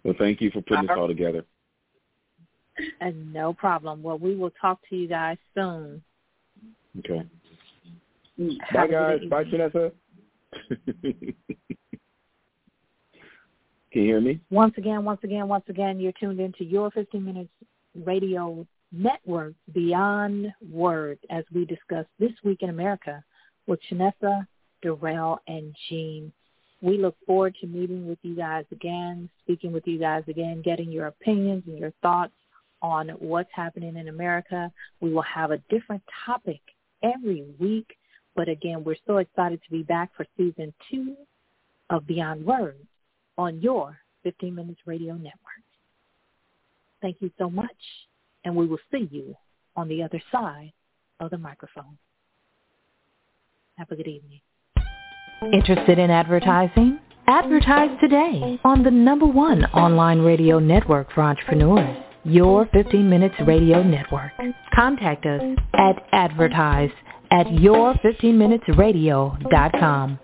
well, 0.05 0.15
thank 0.19 0.41
you 0.41 0.51
for 0.51 0.63
putting 0.63 0.87
this 0.87 0.97
all 0.97 1.07
together. 1.09 1.45
And 3.01 3.33
no 3.33 3.53
problem. 3.53 4.03
Well, 4.03 4.19
we 4.19 4.37
will 4.37 4.53
talk 4.61 4.81
to 4.89 4.97
you 4.97 5.09
guys 5.09 5.37
soon. 5.55 6.03
Okay. 6.99 7.23
Bye, 8.39 8.87
good 8.87 8.91
guys. 8.91 9.19
Bye, 9.29 9.43
evening. 9.43 9.71
Chinissa. 9.71 9.93
Can 13.93 14.03
you 14.03 14.09
hear 14.09 14.21
me? 14.21 14.41
Once 14.51 14.75
again, 14.77 15.05
once 15.05 15.21
again, 15.25 15.49
once 15.49 15.65
again, 15.69 15.99
you're 15.99 16.13
tuned 16.21 16.41
into 16.41 16.65
your 16.65 16.91
15 16.91 17.25
minutes 17.25 17.51
radio 18.05 18.67
Network 18.93 19.55
Beyond 19.73 20.52
Words 20.73 21.20
as 21.31 21.44
we 21.55 21.65
discuss 21.65 22.06
This 22.19 22.32
Week 22.44 22.62
in 22.62 22.70
America 22.70 23.23
with 23.66 23.81
Chinissa, 23.90 24.47
Durrel, 24.82 25.39
and 25.47 25.74
Gene. 25.89 26.32
We 26.81 26.97
look 26.97 27.16
forward 27.27 27.56
to 27.60 27.66
meeting 27.66 28.09
with 28.09 28.19
you 28.23 28.36
guys 28.36 28.65
again, 28.70 29.28
speaking 29.43 29.73
with 29.73 29.86
you 29.86 29.98
guys 29.98 30.23
again, 30.28 30.62
getting 30.65 30.90
your 30.90 31.06
opinions 31.09 31.65
and 31.66 31.78
your 31.78 31.93
thoughts 32.02 32.32
on 32.81 33.09
what's 33.19 33.51
happening 33.52 33.97
in 33.97 34.09
America. 34.09 34.70
We 35.01 35.12
will 35.12 35.23
have 35.23 35.51
a 35.51 35.59
different 35.69 36.02
topic 36.24 36.60
every 37.02 37.44
week. 37.59 37.97
But 38.36 38.48
again, 38.48 38.85
we're 38.85 38.97
so 39.06 39.19
excited 39.19 39.60
to 39.65 39.70
be 39.70 39.82
back 39.82 40.10
for 40.16 40.24
season 40.36 40.73
two 40.90 41.16
of 41.90 42.06
Beyond 42.06 42.47
Words 42.47 42.86
on 43.36 43.60
your 43.60 43.98
15 44.23 44.55
Minutes 44.55 44.81
Radio 44.86 45.15
Network. 45.15 45.35
Thank 47.01 47.16
you 47.20 47.31
so 47.39 47.51
much, 47.51 47.77
and 48.49 48.57
we 48.57 48.66
will 48.66 48.79
see 48.91 49.07
you 49.12 49.37
on 49.77 49.87
the 49.89 50.03
other 50.03 50.20
side 50.33 50.73
of 51.20 51.31
the 51.31 51.39
microphone. 51.39 51.97
Have 53.77 53.91
a 53.91 53.97
good 53.97 54.09
evening. 54.09 54.41
Interested 55.53 55.99
in 55.99 56.11
advertising? 56.11 56.99
Advertise 57.27 57.91
today 58.01 58.59
on 58.65 58.83
the 58.83 58.91
number 58.91 59.27
one 59.27 59.66
online 59.66 60.20
radio 60.20 60.59
network 60.59 61.12
for 61.12 61.20
entrepreneurs, 61.20 62.03
Your 62.25 62.66
15 62.73 63.07
Minutes 63.09 63.37
Radio 63.47 63.83
Network. 63.83 64.33
Contact 64.75 65.27
us 65.27 65.43
at 65.75 66.03
advertise 66.12 66.91
at 67.31 67.47
your15minutesradio.com. 67.49 70.19